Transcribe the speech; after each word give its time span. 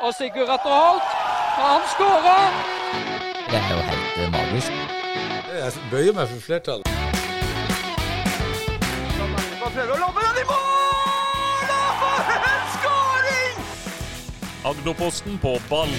Og 0.00 0.14
Sigurd 0.14 0.48
Atter 0.48 0.74
Holt, 0.80 1.02
han 1.58 1.80
skårer! 1.92 2.50
Det 3.50 3.58
er 3.58 3.70
jo 3.74 3.80
helt 3.90 4.18
eh, 4.22 4.32
magisk. 4.32 4.72
Jeg 5.58 5.72
bøyer 5.90 6.12
meg 6.12 6.28
for 6.28 6.40
flertallet. 6.40 6.86
Agderposten 14.64 15.38
på 15.42 15.58
ball. 15.70 15.92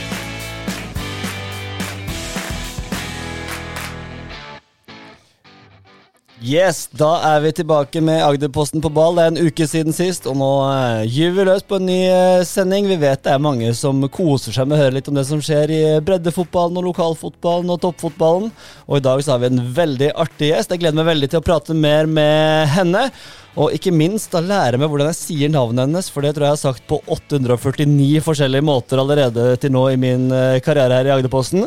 Yes, 6.39 6.85
da 6.95 7.17
er 7.33 7.41
vi 7.43 7.49
tilbake 7.51 7.99
med 7.99 8.21
Agderposten 8.23 8.79
på 8.79 8.88
ball. 8.95 9.17
Det 9.17 9.23
er 9.25 9.31
en 9.33 9.49
uke 9.49 9.65
siden 9.67 9.91
sist, 9.91 10.23
og 10.23 10.38
nå 10.39 10.47
uh, 10.71 11.01
gyver 11.03 11.35
vi 11.35 11.45
løs 11.49 11.65
på 11.67 11.75
en 11.75 11.89
ny 11.89 11.97
eh, 12.07 12.43
sending. 12.47 12.88
Vi 12.88 12.95
vet 13.01 13.25
det 13.25 13.33
er 13.33 13.43
mange 13.43 13.73
som 13.75 13.99
koser 14.07 14.55
seg 14.55 14.70
med 14.70 14.77
å 14.77 14.79
høre 14.85 14.95
litt 14.95 15.09
om 15.11 15.20
det 15.20 15.25
som 15.27 15.41
skjer 15.43 15.73
i 15.75 15.81
breddefotballen 15.99 16.80
og 16.80 16.88
lokalfotballen 16.88 17.73
og 17.75 17.81
toppfotballen. 17.83 18.53
Og 18.88 19.02
i 19.02 19.03
dag 19.03 19.20
så 19.25 19.35
har 19.35 19.44
vi 19.44 19.49
en 19.52 19.66
veldig 19.81 20.13
artig 20.16 20.53
gjest. 20.53 20.71
Jeg 20.71 20.85
gleder 20.85 21.02
meg 21.02 21.11
veldig 21.11 21.31
til 21.33 21.41
å 21.41 21.47
prate 21.49 21.75
mer 21.75 22.07
med 22.07 22.71
henne. 22.71 23.09
Og 23.58 23.73
ikke 23.76 23.91
minst 23.91 24.30
da 24.31 24.39
lære 24.45 24.77
meg 24.80 24.91
hvordan 24.91 25.09
jeg 25.09 25.17
sier 25.17 25.49
navnet 25.52 25.88
hennes, 25.88 26.09
for 26.13 26.21
det 26.23 26.35
tror 26.35 26.45
jeg 26.45 26.52
jeg 26.53 26.58
har 26.59 26.62
sagt 26.62 26.84
på 26.88 26.99
849 27.12 28.22
forskjellige 28.23 28.66
måter 28.66 29.02
allerede 29.02 29.55
til 29.59 29.73
nå 29.73 29.88
i 29.94 29.98
min 29.99 30.30
eh, 30.31 30.59
karriere 30.63 30.99
her 30.99 31.09
i 31.09 31.13
Agderposten. 31.17 31.66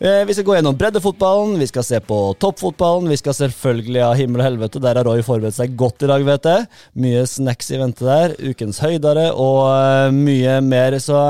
Eh, 0.00 0.22
Vi 0.26 0.34
skal 0.34 0.46
gå 0.48 0.56
gjennom 0.56 0.78
breddefotballen, 0.80 1.58
vi 1.60 1.68
skal 1.68 1.84
se 1.86 2.00
på 2.00 2.18
toppfotballen, 2.40 3.10
vi 3.12 3.18
skal 3.20 3.36
selvfølgelig 3.36 4.02
ha 4.02 4.14
himmel 4.18 4.40
og 4.42 4.48
helvete. 4.48 4.80
Der 4.82 4.96
har 4.96 5.06
Roy 5.06 5.20
forberedt 5.26 5.58
seg 5.58 5.76
godt 5.78 6.06
i 6.06 6.10
dag, 6.10 6.24
vet 6.26 6.48
jeg. 6.50 6.66
Mye 7.04 7.26
snacks 7.28 7.68
i 7.76 7.80
vente 7.82 8.08
der. 8.08 8.34
Ukens 8.40 8.80
høydere 8.82 9.28
og 9.36 9.66
eh, 9.74 10.14
mye 10.16 10.56
mer. 10.64 10.96
Så 11.04 11.20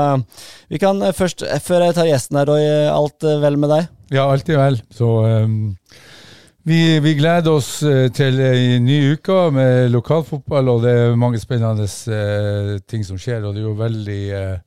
vi 0.71 0.79
kan 0.81 1.03
først, 1.13 1.43
før 1.67 1.89
jeg 1.89 1.99
tar 1.99 2.09
gjesten 2.09 2.39
her, 2.41 2.47
Roy, 2.49 2.63
alt 2.95 3.27
vel 3.43 3.59
med 3.59 3.75
deg? 3.75 3.91
Ja, 4.15 4.25
alt 4.31 4.49
er 4.51 4.57
vel. 4.59 4.81
Så 4.95 5.07
ehm, 5.27 5.59
vi, 6.63 6.99
vi 6.99 7.13
gleder 7.17 7.51
oss 7.51 7.81
eh, 7.83 8.07
til 8.13 8.39
ei 8.45 8.79
ny 8.83 8.99
uke 9.15 9.37
med 9.55 9.89
lokalfotball, 9.93 10.69
og 10.75 10.83
det 10.85 10.93
er 10.93 11.17
mange 11.19 11.39
spennende 11.41 11.87
eh, 11.87 12.75
ting 12.87 13.05
som 13.07 13.17
skjer. 13.21 13.43
Og 13.47 13.55
det 13.55 13.63
er 13.63 13.67
jo 13.69 13.75
veldig 13.79 14.19
eh, 14.37 14.57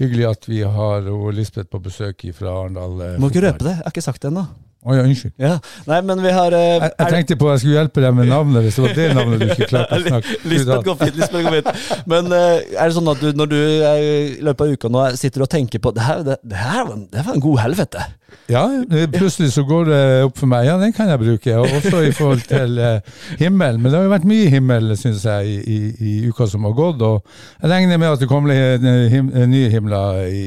hyggelig 0.00 0.28
at 0.30 0.48
vi 0.50 0.62
har 0.64 1.10
Lisbeth 1.36 1.70
på 1.70 1.82
besøk 1.84 2.24
fra 2.36 2.54
Arendal. 2.62 3.00
eh, 3.00 3.18
Må 3.20 3.30
ikke 3.32 3.44
røpe 3.48 3.66
det, 3.66 3.76
jeg 3.76 3.84
har 3.84 3.94
ikke 3.94 4.08
sagt 4.08 4.22
det 4.24 4.32
ennå. 4.32 4.46
Å 4.84 4.94
ja, 4.98 5.02
unnskyld. 5.08 5.32
Ja. 5.40 5.54
Nei, 5.88 5.98
men 6.04 6.20
vi 6.20 6.32
har 6.36 6.52
uh, 6.52 6.58
Jeg, 6.60 6.90
jeg 6.98 7.12
tenkte 7.14 7.36
på 7.40 7.46
at 7.48 7.54
jeg 7.54 7.62
skulle 7.62 7.76
hjelpe 7.78 8.02
deg 8.04 8.16
med 8.18 8.28
navnet, 8.28 8.66
hvis 8.66 8.76
det 8.76 8.82
var 8.84 8.96
det 8.98 9.06
navnet 9.16 9.40
du 9.40 9.46
ikke 9.54 9.68
klarte 9.70 9.96
å 9.96 10.02
snakke 10.10 10.34
Lisbeth 10.50 10.84
går 10.90 10.98
fint. 11.00 11.20
Lisbeth 11.22 11.46
går 11.46 11.56
fint. 11.56 12.04
Men 12.12 12.28
uh, 12.34 12.58
er 12.60 12.82
det 12.84 12.96
sånn 12.98 13.08
at 13.14 13.22
du, 13.24 13.30
når 13.40 13.52
du 13.54 13.56
eh, 13.62 14.02
i 14.34 14.44
løpet 14.44 14.66
av 14.66 14.74
uka 14.76 14.90
nå 14.92 15.06
sitter 15.16 15.46
og 15.46 15.50
tenker 15.56 15.80
på 15.80 15.94
det 15.96 16.04
her, 16.04 16.20
det, 16.26 16.36
det 16.44 16.60
her, 16.60 16.82
var, 16.84 16.98
en- 16.98 17.08
det 17.14 17.24
var 17.24 17.38
en 17.38 17.44
god 17.46 17.62
helvete. 17.64 18.04
Ja, 18.50 18.64
eh, 18.90 19.06
plutselig 19.08 19.52
så 19.54 19.62
går 19.64 19.88
det 19.88 20.00
opp 20.26 20.36
for 20.42 20.50
meg. 20.50 20.66
Ja, 20.68 20.74
den 20.80 20.92
kan 20.92 21.08
jeg 21.08 21.20
bruke. 21.22 21.54
Og 21.62 21.70
også 21.78 22.02
i 22.04 22.12
forhold 22.12 22.42
til 22.50 22.76
uh, 22.82 23.16
himmel. 23.40 23.78
Men 23.80 23.88
det 23.88 23.96
har 23.96 24.04
jo 24.04 24.12
vært 24.12 24.26
mye 24.28 24.50
himmel, 24.52 24.92
syns 25.00 25.24
jeg, 25.24 25.48
i, 25.48 25.78
i, 25.78 25.78
i 25.96 26.14
uka 26.28 26.44
som 26.50 26.66
har 26.68 26.74
gått. 26.76 27.00
Og 27.06 27.22
jeg 27.62 27.72
regner 27.72 28.00
med 28.02 28.10
at 28.12 28.20
det 28.24 28.28
kommer 28.28 28.52
eh, 28.52 28.84
eh, 28.84 29.46
nye 29.48 29.70
himler 29.72 30.26
i, 30.28 30.44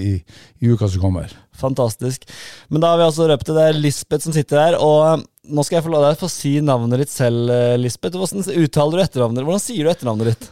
i 0.61 0.73
uka 0.75 0.89
som 0.93 1.02
kommer. 1.08 1.31
Fantastisk. 1.58 2.27
Men 2.69 2.83
da 2.83 2.91
har 2.94 3.02
vi 3.02 3.08
altså 3.08 3.27
røpt 3.30 3.50
det. 3.50 3.55
Det 3.58 3.66
er 3.69 3.80
Lisbeth 3.81 4.27
som 4.27 4.36
sitter 4.36 4.61
her. 4.61 4.77
Og 4.83 5.00
eh, 5.08 5.25
nå 5.53 5.66
skal 5.66 5.80
jeg 5.80 5.88
få 5.88 5.94
la 5.94 6.03
deg 6.08 6.19
få 6.22 6.30
si 6.31 6.58
navnet 6.64 7.03
ditt 7.03 7.14
selv, 7.14 7.52
eh, 7.53 7.75
Lisbeth. 7.81 8.17
Hvordan 8.19 8.45
uttaler 8.64 8.99
du 8.99 9.05
etternavnet 9.05 9.41
ditt? 9.41 9.49
Hvordan 9.49 9.66
sier 9.67 9.88
du 9.88 9.94
etternavnet 9.94 10.31
ditt? 10.33 10.49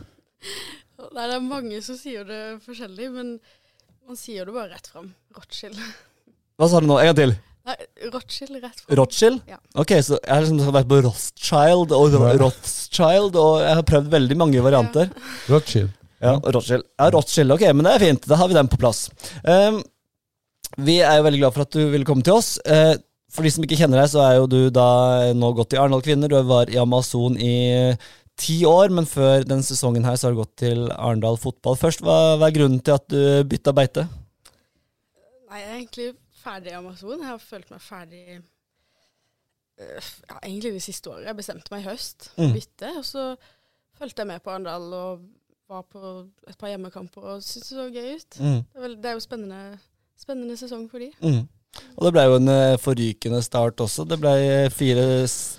Nei, 1.16 1.26
det 1.30 1.36
er 1.38 1.44
mange 1.48 1.82
som 1.84 1.96
sier 1.96 2.26
det 2.28 2.42
forskjellig, 2.66 3.10
men 3.14 3.36
man 4.06 4.18
sier 4.20 4.48
det 4.48 4.56
bare 4.56 4.74
rett 4.74 4.90
fram. 4.92 5.14
Rothschild. 5.38 5.78
Hva 6.60 6.68
sa 6.72 6.82
du 6.84 6.90
nå? 6.90 6.98
En 7.00 7.12
gang 7.12 7.20
til. 7.22 7.36
Nei, 7.66 7.76
Rothschild 8.14 8.58
rett 8.60 8.82
fram. 8.82 8.98
Rothschild? 9.00 9.46
Ja. 9.50 9.58
Ok, 9.82 9.96
så 10.06 10.20
jeg 10.20 10.30
har 10.34 10.44
liksom 10.44 10.76
vært 10.76 10.90
på 10.92 11.00
Rothschild 11.08 11.96
og 11.96 12.18
Rothschild, 12.42 13.40
og 13.40 13.64
jeg 13.64 13.80
har 13.80 13.88
prøvd 13.90 14.12
veldig 14.14 14.38
mange 14.44 14.66
varianter. 14.66 15.10
Rothschild. 15.50 15.94
Ja, 16.24 16.36
Rothschild. 16.40 16.86
Ja, 17.00 17.10
Rothschild, 17.16 17.56
ok, 17.56 17.66
men 17.74 17.88
det 17.88 17.96
er 17.96 18.06
fint. 18.06 18.28
Da 18.30 18.38
har 18.40 18.52
vi 18.52 18.58
den 18.58 18.70
på 18.72 18.80
plass. 18.82 19.08
Ehm, 19.44 19.82
vi 20.78 21.00
er 21.02 21.18
jo 21.20 21.24
veldig 21.28 21.40
glad 21.42 21.54
for 21.56 21.66
at 21.66 21.72
du 21.76 21.84
ville 21.92 22.06
komme 22.08 22.24
til 22.26 22.34
oss. 22.38 22.56
Eh, 22.66 22.96
for 23.36 23.44
de 23.44 23.52
som 23.52 23.64
ikke 23.66 23.78
kjenner 23.80 24.00
deg, 24.02 24.10
så 24.14 24.22
er 24.24 24.36
jo 24.38 24.46
du 24.48 24.70
da 24.72 25.34
nå 25.36 25.50
gått 25.58 25.74
i 25.76 25.80
Arendal 25.82 26.04
Kvinner. 26.06 26.32
Du 26.32 26.38
var 26.48 26.70
i 26.72 26.78
Amazon 26.80 27.36
i 27.42 27.96
ti 28.40 28.62
år, 28.68 28.90
men 28.96 29.06
før 29.08 29.44
den 29.48 29.64
sesongen 29.64 30.04
her 30.08 30.16
så 30.20 30.28
har 30.28 30.36
du 30.36 30.42
gått 30.44 30.56
til 30.60 30.86
Arendal 30.92 31.38
Fotball. 31.40 31.76
Først, 31.80 32.02
hva, 32.04 32.36
hva 32.40 32.48
er 32.50 32.56
grunnen 32.56 32.80
til 32.84 32.96
at 32.96 33.08
du 33.12 33.44
bytta 33.48 33.74
beite? 33.76 34.06
Nei, 35.50 35.62
jeg 35.62 35.70
er 35.70 35.78
egentlig 35.80 36.10
ferdig 36.44 36.72
i 36.74 36.78
Amazon. 36.80 37.16
Jeg 37.20 37.30
har 37.32 37.40
følt 37.44 37.72
meg 37.72 37.82
ferdig 37.84 38.24
øh, 39.80 40.10
ja, 40.30 40.38
egentlig 40.44 40.74
det 40.76 40.84
siste 40.84 41.12
året. 41.12 41.26
Jeg 41.30 41.40
bestemte 41.40 41.72
meg 41.76 41.84
i 41.86 41.90
høst 41.90 42.30
for 42.34 42.44
Mm. 42.44 42.52
å 42.52 42.58
bytte, 42.60 42.92
og 43.00 43.06
så 43.08 43.26
fulgte 44.00 44.22
jeg 44.24 44.28
med 44.28 44.44
på 44.44 44.52
Arendal 44.52 44.94
og 44.94 45.26
var 45.70 45.82
på 45.90 46.02
et 46.48 46.58
par 46.62 46.70
hjemmekamper 46.70 47.24
og 47.36 47.42
syntes 47.44 47.70
det 47.72 47.78
så 47.80 47.88
gøy 47.90 48.10
ut. 48.20 48.40
Mm. 48.40 48.60
Det 48.62 48.76
er, 48.78 48.82
vel, 48.88 48.96
det 49.02 49.10
er 49.10 49.14
jo 49.18 49.24
spennende, 49.24 49.62
spennende 50.20 50.56
sesong 50.60 50.88
for 50.92 51.04
de. 51.04 51.12
Mm. 51.22 51.44
Og 51.98 52.06
det 52.08 52.12
ble 52.16 52.24
jo 52.24 52.36
en 52.40 52.48
eh, 52.54 52.78
forrykende 52.80 53.42
start 53.44 53.82
også. 53.84 54.06
Det 54.08 54.16
ble 54.22 54.32
eh, 54.40 54.70
fire 54.72 55.04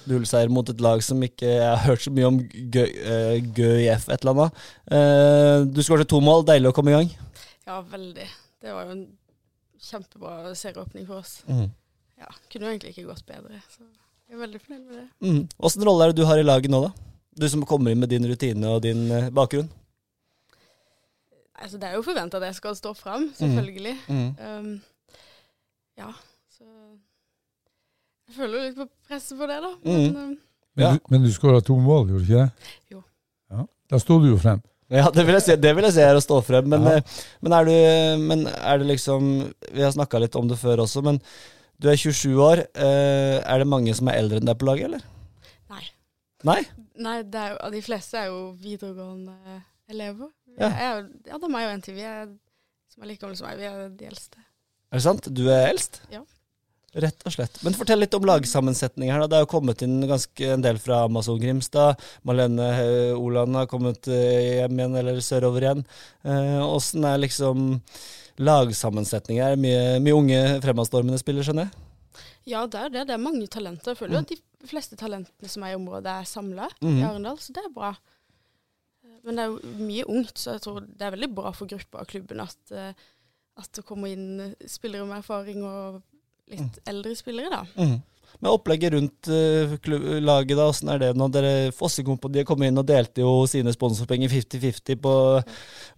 nullseier 0.08 0.48
mot 0.52 0.68
et 0.72 0.80
lag 0.80 1.02
som 1.04 1.20
ikke 1.26 1.44
Jeg 1.50 1.66
har 1.66 1.82
hørt 1.90 2.04
så 2.06 2.12
mye 2.16 2.30
om 2.30 2.38
Gø- 2.72 2.88
eh, 2.88 3.34
GØIF 3.56 4.08
et 4.08 4.24
eller 4.24 4.32
annet. 4.46 5.72
Du 5.76 5.82
skåret 5.84 6.08
to 6.08 6.22
mål, 6.24 6.46
deilig 6.48 6.70
å 6.72 6.76
komme 6.76 6.94
i 6.94 6.96
gang. 6.96 7.12
Ja, 7.68 7.82
veldig. 7.82 8.28
Det 8.64 8.72
var 8.72 8.88
jo 8.88 8.96
en 8.96 9.04
kjempebra 9.86 10.54
serieåpning 10.56 11.04
for 11.06 11.20
oss. 11.20 11.42
Mm. 11.50 11.68
Ja, 12.22 12.30
Kunne 12.50 12.64
jo 12.70 12.72
egentlig 12.72 12.94
ikke 12.96 13.10
gått 13.10 13.26
bedre. 13.28 13.60
Så 13.74 13.84
jeg 13.84 14.38
er 14.38 14.44
veldig 14.46 14.60
fornøyd 14.64 14.84
med 14.88 14.96
det. 15.02 15.08
Mm. 15.28 15.42
Åssen 15.68 15.84
rolle 15.86 16.06
er 16.08 16.14
det 16.14 16.22
du 16.22 16.26
har 16.30 16.40
i 16.40 16.46
laget 16.46 16.72
nå, 16.72 16.80
da? 16.88 16.94
Du 17.36 17.44
som 17.52 17.66
kommer 17.68 17.92
inn 17.92 18.00
med 18.00 18.08
din 18.08 18.24
rutine 18.24 18.72
og 18.72 18.80
din 18.88 19.04
bakgrunn. 19.36 19.68
Altså, 21.58 21.78
det 21.80 21.88
er 21.88 21.94
jo 21.96 22.02
forventa 22.04 22.36
at 22.36 22.42
jeg 22.50 22.54
skal 22.58 22.74
stå 22.76 22.92
fram, 22.94 23.30
selvfølgelig. 23.38 23.94
Mm. 24.08 24.28
Um, 24.38 24.80
ja, 25.96 26.10
så 26.52 26.64
Jeg 28.28 28.34
føler 28.36 28.58
jo 28.58 28.64
litt 28.66 28.76
på 28.80 28.86
presset 29.08 29.38
på 29.38 29.46
det, 29.48 29.60
da. 29.62 29.70
Men 29.84 30.06
Mm. 30.10 30.16
um, 30.16 30.38
Men, 30.76 30.84
Ja. 30.84 30.92
du, 30.92 31.00
men 31.08 31.22
du 31.22 31.30
skåra 31.32 31.60
to 31.64 31.76
mål, 31.80 32.08
gjorde 32.10 32.26
du 32.26 32.32
ikke 32.32 32.40
det? 32.42 32.72
Jo. 32.92 33.02
Ja. 33.50 33.62
Da 33.88 33.98
sto 33.98 34.18
du 34.20 34.26
jo 34.28 34.36
frem. 34.36 34.60
Ja, 34.90 35.08
det 35.10 35.24
vil 35.26 35.32
jeg 35.38 35.42
si, 35.42 35.56
det 35.56 35.72
vil 35.74 35.84
jeg 35.84 35.94
si 35.94 36.00
her 36.04 36.14
å 36.18 36.20
stå 36.20 36.42
frem. 36.44 36.68
Men, 36.68 36.82
Ja. 36.84 36.96
eh, 36.98 37.02
men, 37.40 37.52
er 37.52 37.64
du, 37.64 38.22
men 38.22 38.46
er 38.46 38.78
det 38.78 38.86
liksom 38.86 39.54
Vi 39.72 39.80
har 39.82 39.90
snakka 39.92 40.20
litt 40.20 40.36
om 40.36 40.46
det 40.48 40.58
før 40.58 40.82
også, 40.84 41.02
men 41.02 41.18
du 41.80 41.88
er 41.88 41.96
27 41.96 42.36
år. 42.36 42.58
eh, 42.74 43.40
Er 43.46 43.58
det 43.58 43.66
mange 43.66 43.94
som 43.94 44.08
er 44.08 44.18
eldre 44.20 44.36
enn 44.36 44.44
deg 44.46 44.58
på 44.58 44.66
laget, 44.68 44.84
eller? 44.84 45.00
nei. 45.70 45.82
Nei? 46.44 46.62
nei 46.98 47.22
det 47.22 47.34
er 47.40 47.56
jo, 47.56 47.70
de 47.70 47.80
fleste 47.82 48.14
er 48.18 48.26
jo 48.26 48.52
videregående 48.60 49.62
elever. 49.88 50.28
Ja. 50.56 50.70
Jeg 50.70 50.86
er, 50.88 51.04
ja, 51.28 51.38
det 51.40 51.50
er 51.62 51.84
til. 51.84 51.98
Vi 51.98 52.06
er, 52.08 52.30
som 52.92 53.04
er 53.04 53.12
like 53.12 53.22
gamle 53.22 53.36
som 53.38 53.48
meg. 53.48 53.60
Vi 53.60 53.68
er 53.68 53.92
de 53.92 54.08
eldste. 54.08 54.40
Er 54.90 54.98
det 54.98 55.04
sant? 55.04 55.28
Du 55.36 55.44
er 55.52 55.68
eldst? 55.68 56.00
Ja. 56.12 56.22
Rett 56.96 57.26
og 57.28 57.34
slett. 57.34 57.58
Men 57.66 57.74
fortell 57.76 58.00
litt 58.00 58.14
om 58.16 58.24
lagsammensetning 58.24 59.10
her. 59.12 59.20
da. 59.20 59.28
Det 59.28 59.38
er 59.38 59.44
jo 59.44 59.52
kommet 59.52 59.82
inn 59.84 59.98
ganske 60.08 60.52
en 60.54 60.64
del 60.64 60.78
fra 60.80 61.02
Amazon 61.04 61.40
Grimstad. 61.42 62.00
Malene 62.24 62.68
eh, 62.72 63.18
Oland 63.18 63.58
har 63.58 63.68
kommet 63.68 64.08
eh, 64.08 64.62
hjem 64.62 64.80
igjen, 64.80 64.96
eller 65.02 65.20
sørover 65.20 65.66
igjen. 65.66 65.84
Åssen 66.64 67.04
er 67.04 67.20
liksom 67.20 67.74
lagsammensetning 68.40 69.42
her? 69.44 69.58
Mye, 69.60 69.98
mye 70.04 70.16
unge 70.16 70.40
fremadstormende 70.64 71.20
spiller, 71.20 71.44
skjønner 71.44 71.68
jeg? 71.68 71.84
Ja, 72.46 72.64
det 72.70 72.80
er 72.80 72.92
det. 72.94 73.06
Det 73.08 73.16
er 73.16 73.22
mange 73.22 73.46
talenter. 73.50 73.92
Jeg 73.92 74.00
føler 74.00 74.16
jo 74.20 74.24
at 74.24 74.32
de 74.32 74.70
fleste 74.70 74.96
talentene 74.96 75.50
som 75.50 75.64
er 75.66 75.74
i 75.74 75.78
området, 75.78 76.12
er 76.12 76.28
samla 76.30 76.68
mm. 76.78 76.92
i 76.94 77.02
Arendal, 77.04 77.40
så 77.42 77.54
det 77.56 77.64
er 77.64 77.72
bra. 77.74 77.92
Men 79.24 79.38
det 79.38 79.44
er 79.44 79.52
jo 79.54 79.76
mye 79.86 80.08
ungt, 80.12 80.36
så 80.38 80.56
jeg 80.56 80.64
tror 80.66 80.82
det 80.86 81.06
er 81.06 81.14
veldig 81.16 81.30
bra 81.36 81.52
for 81.56 81.70
gruppa 81.70 82.02
og 82.04 82.10
klubben 82.10 82.42
at, 82.44 82.58
eh, 82.74 82.92
at 83.56 83.70
det 83.78 83.84
kommer 83.88 84.12
inn 84.12 84.52
spillere 84.68 85.06
med 85.08 85.22
erfaring 85.22 85.62
og 85.64 86.02
litt 86.52 86.78
eldre 86.86 87.14
spillere, 87.18 87.50
da. 87.50 87.86
Men 88.42 88.50
opplegget 88.50 88.92
rundt 88.92 89.28
klu- 89.82 90.18
laget, 90.20 90.56
da, 90.58 90.66
åssen 90.68 90.90
er 90.92 90.98
det 91.00 91.08
nå? 91.16 91.28
Dere 91.32 91.70
Fossekompaniet 91.72 92.44
kom 92.46 92.62
inn 92.66 92.76
og 92.78 92.84
delte 92.86 93.22
jo 93.22 93.46
sine 93.48 93.72
sponsorpenger 93.72 94.28
50-50 94.28 94.98
på 95.00 95.12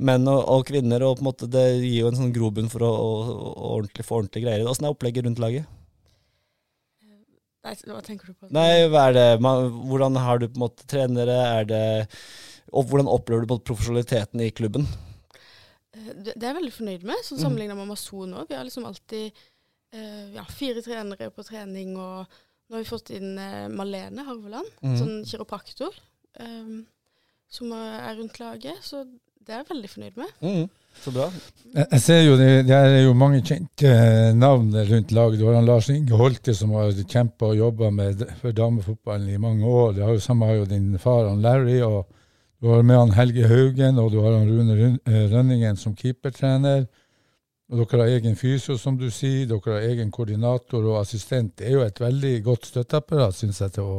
menn 0.06 0.28
og, 0.30 0.44
og 0.54 0.66
kvinner, 0.68 1.02
og 1.08 1.16
på 1.18 1.24
en 1.24 1.28
måte 1.32 1.48
det 1.50 1.64
gir 1.82 2.02
jo 2.04 2.12
en 2.12 2.20
sånn 2.20 2.32
grobunn 2.36 2.70
for 2.70 2.84
å, 2.86 2.92
å, 2.92 3.10
å 3.48 3.72
ordentlig, 3.78 4.06
få 4.06 4.20
ordentlige 4.20 4.46
greier. 4.46 4.68
Åssen 4.70 4.86
er 4.86 4.94
opplegget 4.94 5.26
rundt 5.26 5.42
laget? 5.42 5.66
Nei, 7.66 7.74
hva 7.90 8.00
tenker 8.06 8.30
du 8.30 8.36
på? 8.38 8.48
Nei, 8.54 8.86
hva 8.92 9.08
er 9.10 9.16
det, 9.16 9.26
Man, 9.44 9.72
hvordan 9.90 10.16
har 10.22 10.38
du 10.40 10.46
på 10.48 10.56
en 10.60 10.62
måte 10.68 10.86
trenere, 10.88 11.40
er 11.58 11.66
det 11.68 11.82
og 12.72 12.88
hvordan 12.88 13.10
opplever 13.10 13.44
du 13.44 13.52
på 13.52 13.60
profesjonaliteten 13.70 14.42
i 14.44 14.50
klubben? 14.50 14.88
Eh, 15.94 16.10
Det, 16.14 16.34
det 16.34 16.42
er 16.42 16.52
jeg 16.52 16.58
veldig 16.60 16.74
fornøyd 16.74 17.06
med, 17.08 17.22
sånn 17.22 17.40
sammenligna 17.40 17.74
sammenlignet 17.74 17.78
med 17.78 17.86
Amazon 17.88 18.34
òg. 18.40 18.50
Vi 18.50 18.58
har 18.58 18.68
liksom 18.68 18.88
alltid 18.88 19.30
eh, 19.94 20.26
ja, 20.36 20.44
fire 20.50 20.84
trenere 20.84 21.30
på 21.34 21.46
trening, 21.46 21.96
og 21.96 22.26
nå 22.68 22.76
har 22.76 22.84
vi 22.84 22.90
fått 22.90 23.14
inn 23.16 23.38
eh, 23.40 23.68
Malene 23.72 24.26
Harveland, 24.26 24.68
mm. 24.82 24.98
sånn 25.00 25.16
kiropraktor, 25.28 25.96
eh, 26.40 26.76
som 27.48 27.72
er 27.72 28.18
rundt 28.18 28.40
laget. 28.42 28.84
Så 28.84 29.06
det 29.38 29.54
er 29.54 29.62
jeg 29.62 29.70
veldig 29.70 29.90
fornøyd 29.94 30.20
med. 30.20 30.34
Mm. 30.44 30.68
Så 30.98 31.12
bra. 31.14 31.28
Jeg 31.78 32.00
ser 32.02 32.22
jo 32.24 32.34
det, 32.36 32.66
det 32.66 32.74
er 32.74 33.04
jo 33.04 33.14
mange 33.16 33.38
kjente 33.46 33.86
eh, 33.86 34.32
navn 34.34 34.72
rundt 34.74 35.12
laget. 35.14 35.38
Du 35.38 35.46
har 35.46 35.62
Lars 35.62 35.88
Inge 35.94 36.16
Holte 36.18 36.54
som 36.56 36.72
har 36.74 36.92
kjempa 37.04 37.52
og 37.52 37.60
jobba 37.60 37.92
for 38.40 38.56
damefotballen 38.56 39.30
i 39.30 39.40
mange 39.40 39.64
år. 39.64 39.94
Det 39.96 40.04
har 40.04 40.16
jo 40.16 40.24
Samme 40.24 40.48
har 40.48 40.58
jo 40.58 40.68
din 40.68 40.90
far, 40.98 41.28
han 41.30 41.44
Larry. 41.44 41.78
og 41.86 42.17
Du 42.60 42.68
har 42.72 42.82
med 42.82 42.98
han 42.98 43.12
Helge 43.14 43.46
Haugen 43.46 43.98
og 44.02 44.10
du 44.10 44.18
har 44.24 44.34
han 44.34 44.48
Rune 44.50 44.74
eh, 45.06 45.24
Rønningen 45.30 45.76
som 45.78 45.94
keepertrener. 45.94 46.88
Og 47.68 47.82
dere 47.84 48.00
har 48.00 48.14
egen 48.16 48.34
fysio, 48.36 48.78
som 48.80 48.96
du 48.98 49.10
sier. 49.12 49.46
Dere 49.46 49.74
har 49.76 49.84
egen 49.92 50.10
koordinator 50.10 50.82
og 50.88 51.02
assistent. 51.02 51.54
Det 51.60 51.68
er 51.68 51.76
jo 51.76 51.84
et 51.84 52.00
veldig 52.00 52.32
godt 52.46 52.70
støtteapparat, 52.70 53.36
syns 53.36 53.60
jeg, 53.64 53.76
til 53.78 53.90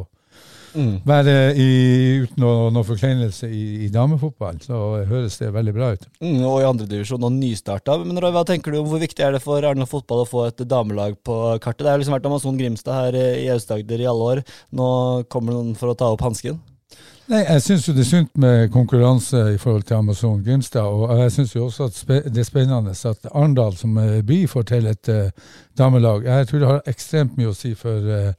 Mm. 0.70 1.00
være 1.02 1.32
i, 1.58 2.22
uten 2.22 2.38
noen 2.38 2.72
noe 2.76 2.86
forkleinelse 2.86 3.48
i, 3.50 3.86
i 3.86 3.88
damefotball. 3.90 4.60
Så 4.62 4.76
høres 5.10 5.38
det 5.40 5.48
veldig 5.52 5.72
bra 5.74 5.88
ut. 5.96 6.04
Mm, 6.22 6.44
og 6.46 6.60
i 6.60 6.68
andredivisjon 6.68 7.26
og 7.26 7.32
nystarta. 7.34 7.96
Men 8.04 8.20
Roy, 8.22 8.30
hva 8.30 8.44
tenker 8.46 8.70
du 8.70 8.78
om 8.78 8.86
hvor 8.86 9.02
viktig 9.02 9.24
er 9.26 9.34
det 9.34 9.42
for 9.42 9.58
Arendal 9.58 9.90
fotball 9.90 10.22
å 10.22 10.28
få 10.30 10.44
et 10.46 10.62
damelag 10.70 11.16
på 11.26 11.58
kartet? 11.58 11.82
Det 11.82 11.90
har 11.90 11.98
liksom 11.98 12.14
vært 12.14 12.28
Amazon 12.30 12.60
Grimstad 12.60 12.94
her 13.00 13.18
i 13.18 13.48
Aust-Agder 13.50 14.04
i 14.04 14.06
alle 14.12 14.28
år. 14.36 14.42
Nå 14.70 14.90
kommer 15.32 15.58
noen 15.58 15.74
for 15.80 15.90
å 15.90 15.98
ta 15.98 16.12
opp 16.14 16.22
hansken. 16.28 16.60
Nei, 17.30 17.44
Jeg 17.46 17.62
syns 17.62 17.84
jo 17.86 17.92
det 17.94 18.02
er 18.02 18.08
sunt 18.08 18.38
med 18.42 18.72
konkurranse 18.74 19.40
i 19.54 19.58
forhold 19.58 19.84
til 19.86 19.94
Amazon 19.94 20.40
Grimstad. 20.44 20.82
Og 20.82 21.18
jeg 21.18 21.32
syns 21.32 21.52
jo 21.54 21.64
også 21.64 21.84
at 21.84 22.24
det 22.26 22.38
er 22.38 22.46
spennende 22.48 22.90
at 22.90 23.28
Arendal 23.30 23.76
som 23.76 23.98
by 24.26 24.38
får 24.48 24.62
til 24.62 24.86
et 24.90 25.08
uh, 25.08 25.28
damelag. 25.78 26.24
Jeg 26.24 26.48
tror 26.48 26.58
det 26.58 26.68
har 26.68 26.90
ekstremt 26.90 27.36
mye 27.38 27.52
å 27.52 27.54
si 27.54 27.70
for 27.78 28.02
uh, 28.02 28.32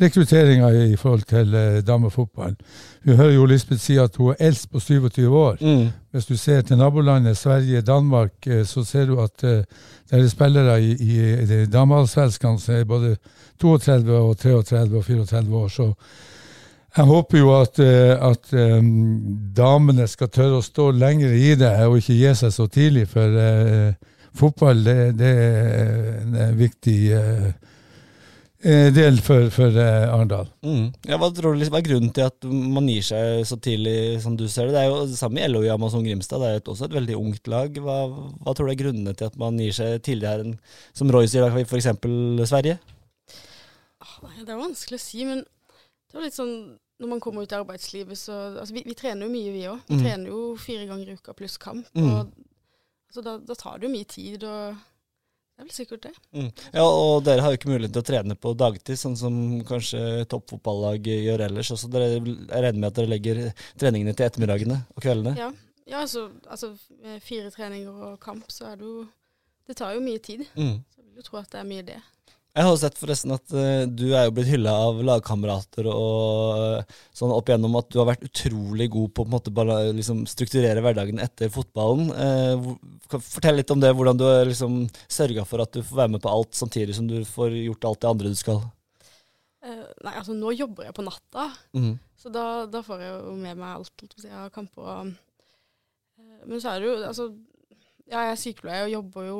rekrutteringa 0.00 0.68
i, 0.90 0.96
forhold 0.96 1.24
til 1.30 1.56
uh, 1.56 1.78
damefotball. 1.86 2.52
Vi 3.04 3.16
hører 3.16 3.32
jo 3.32 3.46
Lisbeth 3.48 3.80
si 3.80 3.96
at 3.96 4.16
hun 4.20 4.34
er 4.34 4.44
eldst 4.50 4.68
på 4.70 4.80
27 4.80 5.24
år. 5.30 5.56
Mm. 5.60 5.88
Hvis 6.12 6.28
du 6.28 6.36
ser 6.36 6.60
til 6.60 6.76
nabolandet 6.76 7.40
Sverige, 7.40 7.80
Danmark, 7.80 8.34
uh, 8.50 8.60
så 8.66 8.84
ser 8.84 9.06
du 9.06 9.22
at 9.24 9.44
uh, 9.44 9.64
det 10.10 10.20
er 10.20 10.28
spillere 10.28 10.76
i, 10.82 10.92
i, 10.92 11.18
i 11.32 11.64
de 11.64 11.64
som 12.60 12.74
er 12.74 12.84
både 12.84 13.16
32 13.60 14.12
og 14.12 14.36
33 14.38 14.96
og 14.96 15.04
34 15.04 15.56
år. 15.56 15.68
Så 15.68 15.92
jeg 16.94 17.06
håper 17.10 17.40
jo 17.40 17.50
at, 17.56 17.78
eh, 17.82 18.14
at 18.22 18.52
eh, 18.54 18.78
damene 19.56 20.06
skal 20.10 20.30
tørre 20.30 20.60
å 20.60 20.64
stå 20.64 20.92
lenger 20.94 21.32
i 21.34 21.54
det 21.58 21.72
og 21.88 21.98
ikke 21.98 22.14
gi 22.20 22.32
seg 22.38 22.52
så 22.54 22.68
tidlig, 22.70 23.08
for 23.10 23.34
uh, 23.34 24.12
fotball 24.38 24.82
det, 24.86 24.98
det 25.18 25.30
er 25.30 26.20
en 26.22 26.36
viktig 26.58 26.98
eh, 27.14 28.92
del 28.94 29.18
for, 29.26 29.48
for 29.54 29.74
uh, 29.74 30.12
Arendal. 30.14 30.46
Mm. 30.62 30.86
Ja, 31.10 31.18
hva 31.18 31.32
tror 31.34 31.54
du 31.54 31.60
liksom 31.60 31.78
er 31.80 31.84
grunnen 31.88 32.12
til 32.14 32.28
at 32.30 32.46
man 32.46 32.86
gir 32.88 33.02
seg 33.10 33.42
så 33.50 33.58
tidlig 33.58 34.22
som 34.22 34.38
du 34.38 34.46
ser 34.46 34.70
det? 34.70 34.76
Det 34.76 34.84
er 34.84 34.92
jo 34.92 35.02
det 35.10 35.18
samme 35.18 35.42
i 35.42 35.50
LO 35.50 35.64
i 35.66 35.72
Amazon 35.74 36.06
Grimstad, 36.06 36.40
det 36.44 36.52
er 36.52 36.62
et- 36.62 36.70
også 36.72 36.86
et 36.86 36.96
veldig 37.00 37.18
ungt 37.18 37.50
lag. 37.50 37.74
Hva, 37.82 37.98
hva 38.38 38.54
tror 38.54 38.70
du 38.70 38.74
er 38.76 38.80
grunnene 38.84 39.16
til 39.18 39.32
at 39.32 39.36
man 39.42 39.58
gir 39.58 39.74
seg 39.74 39.98
tidligere 40.06 40.46
enn, 40.46 40.54
som 40.94 41.10
Roy 41.10 41.26
sier, 41.26 41.50
f.eks. 41.50 41.90
Sverige? 42.48 42.78
Ah, 44.04 44.30
det 44.38 44.46
er 44.48 44.62
vanskelig 44.62 45.02
å 45.02 45.04
si, 45.04 45.26
men 45.26 45.42
det 45.42 46.20
var 46.20 46.26
litt 46.28 46.38
sånn 46.38 46.56
når 47.00 47.08
man 47.10 47.20
kommer 47.20 47.42
ut 47.42 47.52
i 47.52 47.56
arbeidslivet, 47.58 48.18
så 48.18 48.32
altså, 48.60 48.74
vi, 48.76 48.82
vi 48.86 48.94
trener 48.94 49.26
jo 49.26 49.32
mye, 49.32 49.52
vi 49.52 49.62
òg. 49.70 49.80
Vi 49.88 49.96
Mm. 49.96 50.02
trener 50.04 50.30
jo 50.30 50.56
fire 50.56 50.86
ganger 50.86 51.08
i 51.10 51.14
uka 51.18 51.34
pluss 51.34 51.56
kamp. 51.58 51.86
Mm. 51.94 52.10
Og, 52.10 52.34
altså, 53.10 53.22
da, 53.26 53.38
da 53.38 53.54
tar 53.58 53.78
det 53.78 53.88
jo 53.88 53.94
mye 53.96 54.04
tid, 54.08 54.44
og 54.44 54.76
det 55.54 55.62
er 55.62 55.66
vel 55.66 55.74
sikkert 55.74 56.02
det. 56.06 56.12
Mm. 56.34 56.48
Ja, 56.74 56.84
og 56.86 57.24
dere 57.26 57.42
har 57.42 57.50
jo 57.52 57.58
ikke 57.58 57.70
mulighet 57.72 57.92
til 57.94 58.02
å 58.02 58.06
trene 58.06 58.36
på 58.38 58.54
dagtid, 58.58 58.98
sånn 58.98 59.16
som 59.18 59.34
kanskje 59.66 60.24
toppfotballag 60.30 61.06
gjør 61.10 61.44
ellers. 61.48 61.70
Også 61.74 61.90
dere, 61.90 62.08
jeg 62.14 62.46
regner 62.50 62.78
med 62.80 62.88
at 62.92 62.96
dere 63.02 63.10
legger 63.12 63.42
treningene 63.78 64.14
til 64.14 64.26
ettermiddagene 64.26 64.80
og 64.94 65.02
kveldene? 65.02 65.34
Ja, 65.38 65.50
ja 65.90 66.00
altså, 66.06 66.28
altså 66.50 66.72
fire 67.26 67.50
treninger 67.54 68.02
og 68.12 68.18
kamp, 68.22 68.46
så 68.54 68.70
er 68.72 68.76
det 68.80 68.86
jo 68.86 69.04
Det 69.66 69.78
tar 69.78 69.94
jo 69.94 70.00
mye 70.04 70.18
tid. 70.20 70.42
Mm. 70.54 70.74
Så 70.92 70.98
jeg 71.00 71.06
vil 71.08 71.16
jo 71.16 71.22
tro 71.24 71.38
at 71.40 71.50
det 71.50 71.60
er 71.62 71.64
mye 71.64 71.82
det. 71.88 72.00
Jeg 72.54 72.62
har 72.62 72.70
jo 72.70 72.78
sett 72.78 72.98
forresten 73.00 73.32
at 73.34 73.50
uh, 73.50 73.82
du 73.90 74.04
er 74.14 74.28
jo 74.28 74.34
blitt 74.36 74.46
hylla 74.52 74.70
av 74.86 75.00
lagkamerater 75.02 75.88
og 75.90 76.60
uh, 76.84 76.98
sånn 77.10 77.32
opp 77.34 77.48
igjennom 77.50 77.74
at 77.80 77.88
du 77.90 77.98
har 77.98 78.06
vært 78.12 78.22
utrolig 78.28 78.86
god 78.94 79.10
på 79.10 79.24
å 79.24 79.24
på 79.24 79.26
en 79.26 79.32
måte 79.34 79.50
bare 79.56 79.78
liksom 79.96 80.20
strukturere 80.30 80.82
hverdagen 80.84 81.18
etter 81.24 81.50
fotballen. 81.50 82.12
Eh, 82.14 82.68
kan 83.10 83.22
du 83.22 83.26
Fortell 83.26 83.58
litt 83.58 83.72
om 83.74 83.82
det, 83.82 83.90
hvordan 83.98 84.20
du 84.20 84.24
har 84.28 84.46
liksom 84.46 84.84
sørga 85.10 85.42
for 85.50 85.64
at 85.64 85.74
du 85.74 85.82
får 85.82 85.98
være 86.04 86.12
med 86.14 86.22
på 86.22 86.30
alt 86.30 86.54
samtidig 86.54 86.94
som 86.94 87.08
du 87.10 87.16
får 87.26 87.56
gjort 87.58 87.88
alt 87.90 88.00
det 88.04 88.10
andre 88.12 88.32
du 88.34 88.38
skal. 88.38 88.60
Eh, 89.64 89.82
nei, 90.06 90.14
altså 90.20 90.36
nå 90.38 90.52
jobber 90.54 90.86
jeg 90.86 90.94
på 90.94 91.06
natta, 91.06 91.48
Mm. 91.74 91.96
så 92.20 92.30
da, 92.30 92.44
da 92.70 92.84
får 92.86 93.02
jeg 93.02 93.12
jo 93.16 93.34
med 93.40 93.58
meg 93.64 93.70
alt 93.80 94.06
jeg 94.22 94.30
har 94.30 94.54
kamper. 94.54 95.10
eh, 96.20 96.46
Men 96.46 96.62
så 96.62 96.74
er 96.76 96.80
det 96.84 96.90
jo 96.92 96.96
altså 97.02 97.28
Ja, 98.10 98.20
jeg 98.26 98.32
er 98.34 98.40
sykepleier 98.40 98.84
og 98.84 98.90
jobber 98.92 99.26
jo 99.28 99.38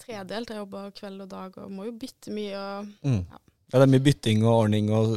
tredelt. 0.00 0.48
Jeg 0.50 0.56
jobber 0.62 0.90
kveld 0.96 1.20
og 1.20 1.28
dag 1.30 1.58
og 1.60 1.70
må 1.70 1.84
jo 1.84 1.92
bytte 1.92 2.32
mye. 2.32 2.56
og 2.56 2.86
Mm. 3.04 3.24
Ja, 3.72 3.78
det 3.78 3.82
er 3.82 3.92
mye 3.92 4.04
bytting 4.04 4.44
og 4.44 4.54
ordning 4.64 4.90
og 4.90 5.16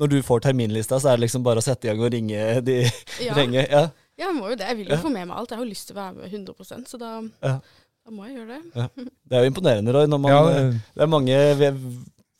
Når 0.00 0.08
du 0.08 0.22
får 0.22 0.40
terminlista, 0.40 0.96
så 0.98 1.08
er 1.10 1.16
det 1.18 1.26
liksom 1.26 1.42
bare 1.44 1.58
å 1.60 1.62
sette 1.62 1.84
i 1.84 1.90
gang 1.90 2.00
og 2.00 2.12
ringe 2.12 2.60
de 2.64 2.76
Ja, 3.26 3.34
ringe. 3.34 3.66
Ja. 3.68 3.80
ja, 4.16 4.26
jeg 4.30 4.34
må 4.34 4.48
jo 4.48 4.56
det. 4.56 4.66
Jeg 4.68 4.76
vil 4.78 4.86
jo 4.88 4.94
Ja. 4.94 5.00
få 5.02 5.10
med 5.12 5.26
meg 5.28 5.36
alt. 5.36 5.50
Jeg 5.50 5.58
har 5.58 5.64
jo 5.64 5.70
lyst 5.70 5.86
til 5.88 5.96
å 5.96 6.00
være 6.00 6.14
med 6.14 6.30
100% 6.32 6.88
så 6.88 6.98
da, 6.98 7.10
Ja. 7.42 7.58
da 8.06 8.10
må 8.10 8.24
jeg 8.24 8.36
gjøre 8.38 8.48
det. 8.48 8.90
Det 9.28 9.36
er 9.36 9.44
jo 9.44 9.50
imponerende, 9.50 9.92
Roy. 9.92 10.06
Når 10.06 10.18
man, 10.20 10.30
Ja, 10.32 10.48
eh, 10.48 10.70
det- 10.70 10.80
det 10.94 11.02
er 11.02 11.06
mange, 11.06 11.36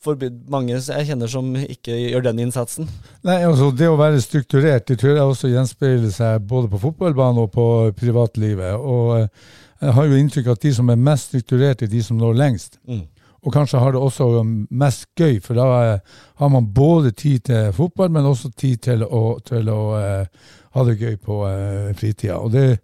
vi- 0.01 0.05
forbud, 0.05 0.49
mange 0.49 0.73
jeg 0.73 1.07
kjenner 1.07 1.27
som 1.27 1.55
ikke 1.55 1.93
gjør 1.93 2.23
den 2.23 2.39
innsatsen. 2.39 2.89
Nei, 3.23 3.43
altså 3.45 3.71
Det 3.75 3.87
å 3.87 3.97
være 3.97 4.21
strukturert 4.21 4.87
det 4.87 4.99
tror 4.99 5.15
jeg 5.15 5.21
også 5.21 5.51
gjenspeiler 5.51 6.11
seg 6.11 6.41
både 6.47 6.69
på 6.69 6.79
fotballbanen 6.81 7.43
og 7.43 7.51
på 7.51 7.91
privatlivet. 7.97 8.75
Og 8.75 9.19
eh, 9.19 9.27
Jeg 9.81 9.93
har 9.93 10.05
jo 10.05 10.15
inntrykk 10.15 10.47
av 10.47 10.51
at 10.53 10.61
de 10.61 10.73
som 10.73 10.89
er 10.89 10.95
mest 10.95 11.31
strukturerte, 11.31 11.85
er 11.85 11.89
de 11.89 12.03
som 12.03 12.17
når 12.17 12.35
lengst. 12.37 12.77
Mm. 12.87 13.07
Og 13.41 13.53
kanskje 13.53 13.79
har 13.79 13.91
det 13.91 14.01
også 14.01 14.43
mest 14.69 15.07
gøy, 15.17 15.39
for 15.41 15.57
da 15.57 15.93
eh, 15.93 16.17
har 16.37 16.49
man 16.49 16.73
både 16.73 17.11
tid 17.11 17.39
til 17.39 17.71
fotball, 17.73 18.11
men 18.11 18.25
også 18.25 18.51
tid 18.53 18.77
til 18.77 19.03
å, 19.03 19.39
til 19.41 19.69
å 19.69 19.79
uh, 19.97 20.25
ha 20.75 20.83
det 20.85 20.99
gøy 20.99 21.17
på 21.17 21.39
uh, 21.47 21.89
fritida. 21.97 22.37
Og 22.37 22.51
det 22.53 22.77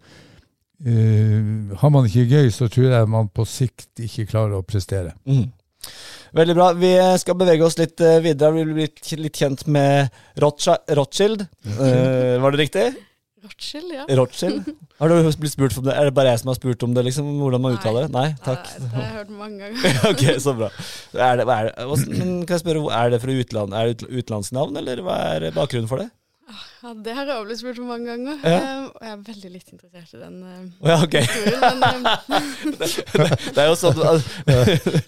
uh, 0.82 1.76
Har 1.78 1.90
man 1.94 2.06
ikke 2.06 2.26
gøy, 2.26 2.50
så 2.50 2.66
tror 2.68 2.90
jeg 2.90 3.08
man 3.08 3.28
på 3.28 3.46
sikt 3.46 4.02
ikke 4.02 4.26
klarer 4.26 4.58
å 4.58 4.66
prestere. 4.66 5.14
Mm. 5.26 5.46
Veldig 6.36 6.54
bra. 6.58 6.70
Vi 6.76 6.92
skal 7.22 7.36
bevege 7.40 7.64
oss 7.64 7.78
litt 7.80 8.00
eh, 8.04 8.18
videre. 8.24 8.52
Vi 8.58 8.64
blir 8.68 9.20
litt 9.22 9.38
kjent 9.40 9.66
med 9.70 10.10
Rothschi- 10.42 10.80
Rothschild. 10.98 11.46
Eh, 11.78 12.36
var 12.42 12.52
det 12.56 12.60
riktig? 12.66 12.86
Rothschild, 13.38 13.92
ja. 13.94 14.04
Rothschild. 14.18 14.66
Har 14.98 15.08
du 15.12 15.14
blitt 15.22 15.52
spurt 15.52 15.76
om 15.78 15.84
det? 15.86 15.94
Er 15.94 16.08
det 16.08 16.14
bare 16.16 16.32
jeg 16.34 16.40
som 16.42 16.50
har 16.50 16.56
spurt 16.58 16.82
om 16.84 16.92
det, 16.96 17.04
liksom? 17.06 17.28
Hvordan 17.38 17.62
man 17.62 17.72
Nei. 17.72 17.78
uttaler 17.78 18.04
det? 18.08 18.12
Nei, 18.16 18.26
takk. 18.44 18.66
Nei, 18.66 18.80
det 18.82 18.88
har 18.92 19.04
jeg 19.04 19.14
hørt 19.14 19.30
mange 19.38 19.60
ganger. 19.62 19.98
ok, 20.10 20.24
så 20.42 20.54
bra. 20.58 20.68
Er 21.14 21.38
det, 21.40 21.46
er 21.54 21.68
det, 21.70 21.86
men 22.18 22.32
kan 22.42 22.56
jeg 22.58 22.64
spørre, 22.64 22.82
er 22.98 23.12
det 23.14 23.20
fra 23.22 23.36
utland, 23.44 23.76
er 23.78 23.92
det 23.92 24.08
utenlandsnavn, 24.10 24.80
eller 24.82 25.04
hva 25.06 25.18
er 25.36 25.46
bakgrunnen 25.54 25.88
for 25.90 26.02
det? 26.02 26.10
Ja, 26.48 26.92
Det 27.04 27.12
har 27.12 27.28
jeg 27.28 27.44
blitt 27.44 27.60
spurt 27.60 27.78
om 27.82 27.90
mange 27.92 28.08
ganger. 28.08 28.36
Ja. 28.40 28.58
Eh, 28.58 28.84
og 28.88 29.02
jeg 29.04 29.12
er 29.12 29.22
veldig 29.26 29.50
litt 29.52 29.72
interessert 29.74 30.14
i 30.16 30.20
den 30.22 30.36
eh, 30.48 30.60
ja, 30.88 30.96
okay. 31.04 31.24
historien. 31.26 31.82
Men 31.82 32.06
eh, 32.86 33.34
Det 33.52 33.64
er 33.64 33.68
jo 33.68 33.74
sånn 33.76 33.98
altså, 34.12 34.44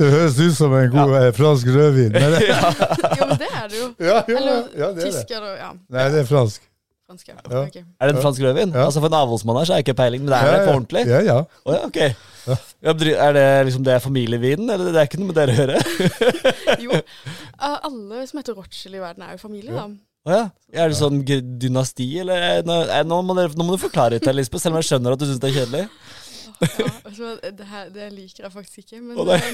Det 0.01 0.09
høres 0.11 0.41
ut 0.41 0.57
som 0.59 0.75
en 0.77 0.91
god 0.93 1.15
ja. 1.17 1.31
fransk 1.37 1.71
rødvin. 1.73 2.11
Men 2.13 2.35
det, 2.37 2.43
ja. 2.51 2.73
jo, 3.17 3.29
men 3.31 3.39
det 3.41 3.49
er 3.49 3.71
det 3.71 3.79
jo. 3.79 3.87
ja, 4.11 4.19
ja, 4.19 4.35
Eller 4.35 4.59
ja, 4.59 4.67
det 4.67 4.91
er 4.91 4.99
det. 4.99 5.07
tysker 5.15 5.47
og 5.47 5.55
ja, 5.63 5.71
Nei, 5.97 6.05
det 6.13 6.21
er 6.25 6.29
fransk. 6.29 6.67
fransk. 7.09 7.33
Ja. 7.33 7.39
Ja. 7.39 7.63
Ok. 7.63 7.81
Er 7.81 8.11
det 8.11 8.17
en 8.17 8.21
fransk 8.27 8.45
rødvin? 8.45 8.77
Ja. 8.77 8.85
Altså 8.91 9.01
For 9.01 9.09
en 9.09 9.19
avholdsmann 9.23 9.63
her 9.63 9.71
så 9.71 9.77
har 9.77 9.81
jeg 9.81 9.89
ikke 9.89 9.97
peiling, 10.03 10.27
men 10.27 10.35
det 10.35 10.43
er 10.43 10.53
det 10.59 10.61
på 10.67 10.77
ordentlig? 10.77 11.07
Ja, 11.09 11.23
ja. 11.31 11.39
Oh, 11.65 11.73
ja, 11.79 11.81
okay. 11.89 12.13
Ja, 12.85 12.93
er 12.93 13.33
det 13.37 13.49
liksom 13.71 13.85
det 13.87 13.97
er 13.97 14.05
familievinen, 14.05 14.69
eller 14.75 14.93
det 14.93 15.01
er 15.01 15.09
ikke 15.09 15.25
noe 15.25 15.33
med 15.33 15.41
dere 15.41 15.57
å 15.57 15.59
gjøre? 15.65 15.81
Jo, 16.85 17.01
eh, 17.01 17.75
alle 17.89 18.23
som 18.29 18.41
heter 18.41 18.57
Rothschild 18.57 18.97
i 18.97 19.03
verden 19.03 19.25
er 19.25 19.37
jo 19.37 19.45
familie, 19.49 19.73
da. 19.73 19.89
Å 20.29 20.33
ja. 20.35 20.41
Er 20.77 20.91
det 20.93 20.99
sånn 21.01 21.23
dynasti, 21.25 22.07
eller 22.21 22.61
Nei, 22.69 23.03
nå, 23.09 23.21
må 23.27 23.35
dere, 23.39 23.55
nå 23.57 23.65
må 23.67 23.75
du 23.77 23.83
forklare 23.83 24.19
litt, 24.19 24.27
Lisbeth, 24.37 24.63
selv 24.63 24.77
om 24.77 24.83
jeg 24.83 24.91
skjønner 24.91 25.17
at 25.17 25.23
du 25.23 25.27
syns 25.31 25.41
det 25.43 25.49
er 25.51 25.57
kjedelig. 25.63 25.87
Ja, 26.61 26.89
hva, 27.17 27.29
det, 27.41 27.67
her, 27.71 27.87
det 27.89 28.07
liker 28.13 28.45
jeg 28.45 28.53
faktisk 28.53 28.83
ikke, 28.83 28.99
men, 29.01 29.17
eh, 29.33 29.47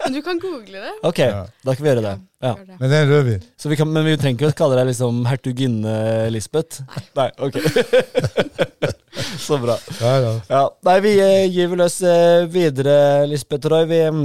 men 0.00 0.14
du 0.16 0.20
kan 0.24 0.38
google 0.40 0.80
det. 0.80 0.92
Ok, 1.04 1.18
Ja. 1.20 1.42
da 1.60 1.74
kan 1.76 1.84
vi 1.84 1.90
gjøre 1.90 2.04
det. 2.06 2.14
Ja. 2.40 2.52
Det. 2.56 2.78
Men 2.80 2.88
det 2.88 2.96
er 2.96 3.04
en 3.04 3.10
rødvin. 3.12 3.42
Så 3.60 3.68
vi 3.68 3.76
kan, 3.76 3.90
men 3.92 4.06
vi 4.08 4.14
trenger 4.16 4.38
ikke 4.40 4.48
å 4.54 4.56
kalle 4.62 4.78
deg 4.80 4.88
liksom 4.88 5.18
hertuginne 5.28 5.94
Lisbeth? 6.32 6.80
Nei. 6.88 7.04
Nei 7.20 7.28
ok. 7.44 7.60
Så 9.44 9.58
bra. 9.60 9.76
Ja, 10.00 10.14
ja. 10.24 10.32
Ja, 10.48 10.62
nei, 10.88 10.96
vi 11.04 11.12
eh, 11.20 11.44
gyver 11.52 11.84
løs 11.84 11.98
eh, 12.00 12.46
videre, 12.50 12.96
Lisbeth 13.28 13.68
og 13.68 13.74
Roy. 13.76 13.84
Vi, 13.92 14.00
mm, 14.08 14.24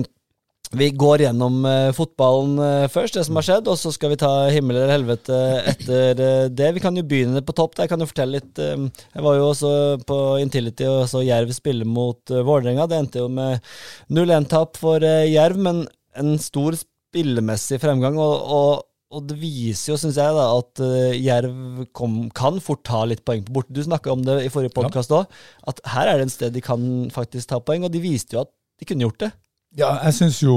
vi 0.71 0.91
går 0.93 1.23
gjennom 1.23 1.63
eh, 1.65 1.91
fotballen 1.97 2.59
eh, 2.61 2.89
først, 2.93 3.15
det 3.17 3.23
som 3.25 3.39
har 3.39 3.45
skjedd, 3.47 3.69
og 3.71 3.77
så 3.81 3.89
skal 3.93 4.11
vi 4.11 4.19
ta 4.21 4.29
himmel 4.53 4.77
eller 4.77 4.93
helvete 4.93 5.37
etter 5.71 6.21
eh, 6.21 6.43
det. 6.53 6.67
Vi 6.75 6.83
kan 6.83 6.97
jo 6.97 7.05
begynne 7.09 7.41
på 7.45 7.55
topp. 7.57 7.73
der, 7.75 7.87
Jeg 7.87 7.93
kan 7.93 8.03
jo 8.03 8.09
fortelle 8.09 8.37
litt 8.37 8.61
Jeg 8.61 9.23
var 9.25 9.39
jo 9.39 9.47
også 9.47 9.71
på 10.05 10.19
Intility 10.43 10.85
og 10.85 11.07
så 11.09 11.23
Jerv 11.25 11.55
spille 11.57 11.87
mot 11.89 12.21
Vålerenga. 12.29 12.85
Det 12.85 12.99
endte 13.01 13.23
jo 13.23 13.31
med 13.33 13.65
0-1-tap 14.13 14.77
for 14.77 15.01
Jerv, 15.01 15.57
men 15.57 15.87
en 16.19 16.37
stor 16.41 16.77
spillemessig 16.77 17.81
fremgang. 17.81 18.21
og, 18.21 18.37
og 18.45 18.85
og 19.09 19.23
det 19.25 19.39
viser 19.41 19.89
jo, 19.89 19.95
syns 19.97 20.19
jeg, 20.21 20.33
da, 20.37 20.43
at 20.53 20.81
Jerv 21.17 21.79
kom, 21.97 22.27
kan 22.29 22.59
fort 22.61 22.83
ta 22.85 22.99
litt 23.09 23.23
poeng 23.25 23.41
på 23.41 23.55
borte. 23.55 23.73
Du 23.73 23.81
snakka 23.81 24.11
om 24.13 24.21
det 24.21 24.35
i 24.43 24.51
forrige 24.53 24.75
podkast 24.75 25.09
òg, 25.17 25.25
at 25.65 25.81
her 25.95 26.11
er 26.11 26.19
det 26.21 26.27
en 26.27 26.33
sted 26.35 26.53
de 26.53 26.61
kan 26.61 26.83
faktisk 27.09 27.49
ta 27.49 27.57
poeng, 27.57 27.87
og 27.87 27.89
de 27.89 28.03
viste 28.03 28.37
jo 28.37 28.43
at 28.43 28.51
de 28.77 28.85
kunne 28.85 29.07
gjort 29.07 29.23
det. 29.25 29.31
Ja, 29.77 29.93
jeg 30.03 30.13
syns 30.17 30.41
jo 30.43 30.55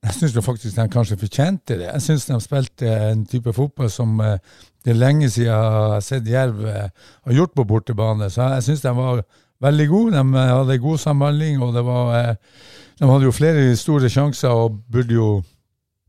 jeg 0.00 0.14
synes 0.16 0.34
jo 0.36 0.40
faktisk 0.40 0.76
de 0.76 0.88
kanskje 0.88 1.18
fortjente 1.20 1.76
det. 1.76 1.88
Jeg 1.92 2.02
syns 2.02 2.24
de 2.24 2.38
spilte 2.40 2.88
en 3.10 3.26
type 3.28 3.52
fotball 3.52 3.90
som 3.92 4.20
uh, 4.20 4.38
det 4.84 4.94
er 4.94 5.00
lenge 5.00 5.28
siden 5.28 5.50
jeg 5.50 5.72
har 5.76 6.00
sett 6.00 6.28
Jerv 6.28 6.62
uh, 6.64 6.88
har 7.26 7.36
gjort 7.36 7.52
på 7.56 7.64
bortebane. 7.64 8.30
Så 8.30 8.48
jeg 8.54 8.62
syns 8.62 8.80
de 8.80 8.94
var 8.96 9.22
veldig 9.60 9.88
gode. 9.88 10.16
De 10.16 10.38
hadde 10.38 10.78
god 10.78 10.98
samhandling, 10.98 11.62
og 11.62 11.74
det 11.74 11.84
var 11.84 12.36
De 13.00 13.08
hadde 13.08 13.24
jo 13.24 13.32
flere 13.32 13.76
store 13.76 14.08
sjanser 14.08 14.48
og 14.48 14.80
burde 14.92 15.14
jo 15.14 15.42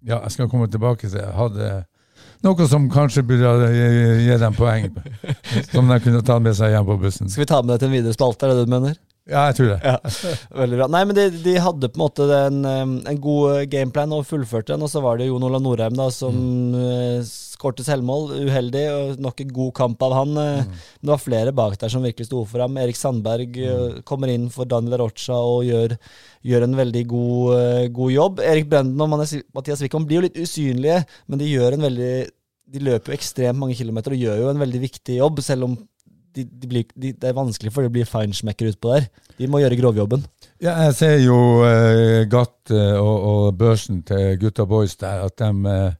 ja, 0.06 0.20
jeg 0.24 0.32
skal 0.32 0.50
komme 0.50 0.68
tilbake 0.68 1.10
til. 1.10 1.22
Hadde 1.36 1.84
noe 2.46 2.68
som 2.68 2.90
kanskje 2.90 3.24
burde 3.28 3.70
gi, 3.76 4.38
dem 4.42 4.58
poeng, 4.58 4.90
som 5.74 5.90
de 5.92 6.00
kunne 6.02 6.24
ta 6.26 6.40
med 6.42 6.58
seg 6.58 6.74
hjem 6.74 6.88
på 6.88 6.98
bussen. 7.02 7.30
Skal 7.30 7.46
vi 7.46 7.52
ta 7.52 7.62
med 7.62 7.76
det 7.76 7.84
til 7.84 7.92
en 7.92 7.98
videre 8.00 8.18
spalte, 8.18 8.48
er 8.48 8.54
det 8.54 8.64
det 8.64 8.70
du 8.70 8.74
mener? 8.74 8.98
Ja, 9.30 9.44
jeg 9.52 9.58
tror 9.60 9.68
det. 9.70 9.78
Ja, 9.86 9.98
veldig 10.64 10.78
bra. 10.80 10.88
Nei, 10.96 11.02
men 11.06 11.18
de, 11.18 11.28
de 11.44 11.54
hadde 11.62 11.90
på 11.92 12.00
en 12.00 12.02
måte 12.02 12.26
en, 12.34 12.64
en, 12.66 13.20
god 13.22 13.68
gameplan 13.70 14.16
og 14.18 14.26
fullførte 14.26 14.74
den, 14.74 14.82
og 14.82 14.90
så 14.90 15.04
var 15.04 15.20
det 15.20 15.28
Jon 15.30 15.46
Olav 15.46 15.62
Norheim 15.62 15.94
da, 15.98 16.08
som 16.14 16.34
mm. 16.74 17.22
skårte 17.30 17.86
selvmål. 17.86 18.32
Uheldig, 18.50 18.84
og 18.96 19.22
nok 19.22 19.46
en 19.46 19.54
god 19.60 19.72
kamp 19.78 20.02
av 20.08 20.18
han. 20.18 20.34
Mm. 20.34 20.74
Det 20.74 21.14
var 21.14 21.22
flere 21.22 21.54
bak 21.56 21.78
der 21.82 21.94
som 21.94 22.08
virkelig 22.08 22.32
sto 22.32 22.42
for 22.50 22.66
ham. 22.66 22.82
Erik 22.82 22.98
Sandberg 22.98 23.62
mm. 23.62 24.02
kommer 24.10 24.34
inn 24.34 24.50
for 24.54 24.70
Daniel 24.70 25.04
Rocha 25.04 25.38
og 25.38 25.64
gjør 25.70 25.96
gjør 26.42 26.66
en 26.66 26.78
veldig 26.80 27.06
god, 27.06 27.90
god 27.94 28.14
jobb. 28.16 28.40
Erik 28.42 28.70
Brenden 28.72 29.06
og 29.06 29.12
Mathias 29.14 29.84
Wickholm 29.86 30.10
blir 30.10 30.18
jo 30.18 30.26
litt 30.26 30.42
usynlige, 30.42 31.04
men 31.30 31.38
de 31.38 31.52
gjør 31.52 31.78
en 31.78 31.86
veldig 31.86 32.14
de 32.72 32.80
løper 32.88 33.12
jo 33.12 33.18
ekstremt 33.20 33.60
mange 33.60 33.76
kilometer 33.76 34.16
og 34.16 34.22
gjør 34.22 34.46
jo 34.46 34.52
en 34.52 34.62
veldig 34.62 34.80
viktig 34.86 35.18
jobb, 35.20 35.42
selv 35.44 35.68
om 35.68 35.74
de, 36.36 36.46
de 36.46 36.70
blir, 36.70 36.86
det 36.96 37.28
er 37.28 37.38
vanskelig 37.38 37.74
for 37.74 37.86
de 37.86 37.94
blir 37.94 38.08
feinschmecker 38.10 38.72
utpå 38.72 38.94
der. 38.94 39.10
De 39.40 39.50
må 39.52 39.62
gjøre 39.64 39.80
grovjobben. 39.80 40.24
Ja, 40.62 40.78
jeg 40.86 40.96
ser 41.00 41.18
jo 41.24 41.40
uh, 41.64 42.22
Gatt 42.30 42.72
uh, 42.74 43.00
og, 43.02 43.18
og, 43.32 43.58
børsen 43.58 44.04
til 44.08 44.38
gutta 44.42 44.68
boys 44.70 44.96
der, 45.02 45.26
at 45.26 45.38
de 45.42 45.52
uh, 45.52 45.92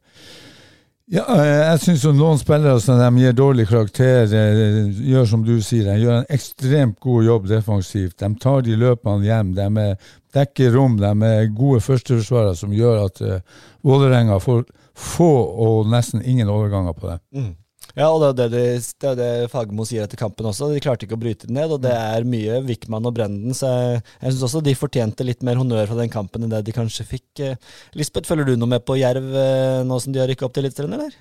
ja, 1.12 1.26
jeg 1.36 1.80
syns 1.84 2.06
noen 2.16 2.40
spillere 2.40 2.80
som 2.80 2.96
de 3.02 3.10
gir 3.20 3.34
dårlig 3.36 3.66
karakter, 3.68 4.32
gjør 4.32 5.26
som 5.28 5.42
du 5.44 5.58
sier, 5.60 5.90
de 5.90 6.06
gjør 6.06 6.22
en 6.22 6.30
ekstremt 6.32 7.02
god 7.04 7.26
jobb 7.28 7.50
defensivt. 7.50 8.16
De 8.22 8.30
tar 8.40 8.64
de 8.64 8.78
løpene 8.80 9.28
hjem. 9.28 9.50
De 9.58 9.66
er 9.82 9.98
dekker 10.32 10.72
rom. 10.72 10.96
De 11.02 11.12
er 11.28 11.50
gode 11.52 11.82
førsteforsvarere 11.84 12.56
som 12.56 12.72
gjør 12.72 13.04
at 13.10 13.20
uh, 13.26 13.66
Vålerenga 13.84 14.40
får 14.40 14.64
få 14.96 15.32
og 15.66 15.92
nesten 15.92 16.24
ingen 16.24 16.48
overganger 16.52 16.96
på 16.96 17.10
det. 17.10 17.20
Mm. 17.36 17.52
Ja, 17.98 18.08
og 18.08 18.22
det 18.24 18.46
er 18.46 18.52
det, 18.54 18.64
det, 19.02 19.10
er 19.10 19.18
det 19.20 19.30
Fagermo 19.52 19.86
sier 19.88 20.06
etter 20.06 20.20
kampen 20.20 20.48
også. 20.48 20.70
De 20.72 20.82
klarte 20.84 21.08
ikke 21.08 21.18
å 21.18 21.22
bryte 21.22 21.50
det 21.50 21.56
ned, 21.56 21.74
og 21.76 21.82
det 21.84 21.92
er 21.92 22.28
mye 22.28 22.62
Wickman 22.68 23.08
og 23.08 23.16
Brenden. 23.18 23.56
Så 23.58 23.70
jeg, 23.70 24.00
jeg 24.22 24.36
syns 24.36 24.46
også 24.48 24.64
de 24.66 24.76
fortjente 24.78 25.28
litt 25.28 25.44
mer 25.48 25.60
honnør 25.60 25.90
fra 25.90 26.00
den 26.00 26.14
kampen 26.14 26.46
enn 26.46 26.54
det 26.54 26.64
de 26.68 26.76
kanskje 26.76 27.08
fikk. 27.08 27.44
Eh, 27.44 27.76
Lisbeth, 28.00 28.30
følger 28.30 28.52
du 28.52 28.56
noe 28.60 28.72
med 28.76 28.86
på 28.88 29.00
Jerv 29.00 29.28
eh, 29.36 29.82
nå 29.88 30.00
som 30.04 30.16
de 30.16 30.24
har 30.24 30.32
rykka 30.32 30.48
opp 30.48 30.56
til 30.56 30.66
Eliteserien, 30.66 30.98
eller? 31.00 31.20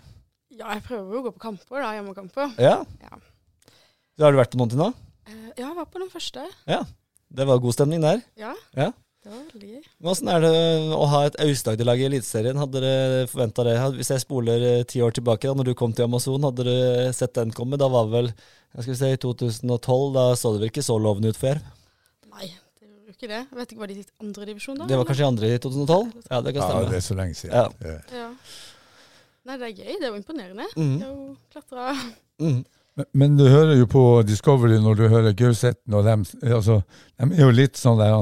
Ja, 0.55 0.75
jeg 0.77 0.85
prøver 0.87 1.15
jo 1.17 1.23
å 1.23 1.27
gå 1.29 1.35
på 1.35 1.45
kamper, 1.49 1.81
da. 1.81 1.93
Hjemmekamper. 1.97 2.57
Ja. 2.61 2.79
ja. 3.03 3.21
Har 4.21 4.35
du 4.35 4.41
vært 4.43 4.53
på 4.55 4.61
noen 4.61 4.73
til 4.73 4.83
nå? 4.83 4.91
Ja, 5.31 5.71
jeg 5.71 5.77
var 5.77 5.87
på 5.91 6.03
den 6.03 6.11
første. 6.13 6.45
Ja. 6.69 6.83
Det 7.31 7.47
var 7.47 7.63
god 7.63 7.77
stemning 7.77 8.03
der? 8.03 8.21
Ja. 8.39 8.53
ja. 8.77 8.91
Det 9.21 9.29
var 9.29 9.41
veldig 9.53 9.71
gøy. 9.75 9.89
Hvordan 10.01 10.29
er 10.33 10.45
det 10.47 10.53
å 10.97 11.03
ha 11.13 11.19
et 11.29 11.35
Aust-Agder-lag 11.45 12.01
i 12.01 12.07
Eliteserien? 12.07 12.57
Hadde 12.57 12.81
dere 12.81 13.27
forventa 13.29 13.67
det? 13.67 13.75
Hvis 13.99 14.09
jeg 14.15 14.23
spoler 14.23 14.65
eh, 14.65 14.85
ti 14.89 15.03
år 15.05 15.13
tilbake, 15.17 15.45
da 15.45 15.59
når 15.59 15.69
du 15.69 15.75
kom 15.77 15.93
til 15.93 16.07
Amazon, 16.09 16.47
hadde 16.49 16.65
dere 16.65 17.11
sett 17.17 17.35
den 17.37 17.53
komme? 17.53 17.77
Da 17.81 17.91
var 17.93 18.09
vel 18.09 18.31
jeg 18.31 18.87
skal 18.87 18.97
si, 18.97 19.11
2012, 19.27 20.09
da 20.15 20.25
så 20.39 20.55
det 20.55 20.63
vel 20.63 20.73
ikke 20.73 20.87
så 20.87 20.97
lovende 21.03 21.35
ut 21.35 21.39
for 21.39 21.51
Jerv? 21.51 21.69
Nei, 22.31 22.49
det 22.81 22.89
gjorde 22.89 23.13
jo 23.13 23.17
ikke 23.19 23.29
det. 23.29 23.43
Jeg 23.43 23.61
vet 23.61 23.75
ikke, 23.75 23.83
Var 23.83 23.93
de 23.93 23.99
i 23.99 24.09
andredivisjon 24.25 24.81
da? 24.81 24.89
Det 24.89 24.99
var 25.03 25.09
kanskje 25.11 25.25
i 25.27 25.29
andre 25.29 25.53
i 25.53 25.63
2012? 25.69 26.11
Ja, 26.31 26.41
det 26.41 26.57
kan 26.57 26.65
stemme. 26.65 26.83
Ja, 26.83 26.91
det 26.95 27.01
er 27.01 27.07
så 27.11 27.21
lenge 27.21 27.39
siden. 27.41 27.57
Ja. 27.61 27.97
ja. 28.23 28.29
Nei, 29.51 29.57
det 29.57 29.69
er 29.69 29.75
gøy. 29.75 29.93
Det 29.93 30.07
er 30.07 30.13
jo 30.15 30.21
imponerende. 30.21 30.69
Mm. 30.77 30.97
Det 30.97 31.09
er 31.09 31.13
jo 31.13 31.27
klatra 31.53 31.91
mm. 32.41 32.61
Men 33.13 33.37
du 33.39 33.47
hører 33.49 33.77
jo 33.79 33.87
på 33.91 34.03
Discovery 34.27 34.81
når 34.83 34.99
du 34.99 35.07
hører 35.09 35.37
Gauseth 35.37 35.81
og 35.93 36.05
dem. 36.07 36.27
Altså, 36.43 36.81
de 37.21 37.31
er 37.31 37.45
jo 37.45 37.55
litt 37.55 37.81
sånn 37.81 38.01
der, 38.01 38.15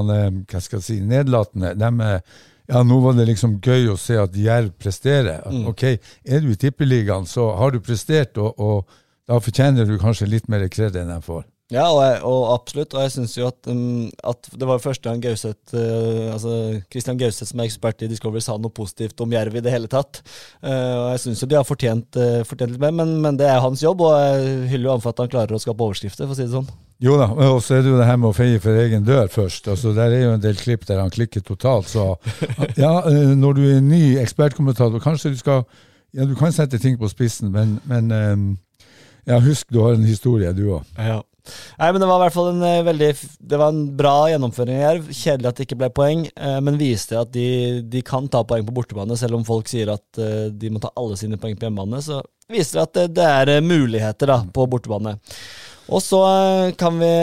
hva 0.49 0.61
skal 0.63 0.79
jeg 0.79 0.87
si, 0.87 0.97
nedlatende. 1.05 1.75
De 1.79 1.91
er, 2.05 2.23
ja, 2.69 2.83
nå 2.85 2.99
var 3.03 3.17
det 3.17 3.27
liksom 3.31 3.57
gøy 3.65 3.91
å 3.93 3.97
se 3.99 4.17
at 4.21 4.35
Jerv 4.37 4.73
presterer. 4.81 5.41
Mm. 5.49 5.67
Ok, 5.71 5.85
er 6.23 6.43
du 6.43 6.51
i 6.53 6.59
Tippeligaen, 6.59 7.27
så 7.29 7.51
har 7.57 7.73
du 7.73 7.79
prestert, 7.83 8.37
og, 8.37 8.59
og 8.61 9.29
da 9.29 9.39
fortjener 9.41 9.89
du 9.89 9.97
kanskje 10.01 10.29
litt 10.29 10.49
mer 10.51 10.67
kred 10.71 10.97
enn 10.99 11.11
de 11.13 11.19
får. 11.25 11.43
Ja, 11.69 11.83
og, 11.93 11.99
jeg, 12.01 12.21
og, 12.25 12.39
absolutt. 12.55 12.93
Og 12.97 13.03
jeg 13.03 13.11
syns 13.13 13.35
jo 13.37 13.45
at, 13.45 13.67
um, 13.69 14.07
at, 14.25 14.47
det 14.57 14.67
var 14.67 14.81
første 14.81 15.05
gang 15.05 15.21
Gauseth 15.21 15.75
uh, 15.77 16.31
altså 16.33 16.53
Christian 16.89 17.19
Gauseth, 17.19 17.51
som 17.51 17.61
er 17.61 17.69
ekspert 17.69 18.01
i 18.01 18.09
Discovery, 18.09 18.41
sa 18.41 18.55
noe 18.57 18.73
positivt 18.73 19.21
om 19.21 19.35
Jerv 19.35 19.59
i 19.59 19.61
det 19.61 19.73
hele 19.73 19.89
tatt. 19.91 20.23
Uh, 20.63 20.73
og 20.73 21.07
jeg 21.13 21.23
syns 21.27 21.43
jo 21.43 21.49
de 21.51 21.59
har 21.59 21.67
fortjent, 21.67 22.17
uh, 22.17 22.41
fortjent 22.49 22.73
litt 22.73 22.81
mer, 22.81 22.95
men, 22.97 23.13
men, 23.21 23.37
det 23.37 23.45
er 23.45 23.61
hans 23.61 23.83
jobb, 23.85 24.01
og 24.01 24.15
jeg 24.17 24.71
hyller 24.71 24.89
jo 24.89 24.95
an 24.95 25.03
for 25.03 25.13
at 25.13 25.21
han 25.21 25.33
klarer 25.35 25.53
å 25.53 25.61
skape 25.61 25.85
overskrifter, 25.85 26.25
for 26.25 26.33
å 26.33 26.39
si 26.39 26.47
det 26.47 26.55
sånn. 26.55 26.71
Jo 27.05 27.19
da, 27.21 27.29
og 27.29 27.61
så 27.63 27.77
er 27.77 27.85
det 27.85 27.93
jo 27.93 27.99
det 28.01 28.09
her 28.09 28.17
med 28.19 28.31
å 28.31 28.35
feie 28.35 28.59
for 28.63 28.75
egen 28.75 29.05
dør 29.07 29.29
først. 29.31 29.69
altså 29.71 29.93
Der 29.95 30.11
er 30.11 30.25
jo 30.25 30.33
en 30.35 30.43
del 30.43 30.57
klipp 30.59 30.89
der 30.89 30.99
han 30.99 31.13
klikker 31.13 31.45
totalt. 31.45 31.87
Så 31.87 32.15
ja, 32.81 32.95
når 33.37 33.55
du 33.55 33.61
er 33.69 33.85
ny 33.85 34.17
ekspertkommentator, 34.19 34.99
kanskje 35.03 35.35
du 35.35 35.39
skal 35.39 35.63
Ja, 36.17 36.25
du 36.25 36.33
kan 36.33 36.49
sette 36.49 36.79
ting 36.81 36.95
på 36.97 37.05
spissen, 37.05 37.51
men, 37.53 37.75
men 37.85 38.09
um, 38.09 38.45
ja, 39.29 39.37
husk 39.45 39.69
du 39.69 39.77
har 39.83 39.93
en 39.93 40.07
historie, 40.09 40.49
du 40.57 40.63
òg. 40.73 40.87
Ja. 40.97 41.19
Nei, 41.79 41.91
men 41.91 42.01
Det 42.01 42.09
var 42.09 42.19
i 42.19 42.23
hvert 42.25 42.35
fall 42.35 42.49
en 42.51 42.65
uh, 42.65 42.87
veldig 42.87 43.09
Det 43.51 43.59
var 43.61 43.73
en 43.73 43.83
bra 43.97 44.15
gjennomføring 44.31 44.77
i 44.77 44.83
Jerv. 44.83 45.07
Kjedelig 45.09 45.49
at 45.49 45.59
det 45.59 45.67
ikke 45.67 45.79
ble 45.83 45.91
poeng, 45.95 46.25
uh, 46.35 46.59
men 46.65 46.79
viste 46.81 47.19
at 47.19 47.31
de, 47.35 47.47
de, 47.85 48.03
kan 48.05 48.27
ta 48.31 48.43
poeng 48.47 48.67
på 48.67 48.75
bortebane. 48.75 49.17
Selv 49.19 49.39
om 49.39 49.47
folk 49.47 49.71
sier 49.71 49.93
at 49.95 50.21
uh, 50.21 50.49
de 50.51 50.73
må 50.73 50.83
ta 50.83 50.93
alle 50.99 51.17
sine 51.19 51.39
poeng 51.41 51.57
på 51.57 51.67
hjemmebane, 51.67 52.03
så 52.05 52.21
viser 52.49 52.79
det 52.79 52.85
at 52.85 52.99
det, 52.99 53.07
det 53.19 53.55
er 53.57 53.65
muligheter 53.65 54.33
da, 54.33 54.41
på 54.53 54.67
bortebane. 54.69 55.17
Og 55.89 56.03
så 56.05 56.21
kan 56.77 56.99
vi 57.01 57.13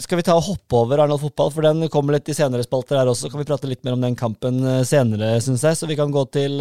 skal 0.00 0.20
vi 0.20 0.24
ta 0.26 0.34
og 0.38 0.46
hoppe 0.46 0.78
over 0.78 1.00
Arendal 1.00 1.20
fotball, 1.20 1.52
for 1.54 1.66
den 1.66 1.88
kommer 1.92 2.16
litt 2.16 2.28
i 2.32 2.36
senere 2.36 2.64
spalter 2.66 3.00
her 3.00 3.10
også. 3.10 3.30
Kan 3.30 3.42
vi 3.42 3.48
prate 3.48 3.68
litt 3.70 3.84
mer 3.84 3.98
om 3.98 4.04
den 4.04 4.16
kampen 4.18 4.62
senere, 4.88 5.34
syns 5.44 5.64
jeg. 5.66 5.78
Så 5.78 5.88
vi 5.90 5.98
kan 5.98 6.14
gå 6.14 6.24
til 6.34 6.58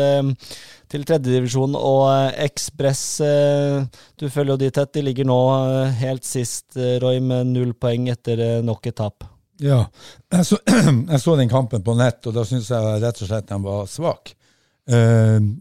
til 0.89 1.05
tredjedivisjon 1.05 1.75
og 1.77 2.03
eh, 2.11 2.45
Ekspress. 2.47 3.03
Eh, 3.25 3.83
du 4.19 4.29
følger 4.29 4.55
jo 4.55 4.61
de 4.63 4.71
tett. 4.73 4.93
De 4.95 5.03
ligger 5.05 5.27
nå 5.29 5.39
eh, 5.57 5.99
helt 6.01 6.25
sist, 6.25 6.71
Roy, 7.03 7.21
med 7.23 7.51
null 7.53 7.75
poeng 7.77 8.09
etter 8.11 8.63
nok 8.65 8.89
et 8.89 8.97
tap. 8.97 9.27
Ja, 9.61 9.83
jeg 10.35 10.49
så, 10.49 10.59
jeg 11.13 11.21
så, 11.21 11.37
den 11.37 11.51
kampen 11.51 11.85
på 11.85 11.95
nett, 11.99 12.23
og 12.25 12.35
da 12.35 12.45
syns 12.47 12.71
jeg 12.73 12.99
rett 13.03 13.23
og 13.23 13.31
slett 13.31 13.49
de 13.49 13.63
var 13.63 13.87
svake. 13.89 14.35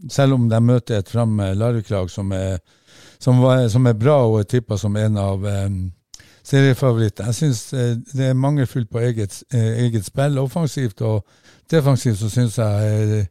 selv 0.09 0.33
om 0.33 0.47
de 0.49 0.57
møter 0.65 0.97
et 0.97 1.09
Fram 1.09 1.35
Larvik-lag 1.37 2.07
som, 2.09 2.31
som, 3.21 3.43
som, 3.69 3.85
er 3.85 3.93
bra 3.93 4.15
og 4.25 4.39
er 4.39 4.47
tippa 4.49 4.77
som 4.77 4.95
en 4.97 5.19
av 5.21 5.45
seriefavoritter. 6.49 7.29
Jeg 7.29 7.37
syns 7.37 7.61
det 8.13 8.31
er 8.31 8.37
mangelfullt 8.37 8.89
på 8.89 9.03
eget, 9.05 9.43
eget 9.53 10.05
spill. 10.05 10.37
Offensivt 10.41 11.01
og 11.05 11.23
defensivt 11.71 12.19
så 12.19 12.29
syns 12.33 12.57
jeg 12.57 13.27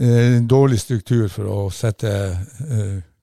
Eh, 0.00 0.36
en 0.36 0.48
dårlig 0.48 0.80
struktur 0.80 1.26
for 1.28 1.48
å 1.52 1.56
sette 1.72 2.08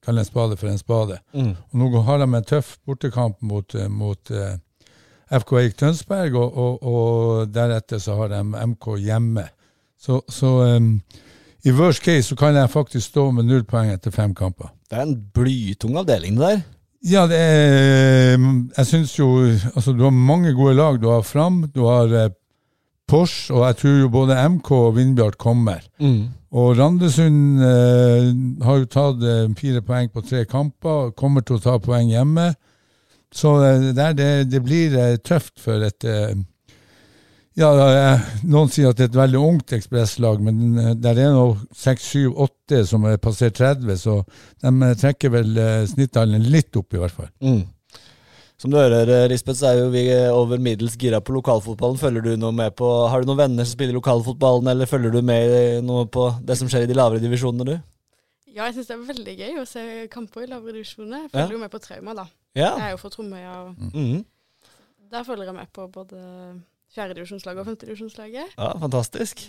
kalle 0.05 0.21
en 0.21 0.27
spade 0.27 0.57
for 0.57 0.69
en 0.69 0.77
spade. 0.81 1.17
Mm. 1.33 1.55
Og 1.57 1.79
Nå 1.81 2.01
har 2.05 2.21
de 2.21 2.27
en 2.29 2.45
tøff 2.45 2.75
bortekamp 2.85 3.39
mot, 3.41 3.75
eh, 3.75 3.89
mot 3.89 4.31
FK 5.29 5.55
Eik 5.59 5.77
Tønsberg, 5.77 6.35
og, 6.35 6.57
og, 6.57 6.83
og, 6.83 7.49
deretter 7.53 8.01
så 8.01 8.15
har 8.21 8.31
de 8.33 8.43
MK 8.43 8.95
hjemme. 9.01 9.47
Så, 9.99 10.21
så 10.31 10.77
um, 10.77 10.93
i 11.67 11.73
worst 11.75 12.01
case 12.01 12.29
så 12.29 12.38
kan 12.39 12.55
jeg 12.55 12.71
faktisk 12.71 13.11
stå 13.11 13.27
med 13.35 13.49
null 13.49 13.65
poeng 13.67 13.91
etter 13.91 14.13
fem 14.15 14.33
kamper. 14.33 14.71
Det 14.89 14.97
er 14.97 15.05
en 15.05 15.17
blytung 15.35 15.97
avdeling, 15.99 16.39
det 16.39 16.47
der. 16.47 16.61
Ja, 17.08 17.27
det 17.32 17.38
er 17.39 18.36
Jeg 18.77 18.86
syns 18.86 19.13
jo 19.15 19.29
Altså, 19.75 19.94
du 19.96 20.03
har 20.03 20.12
mange 20.12 20.53
gode 20.53 20.75
lag. 20.75 21.00
Du 21.01 21.08
har 21.10 21.22
Fram, 21.24 21.63
du 21.74 21.86
har 21.88 22.12
eh, 22.12 22.34
Porsche, 23.10 23.53
og 23.53 23.65
jeg 23.68 23.77
tror 23.79 23.96
jo 24.00 24.10
både 24.13 24.36
MK 24.50 24.72
og 24.72 24.96
Vindbjart 24.96 25.38
kommer. 25.41 25.82
Mm. 26.00 26.29
Og 26.51 26.77
Randesund 26.77 27.62
eh, 27.62 28.29
har 28.65 28.82
jo 28.82 28.89
tatt 28.89 29.24
eh, 29.25 29.48
fire 29.58 29.82
poeng 29.86 30.12
på 30.13 30.22
tre 30.25 30.44
kamper, 30.50 31.12
kommer 31.18 31.46
til 31.46 31.58
å 31.58 31.63
ta 31.63 31.77
poeng 31.82 32.12
hjemme. 32.12 32.51
Så 33.34 33.56
eh, 33.65 33.89
der, 33.98 34.13
det, 34.18 34.29
det, 34.51 34.62
blir 34.65 34.96
eh, 34.98 35.18
tøft 35.25 35.60
for 35.62 35.86
et 35.86 36.06
eh, 36.06 36.38
ja, 37.60 38.12
Noen 38.48 38.72
sier 38.72 38.89
at 38.89 39.00
det 39.00 39.08
er 39.08 39.12
et 39.12 39.18
veldig 39.20 39.42
ungt 39.44 39.74
ekspresslag, 39.75 40.39
men 40.46 40.78
eh, 40.80 40.94
der 40.96 41.20
er 41.25 41.34
nå 41.36 41.50
seks, 41.75 42.12
syv, 42.13 42.38
åtte 42.48 42.86
som 42.88 43.06
er 43.10 43.20
passert 43.22 43.60
30, 43.60 43.92
så 44.00 44.22
de 44.63 44.94
trekker 45.01 45.34
vel 45.34 45.60
snittalderen 45.92 46.48
litt 46.54 46.80
opp, 46.80 46.96
i 46.96 47.04
hvert 47.04 47.16
fall. 47.16 47.30
Mm. 47.44 47.68
Som 48.60 48.74
du 48.74 48.75
hører, 48.75 49.08
eh, 49.08 49.28
Lisbeth, 49.32 49.62
så 49.62 49.70
er 49.70 49.78
jo 49.80 49.92
vi 49.94 50.01
eh, 50.12 50.28
over 50.36 50.60
middels 50.60 50.98
gira 51.00 51.22
på 51.24 51.32
lokalfotballen. 51.32 52.00
Følger 52.01 52.25
du 52.25 52.34
noe 52.36 52.51
med 52.51 52.74
på, 52.75 52.88
Har 53.08 53.22
du 53.22 53.30
noen 53.30 53.39
venner 53.39 53.63
som 53.63 53.78
spiller 53.78 53.96
lokalfotballen, 53.96 54.68
eller 54.68 54.89
følger 54.89 55.13
du 55.16 55.22
med 55.24 55.86
noe 55.88 56.10
på 56.12 56.25
det 56.44 56.58
som 56.60 56.68
skjer 56.68 56.84
i 56.84 56.89
de 56.89 56.98
lavere 56.98 57.24
divisjonene, 57.24 57.63
du? 57.63 57.78
Ja, 58.50 58.66
jeg 58.66 58.75
syns 58.75 58.89
det 58.89 58.98
er 58.98 59.06
veldig 59.13 59.36
gøy 59.38 59.62
å 59.62 59.66
se 59.70 59.86
kamper 60.12 60.44
i 60.44 60.50
lavere 60.51 60.75
divisjoner. 60.75 61.22
Jeg 61.22 61.32
Ja. 61.32 61.38
følger 61.38 61.56
jo 61.56 61.62
med 61.63 61.72
på 61.72 61.80
Trauma, 61.80 62.13
da. 62.18 62.25
Ja. 62.58 62.74
Jeg 62.75 62.84
er 62.84 62.92
jo 62.92 62.98
fra 62.98 63.10
Tromøya, 63.13 63.54
og 63.62 63.96
mm. 63.96 64.25
der 65.13 65.24
følger 65.24 65.46
jeg 65.46 65.56
med 65.56 65.72
på 65.72 65.88
både 65.88 66.20
fjerdedivisjonslaget 66.96 67.63
og 67.63 67.67
femtedivisjonslaget. 67.72 68.55
ja, 68.58 68.69
fantastisk. 68.81 69.43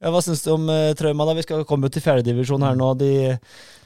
Ja, 0.00 0.08
hva 0.14 0.22
syns 0.24 0.40
du 0.46 0.54
om 0.54 0.64
uh, 0.72 0.94
Trauma? 0.96 1.26
da? 1.28 1.36
Vi 1.36 1.44
skal 1.44 1.66
komme 1.68 1.90
til 1.92 2.02
fjerdedivisjon 2.04 2.64
her 2.64 2.78
nå. 2.78 2.94
De, 3.00 3.12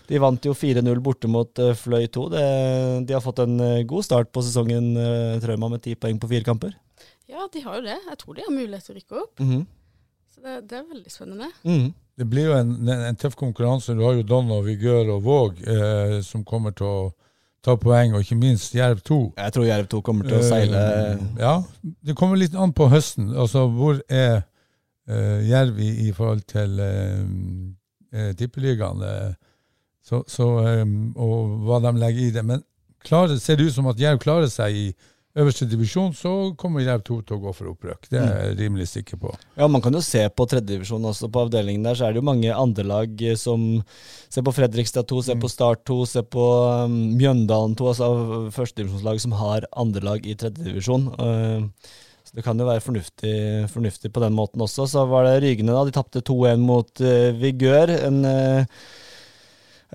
de 0.07 0.21
vant 0.23 0.47
jo 0.47 0.55
4-0 0.55 1.01
borte 1.03 1.31
mot 1.31 1.51
uh, 1.59 1.73
Fløy 1.75 2.07
2. 2.07 2.27
Det, 2.31 2.45
de 3.09 3.17
har 3.17 3.25
fått 3.25 3.43
en 3.43 3.57
uh, 3.59 3.83
god 3.91 4.07
start 4.07 4.31
på 4.31 4.45
sesongen, 4.47 4.93
uh, 4.95 5.41
Trauma, 5.43 5.73
med 5.75 5.83
ti 5.83 5.97
poeng 5.99 6.21
på 6.23 6.31
fire 6.31 6.47
kamper. 6.47 6.77
Ja, 7.27 7.49
de 7.51 7.65
har 7.65 7.81
jo 7.81 7.87
det. 7.89 7.99
Jeg 7.99 8.21
tror 8.21 8.39
de 8.39 8.47
har 8.47 8.55
mulighet 8.55 8.87
til 8.87 8.95
å 8.95 8.99
rykke 9.01 9.21
opp. 9.25 9.43
Mhm. 9.43 9.67
Så 10.35 10.43
det, 10.45 10.57
det 10.71 10.79
er 10.79 10.89
veldig 10.95 11.13
spennende. 11.13 11.51
Mhm. 11.67 11.93
Det 12.15 12.27
blir 12.31 12.47
jo 12.47 12.55
en, 12.55 12.75
en, 12.87 13.01
en 13.09 13.17
tøff 13.19 13.35
konkurranse. 13.35 13.95
Du 13.99 14.05
har 14.07 14.15
jo 14.15 14.27
Don 14.27 14.51
og 14.55 14.69
Vigør 14.69 15.17
og 15.17 15.25
Våg 15.25 15.57
eh, 15.67 16.21
som 16.23 16.45
kommer 16.47 16.71
til 16.79 16.87
å 16.87 16.99
ta 17.65 17.77
poeng, 17.81 18.15
og 18.15 18.25
ikke 18.25 18.37
minst 18.39 18.75
Jerv 18.77 19.01
2. 19.07 19.21
Jeg 19.41 19.55
tror 19.57 19.65
Jerv 19.69 19.87
2 19.93 20.03
kommer 20.05 20.29
til 20.29 20.37
å 20.37 20.45
seile 20.45 20.83
uh, 20.83 21.23
ja, 21.41 21.55
det 22.05 22.17
kommer 22.19 22.41
litt 22.41 22.57
an 22.57 22.75
på 22.77 22.91
høsten. 22.93 23.31
Altså, 23.33 23.65
hvor 23.73 24.03
er 24.09 24.43
uh, 25.09 25.41
Jerv 25.49 25.81
i, 25.81 25.91
i 26.09 26.13
forhold 26.13 26.45
til 26.51 26.77
uh, 26.85 28.31
tippeligaen? 28.39 29.03
så, 30.05 30.21
så, 30.29 30.49
eh, 30.69 30.85
og 31.17 31.59
hva 31.65 31.81
de 31.85 31.95
legger 31.99 32.29
i 32.29 32.35
det. 32.35 32.45
Men 32.45 32.63
klarer, 33.05 33.39
ser 33.41 33.59
det 33.59 33.71
ut 33.71 33.77
som 33.77 33.89
at 33.91 34.01
Jerv 34.01 34.21
klarer 34.23 34.51
seg 34.53 34.77
i 34.77 34.87
øverste 35.35 35.67
divisjon, 35.67 36.13
så 36.15 36.31
kommer 36.59 36.85
Jerv 36.85 37.03
2 37.07 37.17
til 37.27 37.37
å 37.37 37.43
gå 37.43 37.53
for 37.57 37.71
opprøk. 37.73 38.07
Det 38.11 38.21
er 38.21 38.37
jeg 38.39 38.59
rimelig 38.61 38.87
sikker 38.93 39.19
på. 39.19 39.33
Ja, 39.59 39.67
man 39.71 39.83
kan 39.83 39.97
jo 39.97 40.03
se 40.05 40.23
på 40.31 40.47
tredjedivisjon 40.51 41.09
også. 41.11 41.31
På 41.33 41.43
avdelingen 41.47 41.87
der 41.87 41.99
så 41.99 42.07
er 42.07 42.15
det 42.15 42.23
jo 42.23 42.29
mange 42.29 42.55
andre 42.55 42.87
lag 42.87 43.25
eh, 43.25 43.39
som 43.39 43.83
Se 44.35 44.43
på 44.43 44.51
Fredrikstad 44.51 45.07
2, 45.07 45.21
se 45.23 45.35
på 45.39 45.49
Start 45.51 45.85
2, 45.87 45.97
se 46.11 46.23
på 46.27 46.45
um, 46.89 46.95
Mjøndalen 47.15 47.77
2, 47.79 47.85
altså 47.93 48.09
førstedivisjonslag 48.57 49.21
som 49.23 49.37
har 49.39 49.69
andre 49.79 50.03
lag 50.03 50.27
i 50.27 50.35
tredjedivisjon. 50.39 51.05
Uh, 51.15 51.93
så 52.27 52.35
det 52.35 52.43
kan 52.43 52.59
jo 52.59 52.67
være 52.67 52.83
fornuftig, 52.83 53.37
fornuftig 53.71 54.11
på 54.11 54.25
den 54.25 54.35
måten 54.35 54.65
også. 54.65 54.89
Så 54.91 55.05
var 55.07 55.29
det 55.29 55.37
Rygene, 55.45 55.71
da. 55.71 55.85
De 55.87 55.95
tapte 55.95 56.25
2-1 56.27 56.67
mot 56.67 57.05
uh, 57.05 57.31
Vigør. 57.39 57.95
En 58.09 58.19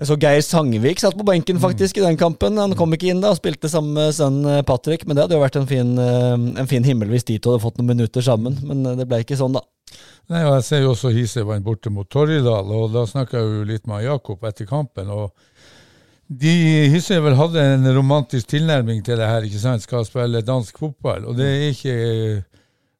jeg 0.00 0.08
så 0.08 0.16
Geir 0.16 0.40
Sangvik 0.40 1.00
satt 1.02 1.16
på 1.18 1.26
benken 1.28 1.58
faktisk 1.60 1.98
i 2.00 2.04
den 2.04 2.16
kampen. 2.16 2.56
Han 2.56 2.72
kom 2.78 2.94
ikke 2.96 3.10
inn 3.12 3.18
da 3.20 3.34
og 3.34 3.36
spilte 3.36 3.68
sammen 3.68 3.92
med 3.98 4.14
sønnen 4.16 4.64
Patrick, 4.64 5.04
men 5.04 5.16
det 5.16 5.26
hadde 5.26 5.36
jo 5.36 5.42
vært 5.42 5.58
en 5.60 5.68
fin, 5.68 5.90
eh, 6.00 6.36
en 6.62 6.70
fin 6.70 6.86
himmel 6.86 7.12
hvis 7.12 7.28
de 7.28 7.36
to 7.36 7.52
hadde 7.52 7.64
fått 7.66 7.76
noen 7.76 7.90
minutter 7.92 8.24
sammen. 8.24 8.56
Men 8.64 8.80
eh, 8.86 8.96
det 8.96 9.04
ble 9.10 9.18
ikke 9.20 9.36
sånn, 9.36 9.58
da. 9.58 9.60
Nei, 10.32 10.40
og 10.46 10.54
Jeg 10.54 10.64
ser 10.70 10.80
jo 10.86 10.94
også 10.94 11.12
Hise 11.12 11.44
vant 11.44 11.66
borte 11.66 11.92
mot 11.92 12.08
Torridal, 12.08 12.72
og 12.72 12.94
da 12.94 13.04
snakka 13.10 13.42
jeg 13.42 13.52
jo 13.58 13.68
litt 13.68 13.84
med 13.90 14.06
Jakob 14.06 14.48
etter 14.48 14.68
kampen. 14.70 15.12
og 15.12 15.34
de 16.30 16.54
Hisse 16.94 17.18
vel 17.20 17.36
hadde 17.36 17.66
en 17.74 17.88
romantisk 17.92 18.54
tilnærming 18.54 19.02
til 19.04 19.18
det 19.20 19.28
her, 19.28 19.44
ikke 19.44 19.60
sant, 19.60 19.84
skal 19.84 20.06
spille 20.08 20.40
dansk 20.46 20.78
fotball. 20.78 21.28
og 21.28 21.36
det 21.36 21.50
er 21.50 21.68
ikke... 21.74 21.96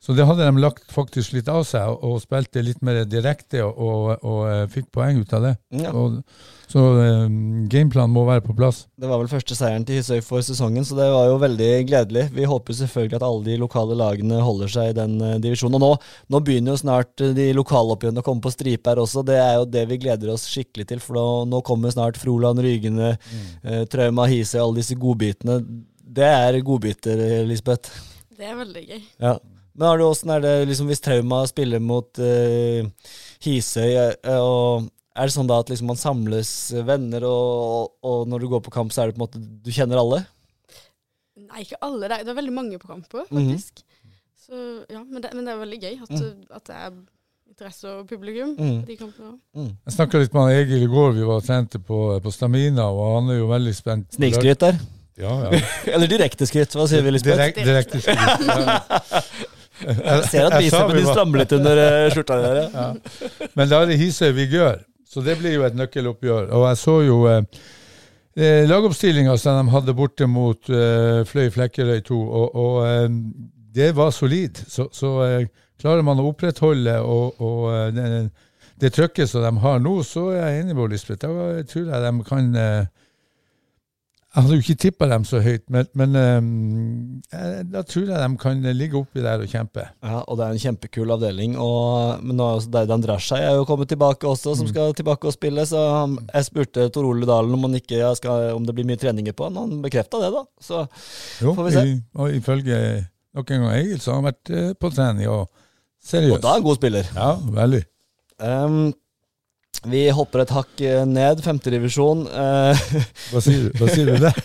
Så 0.01 0.15
det 0.17 0.25
hadde 0.25 0.47
de 0.47 0.63
lagt 0.63 0.87
faktisk 0.89 1.35
litt 1.37 1.49
av 1.53 1.61
seg, 1.69 1.85
og, 1.93 2.01
og 2.09 2.23
spilte 2.23 2.63
litt 2.65 2.81
mer 2.81 3.03
direkte, 3.05 3.61
og, 3.67 3.77
og, 3.77 4.23
og 4.25 4.41
eh, 4.49 4.63
fikk 4.73 4.87
poeng 4.97 5.21
ut 5.21 5.35
av 5.37 5.45
det. 5.45 5.53
Ja. 5.77 5.93
Og, 5.93 6.23
så 6.71 6.81
um, 7.27 7.67
gameplanen 7.69 8.13
må 8.15 8.23
være 8.29 8.45
på 8.47 8.55
plass. 8.57 8.85
Det 8.97 9.09
var 9.11 9.19
vel 9.21 9.29
første 9.29 9.57
seieren 9.59 9.85
til 9.85 9.99
Hisøy 9.99 10.23
for 10.25 10.41
sesongen, 10.47 10.87
så 10.87 10.97
det 10.97 11.09
var 11.11 11.27
jo 11.29 11.37
veldig 11.43 11.69
gledelig. 11.91 12.25
Vi 12.33 12.49
håper 12.49 12.79
selvfølgelig 12.79 13.19
at 13.19 13.27
alle 13.27 13.45
de 13.51 13.59
lokale 13.61 13.99
lagene 13.99 14.41
holder 14.41 14.73
seg 14.73 14.93
i 14.93 14.97
den 14.97 15.19
uh, 15.21 15.35
divisjonen. 15.43 15.77
Og 15.77 15.85
nå, 15.85 15.93
nå 16.33 16.43
begynner 16.47 16.73
jo 16.73 16.83
snart 16.85 17.27
eh, 17.27 17.35
de 17.37 17.51
lokaloppgjørene 17.59 18.25
å 18.25 18.29
komme 18.31 18.47
på 18.47 18.55
stripe 18.55 18.89
her 18.89 19.03
også. 19.05 19.27
Det 19.27 19.37
er 19.43 19.59
jo 19.59 19.69
det 19.69 19.85
vi 19.91 20.01
gleder 20.07 20.33
oss 20.33 20.49
skikkelig 20.49 20.89
til, 20.95 21.05
for 21.05 21.21
nå, 21.21 21.29
nå 21.51 21.61
kommer 21.67 21.93
snart 21.93 22.21
Froland, 22.23 22.63
Rygene, 22.65 23.17
eh, 23.67 23.85
Trauma, 23.91 24.31
Hisøy, 24.31 24.63
alle 24.63 24.81
disse 24.81 24.97
godbitene. 24.97 25.61
Det 26.01 26.29
er 26.41 26.63
godbiter, 26.65 27.21
eh, 27.27 27.41
Lisbeth. 27.51 28.01
Det 28.33 28.49
er 28.49 28.63
veldig 28.65 28.89
gøy. 28.95 29.09
Ja. 29.21 29.37
Men 29.75 29.87
er 29.93 30.01
det, 30.03 30.09
er 30.35 30.41
det 30.45 30.55
liksom, 30.73 30.89
hvis 30.91 31.01
Trauma 31.05 31.43
spiller 31.49 31.81
mot 31.81 32.19
uh, 32.19 32.89
Hisøy, 33.45 33.93
eh, 33.95 34.41
og 34.41 34.89
er 35.15 35.29
det 35.29 35.35
sånn 35.35 35.49
da 35.51 35.61
at 35.63 35.71
liksom, 35.73 35.87
man 35.93 36.01
samles 36.01 36.51
venner, 36.87 37.25
og, 37.29 37.93
og 38.07 38.27
når 38.31 38.43
du 38.45 38.49
går 38.55 38.65
på 38.67 38.73
kamp, 38.75 38.93
så 38.95 39.03
er 39.05 39.11
det 39.11 39.17
på 39.19 39.21
en 39.23 39.27
måte 39.29 39.41
Du 39.65 39.71
kjenner 39.75 40.01
alle? 40.03 40.23
Nei, 41.51 41.63
ikke 41.65 41.79
alle. 41.83 42.07
Det 42.11 42.19
er, 42.19 42.27
det 42.27 42.35
er 42.35 42.39
veldig 42.43 42.55
mange 42.57 42.79
på 42.83 42.91
kamp 42.91 43.07
Mhm. 43.31 43.55
faktisk. 43.55 43.83
Så, 44.51 44.61
ja, 44.91 45.01
men, 45.05 45.23
det, 45.23 45.31
men 45.35 45.47
det 45.47 45.53
er 45.55 45.61
veldig 45.63 45.81
gøy 45.83 45.97
at, 46.03 46.23
at 46.59 46.65
det 46.67 46.77
er 46.77 46.95
interesse 47.51 47.91
og 47.91 48.07
publikum 48.11 48.55
Mm. 48.59 48.81
de 48.87 48.97
kampene. 48.99 49.33
Mm. 49.55 49.69
Jeg 49.87 49.95
snakka 49.95 50.19
litt 50.23 50.35
med 50.35 50.55
Egil 50.57 50.83
i 50.87 50.91
går, 50.91 51.13
vi 51.19 51.27
var 51.29 51.39
og 51.43 51.45
trente 51.47 51.79
på, 51.83 51.99
på 52.23 52.33
Stamina, 52.35 52.87
og 52.91 53.21
han 53.21 53.31
er 53.35 53.39
jo 53.41 53.47
veldig 53.51 53.75
spent. 53.77 54.11
Snikskryt 54.17 54.61
der. 54.67 54.79
Ja, 55.21 55.33
ja. 55.51 55.61
Eller 55.95 56.09
direkte 56.11 56.47
skryt, 56.49 56.73
hva 56.79 56.87
sier 56.89 57.03
vi, 57.05 57.11
Lisbeth? 57.15 57.37
Direkt, 57.37 57.63
direkte 57.67 58.01
skryt. 58.01 58.47
Ja. 58.49 58.79
Jeg 59.81 60.25
ser 60.31 60.47
at 60.49 60.57
bicepsen 60.59 60.97
din 60.97 61.09
strammer 61.09 61.43
litt 61.43 61.53
under 61.57 61.81
eh, 61.85 62.07
skjorta 62.15 62.39
di. 62.43 62.49
Ja. 62.57 62.87
Ja. 62.87 63.51
Men 63.57 63.71
da 63.71 63.83
er 63.83 63.91
det 63.91 63.99
Hisøy 64.01 64.33
Vigør, 64.37 64.83
så 65.11 65.23
det 65.27 65.39
blir 65.41 65.57
jo 65.57 65.65
et 65.69 65.79
nøkkeloppgjør. 65.79 66.51
Og 66.57 66.67
jeg 66.69 66.81
så 66.83 66.97
jo 67.07 67.17
eh, 67.31 67.41
eh, 68.37 68.67
lagoppstillinga 68.69 69.37
som 69.41 69.59
de 69.63 69.75
hadde 69.75 69.97
borte 69.99 70.29
mot 70.31 70.71
eh, 70.71 71.23
Fløy 71.29 71.51
Flekkerøy 71.55 72.05
2, 72.07 72.21
og, 72.21 72.61
og 72.65 72.79
eh, 72.87 73.09
det 73.75 73.91
var 73.97 74.15
solid. 74.15 74.63
Så, 74.69 74.89
så 74.93 75.17
eh, 75.27 75.49
klarer 75.81 76.05
man 76.07 76.21
å 76.21 76.29
opprettholde 76.31 76.99
og, 77.01 77.41
og 77.41 77.69
eh, 77.75 77.91
det, 77.97 78.09
det 78.81 78.95
trøkket 78.97 79.31
som 79.31 79.45
de 79.47 79.55
har 79.65 79.83
nå, 79.83 79.99
så 80.07 80.31
er 80.35 80.43
jeg 80.45 80.65
enig 80.65 80.77
med 80.79 80.95
Lisbeth. 80.95 81.25
Da 81.25 81.63
tror 81.69 81.91
jeg 81.91 82.05
de 82.07 82.29
kan 82.29 82.53
Jeg 84.31 84.45
hadde 84.45 84.57
jo 84.57 84.63
ikke 84.63 84.79
tippa 84.79 85.07
dem 85.11 85.25
så 85.27 85.41
høyt, 85.43 85.65
men, 85.75 85.89
men 85.99 86.13
eh, 86.15 87.63
da 87.67 87.81
tror 87.83 88.05
jeg 88.13 88.15
de 88.15 88.37
kan 88.39 88.61
ligge 88.79 88.95
oppi 89.01 89.25
der 89.25 89.43
og 89.43 89.51
kjempe. 89.51 89.89
Ja, 90.07 90.21
og 90.21 90.39
det 90.39 90.45
er 90.45 90.55
en 90.55 90.63
kjempekul 90.63 91.11
avdeling. 91.11 91.57
Og, 91.59 92.23
men 92.23 92.39
nå 92.39 92.47
er 92.47 92.61
også 92.61 92.71
Deidan 92.77 93.03
Drashai 93.03 93.41
er 93.43 93.59
jo 93.59 93.65
kommet 93.67 93.91
tilbake 93.91 94.29
også, 94.31 94.55
som 94.61 94.71
skal 94.71 94.95
tilbake 94.95 95.27
og 95.27 95.35
spille. 95.35 95.65
Så 95.67 95.83
jeg 96.31 96.47
spurte 96.47 96.87
Tor 96.95 97.09
Ole 97.11 97.27
Dalen 97.27 97.59
om, 97.59 97.67
han 97.67 97.75
ikke, 97.81 98.05
skal, 98.21 98.53
om 98.55 98.69
det 98.69 98.77
blir 98.79 98.87
mye 98.87 99.03
treninger 99.03 99.35
på 99.35 99.49
han. 99.49 99.59
Han 99.65 99.83
bekrefta 99.83 100.23
det, 100.23 100.31
da. 100.37 100.45
Så 100.63 100.85
Jo, 101.43 101.57
Får 101.59 101.67
vi 101.67 101.75
se. 101.75 101.87
i, 101.91 101.99
og 102.15 102.39
ifølge 102.39 102.81
nok 103.35 103.51
en 103.51 103.67
gang 103.67 103.77
Egil, 103.81 103.99
så 103.99 104.13
har 104.15 104.23
han 104.23 104.31
vært 104.31 104.55
eh, 104.55 104.73
på 104.79 104.95
trening 104.95 105.27
og 105.27 105.43
Og 105.51 106.39
da 106.39 106.39
er 106.39 106.53
han 106.55 106.69
god 106.71 106.79
spiller. 106.79 107.11
Ja, 107.19 107.35
veldig. 107.59 107.83
Um, 108.41 108.93
vi 109.89 110.03
hopper 110.13 110.43
et 110.43 110.51
hakk 110.53 110.81
eh, 110.85 111.03
ned, 111.09 111.41
femtedivisjon. 111.41 112.27
Uh, 112.29 112.77
Hva 113.33 113.41
sier 113.41 113.63
du, 113.65 113.79
Hva 113.79 113.87
sier 113.89 114.11
du 114.11 114.17
der? 114.21 114.37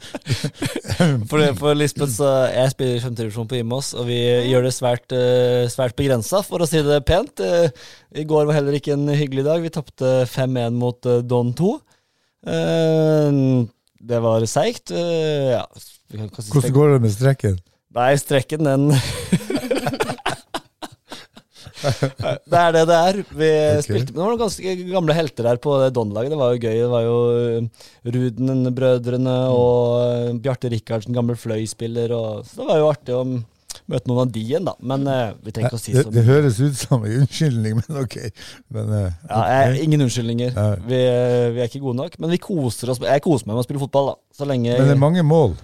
for, 1.30 1.40
for 1.56 1.78
Lisbeth, 1.78 2.12
så 2.18 2.32
jeg 2.52 2.74
spiller 2.74 3.04
femtedivisjon 3.06 3.48
på 3.48 3.60
Imos, 3.62 3.94
og 3.96 4.10
vi 4.10 4.18
gjør 4.50 4.68
det 4.68 4.74
svært, 4.76 5.08
uh, 5.16 5.64
svært 5.72 5.96
begrensa, 5.96 6.42
for 6.44 6.60
å 6.60 6.68
si 6.68 6.82
det 6.84 7.00
pent. 7.08 7.40
I 8.12 8.26
går 8.28 8.50
var 8.50 8.58
heller 8.58 8.76
ikke 8.76 8.92
en 8.98 9.08
hyggelig 9.08 9.46
dag. 9.48 9.64
Vi 9.64 9.72
tapte 9.72 10.12
5-1 10.28 10.76
mot 10.76 11.10
Don 11.24 11.54
2. 11.56 11.72
Uh, 12.46 13.64
det 14.06 14.20
var 14.22 14.44
seigt. 14.50 14.92
Ja. 14.92 15.64
Hvordan 16.12 16.76
går 16.76 16.92
det 16.92 17.00
med 17.06 17.16
strekken? 17.16 17.56
Nei, 17.96 18.12
strekken, 18.20 18.68
den 18.68 18.90
Det 22.50 22.60
er 22.60 22.72
det 22.74 22.84
det 22.88 22.96
er. 22.96 23.18
Vi 23.30 23.48
okay. 23.50 23.82
spilte 23.84 24.12
Men 24.12 24.16
det 24.16 24.22
var 24.22 24.30
noen 24.32 24.42
ganske 24.44 24.76
gamle 24.92 25.16
helter 25.16 25.48
der 25.50 25.60
på 25.62 25.74
det 25.82 25.90
Don-laget. 25.96 26.32
Det 26.32 26.38
var 26.40 26.54
jo 26.54 26.62
gøy. 26.62 26.78
Det 26.78 26.92
var 26.92 27.04
jo 27.04 27.18
eh, 27.40 27.84
Ruden-brødrene 28.16 29.36
og 29.52 29.82
eh, 30.06 30.32
Bjarte 30.42 30.72
Rikardsen, 30.72 31.16
gammel 31.16 31.38
Fløy-spiller. 31.40 32.16
Så 32.46 32.62
det 32.62 32.70
var 32.70 32.80
jo 32.80 32.88
artig 32.90 33.16
å 33.16 33.22
møte 33.86 34.08
noen 34.10 34.24
av 34.24 34.32
de 34.32 34.42
igjen, 34.42 34.66
da. 34.66 34.74
Men 34.80 35.06
eh, 35.10 35.36
vi 35.44 35.54
trenger 35.54 35.70
ikke 35.70 35.80
å 35.80 35.84
si 35.84 35.94
det, 35.94 36.06
så 36.06 36.14
det 36.14 36.24
mye. 36.24 36.30
høres 36.32 36.58
ut 36.62 36.80
som 36.80 37.06
en 37.06 37.20
unnskyldning, 37.20 37.78
men 37.82 38.02
ok. 38.02 38.18
Men, 38.74 38.92
okay. 38.96 39.14
Ja, 39.30 39.44
jeg, 39.52 39.86
ingen 39.86 40.08
unnskyldninger. 40.08 40.60
Vi, 40.88 41.00
vi 41.56 41.64
er 41.64 41.70
ikke 41.70 41.84
gode 41.84 42.00
nok. 42.00 42.20
Men 42.22 42.34
vi 42.34 42.42
koser 42.42 42.94
oss. 42.94 43.02
Jeg 43.04 43.24
koser 43.26 43.48
meg 43.48 43.56
med 43.56 43.64
å 43.64 43.68
spille 43.68 43.84
fotball, 43.84 44.14
da. 44.14 44.20
Så 44.36 44.48
lenge 44.48 44.74
men 44.76 44.90
det 44.90 44.96
er 44.96 45.06
mange 45.08 45.24
mål. 45.26 45.56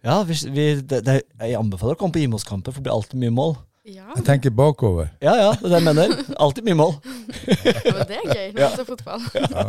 Ja, 0.00 0.22
vi, 0.24 0.36
vi, 0.48 0.70
det, 0.80 1.02
det, 1.04 1.18
jeg 1.42 1.58
anbefaler 1.58 1.96
å 1.96 2.00
komme 2.00 2.14
på 2.14 2.22
Imos-kamper, 2.22 2.72
for 2.72 2.80
det 2.80 2.88
blir 2.88 2.96
alltid 2.96 3.20
mye 3.20 3.34
mål. 3.36 3.58
Ja, 3.88 4.10
Jeg 4.16 4.24
tenker 4.26 4.50
bakover. 4.52 5.06
Ja, 5.24 5.32
ja, 5.40 5.50
det 5.56 5.64
er 5.64 5.68
det 5.72 5.78
jeg 5.78 5.84
mener. 5.88 6.10
Alltid 6.44 6.66
mye 6.66 6.76
mål. 6.76 6.90
men 7.00 8.02
det 8.10 8.16
er 8.18 8.26
gøy 8.28 8.50
når 8.52 8.60
Ja. 8.60 8.68
man 8.68 8.76
ser 8.76 8.84
fotball. 8.84 9.20
Ja. 9.34 9.64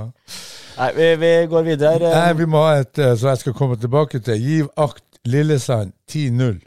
Nei, 0.78 0.90
vi, 0.98 1.08
vi 1.22 1.30
går 1.52 1.64
videre 1.64 2.00
her. 2.00 2.18
Nei, 2.18 2.34
vi 2.42 2.46
må 2.52 2.64
ha 2.66 2.74
et, 2.82 3.00
eh, 3.00 3.14
så 3.20 3.30
jeg 3.32 3.38
skal 3.46 3.54
komme 3.56 3.78
tilbake 3.80 4.20
til. 4.20 4.40
Giv 4.42 4.68
akt 4.78 5.04
Lillesand 5.26 5.94
10-0. 6.12 6.60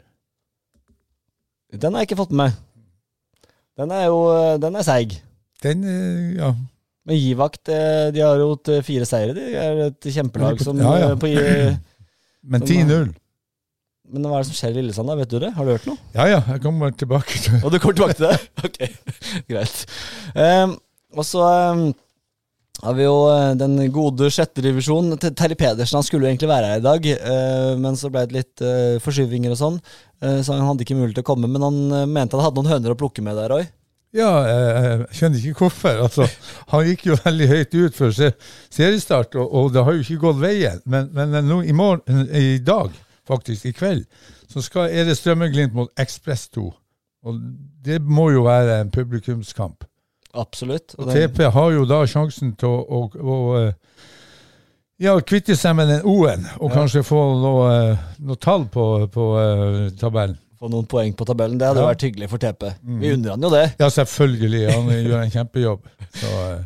Den 1.75 1.93
har 1.93 2.01
jeg 2.01 2.09
ikke 2.09 2.17
fått 2.23 2.31
med 2.31 2.45
meg. 2.45 2.53
Den 3.77 3.91
er 3.91 4.05
jo 4.07 4.19
Den 4.63 4.75
er 4.79 4.85
seig. 4.87 5.17
Den, 5.63 5.83
eh, 5.83 6.35
ja. 6.39 6.53
Men 7.05 7.19
Givakt 7.21 7.69
eh, 7.69 8.07
de 8.15 8.23
har 8.25 8.39
jo 8.41 8.55
fire 8.81 9.05
seire. 9.05 9.35
De 9.37 9.43
er 9.53 9.83
et 9.91 10.07
kjempelag 10.15 10.61
som 10.65 10.77
Ja, 10.81 10.95
ja. 10.97 11.11
eh, 11.11 11.19
på, 11.21 11.29
Men 12.55 12.61
10-0. 12.65 13.13
Men 14.13 14.27
hva 14.29 14.37
er 14.37 14.43
det 14.45 14.49
som 14.51 14.57
skjer 14.57 14.75
i 14.75 14.79
Lillesand, 14.79 15.09
da? 15.09 15.15
Vet 15.17 15.31
du 15.33 15.39
det? 15.41 15.51
Har 15.55 15.65
du 15.65 15.73
hørt 15.73 15.85
noe? 15.89 15.97
Ja 16.15 16.27
ja, 16.29 16.39
jeg 16.53 16.61
kommer 16.63 16.93
tilbake 16.93 17.39
til 17.41 17.59
Og 17.63 17.71
du 17.73 17.79
kommer 17.81 17.97
tilbake 17.97 18.17
til 18.19 18.27
det? 18.29 18.39
Ok, 18.67 18.81
greit. 19.51 19.85
Um, 20.37 20.75
og 21.15 21.25
så 21.25 21.45
um, 21.73 21.85
har 22.83 22.97
vi 22.97 23.05
jo 23.05 23.15
eh, 23.31 23.53
den 23.57 23.77
gode 23.95 24.27
sjette. 24.35 24.61
Ter- 24.61 25.31
Terje 25.31 25.55
Pedersen 25.57 25.95
han 25.97 26.03
skulle 26.05 26.27
jo 26.27 26.33
egentlig 26.33 26.49
være 26.51 26.73
her 26.73 26.81
i 26.81 26.83
dag, 26.85 27.07
uh, 27.23 27.71
men 27.81 27.95
så 27.97 28.11
ble 28.11 28.25
det 28.27 28.35
litt 28.35 28.63
uh, 28.65 28.97
forskyvinger 29.05 29.55
og 29.55 29.61
sånn, 29.61 29.79
Uh, 30.23 30.39
så 30.41 30.55
han 30.55 30.63
hadde 30.63 30.85
ikke 30.85 30.95
mulighet 30.95 31.17
til 31.19 31.25
å 31.25 31.27
komme. 31.27 31.49
Men 31.51 31.61
han 31.65 32.07
mente 32.09 32.37
han 32.37 32.45
hadde 32.45 32.61
noen 32.61 32.71
høner 32.71 32.93
å 32.93 32.97
plukke 32.97 33.21
med 33.21 33.35
der, 33.37 33.51
Roy. 33.51 33.65
Ja, 34.15 34.29
jeg 34.47 35.07
skjønner 35.17 35.41
ikke 35.43 35.65
hvorfor. 35.65 35.97
Altså, 36.05 36.27
han 36.71 36.85
gikk 36.87 37.03
jo 37.09 37.17
veldig 37.25 37.47
høyt 37.51 37.75
ut 37.75 37.97
før 37.97 38.13
seriestart, 38.15 39.35
og, 39.35 39.49
og 39.59 39.73
det 39.75 39.83
har 39.83 39.97
jo 39.97 40.05
ikke 40.05 40.21
gått 40.23 40.39
veien. 40.39 40.79
Men, 40.87 41.09
men 41.13 41.35
nå, 41.43 41.59
i, 41.67 41.75
morgen, 41.75 42.23
i 42.31 42.55
dag, 42.63 42.95
faktisk, 43.27 43.65
i 43.65 43.71
kveld, 43.75 44.05
så 44.49 44.61
skal, 44.61 44.89
er 44.91 45.05
det 45.09 45.17
Strømmeglimt 45.17 45.73
mot 45.73 45.89
Ekspress 45.99 46.47
2. 46.55 46.65
Og 47.25 47.39
det 47.85 48.01
må 48.05 48.29
jo 48.31 48.43
være 48.45 48.81
en 48.83 48.91
publikumskamp. 48.93 49.83
Absolutt. 50.35 50.95
Og 50.97 51.07
Og 51.07 51.13
TP 51.15 51.39
har 51.55 51.71
jo 51.71 51.85
da 51.89 52.01
sjansen 52.05 52.53
til 52.59 52.67
å, 52.69 52.81
å, 52.85 52.99
å 53.15 53.35
eh, 53.61 53.73
ja, 54.99 55.15
kvitte 55.19 55.55
seg 55.57 55.75
med 55.75 55.87
den 55.89 56.01
O-en, 56.07 56.45
og 56.59 56.69
Ja. 56.69 56.75
kanskje 56.75 57.03
få 57.07 57.21
noe, 57.41 57.69
eh, 57.91 58.03
noe 58.19 58.35
tall 58.35 58.67
på, 58.71 58.85
på 59.11 59.25
uh, 59.35 59.89
tabellen. 59.99 60.37
Få 60.59 60.69
noen 60.71 60.85
poeng 60.87 61.13
på 61.15 61.25
tabellen. 61.27 61.57
Det 61.59 61.67
hadde 61.67 61.81
Ja. 61.83 61.89
vært 61.89 62.05
hyggelig 62.07 62.29
for 62.31 62.37
TP. 62.39 62.69
Vi 63.01 63.11
unner 63.13 63.31
han 63.35 63.41
jo 63.43 63.49
det. 63.49 63.65
Ja, 63.79 63.89
selvfølgelig. 63.89 64.61
Han 64.71 64.87
gjør 64.93 65.21
en 65.23 65.31
kjempejobb. 65.33 65.81
Så 66.15 66.27
uh, 66.31 66.61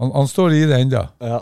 han, 0.00 0.10
han 0.12 0.28
står 0.28 0.52
i 0.58 0.64
det 0.68 0.80
ennå. 0.84 1.04
Ja. 1.24 1.40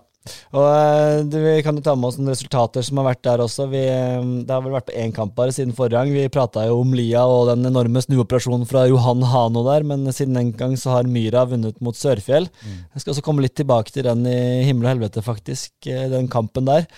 Og 0.55 0.67
eh, 0.67 1.23
Vi 1.33 1.55
kan 1.67 1.79
jo 1.79 1.83
ta 1.85 1.95
med 1.99 2.11
oss 2.11 2.19
noen 2.19 2.33
resultater 2.33 2.85
som 2.87 3.01
har 3.01 3.09
vært 3.11 3.23
der 3.27 3.43
også. 3.45 3.67
Vi, 3.73 3.81
eh, 3.91 4.29
det 4.47 4.55
har 4.55 4.63
vel 4.65 4.77
vært 4.77 4.91
på 4.91 4.97
én 4.99 5.15
kamp 5.15 5.35
bare 5.39 5.55
siden 5.55 5.75
forrige 5.77 5.99
gang. 5.99 6.13
Vi 6.15 6.29
prata 6.33 6.67
jo 6.69 6.79
om 6.83 6.95
Lia 6.97 7.25
og 7.29 7.49
den 7.51 7.67
enorme 7.69 8.03
snuoperasjonen 8.05 8.69
fra 8.71 8.87
Johan 8.91 9.25
Hano 9.33 9.65
der, 9.67 9.87
men 9.89 10.07
siden 10.15 10.39
den 10.39 10.55
gang 10.59 10.77
så 10.81 10.97
har 10.97 11.11
Myra 11.11 11.45
vunnet 11.51 11.81
mot 11.85 11.99
Sørfjell. 11.99 12.49
Jeg 12.63 13.03
skal 13.03 13.17
også 13.17 13.27
komme 13.27 13.45
litt 13.45 13.57
tilbake 13.59 13.95
til 13.95 14.07
den 14.09 14.25
i 14.29 14.63
himmel 14.69 14.89
og 14.89 14.95
helvete, 14.97 15.27
faktisk, 15.27 15.75
eh, 15.91 16.09
den 16.13 16.31
kampen 16.33 16.69
der. 16.69 16.89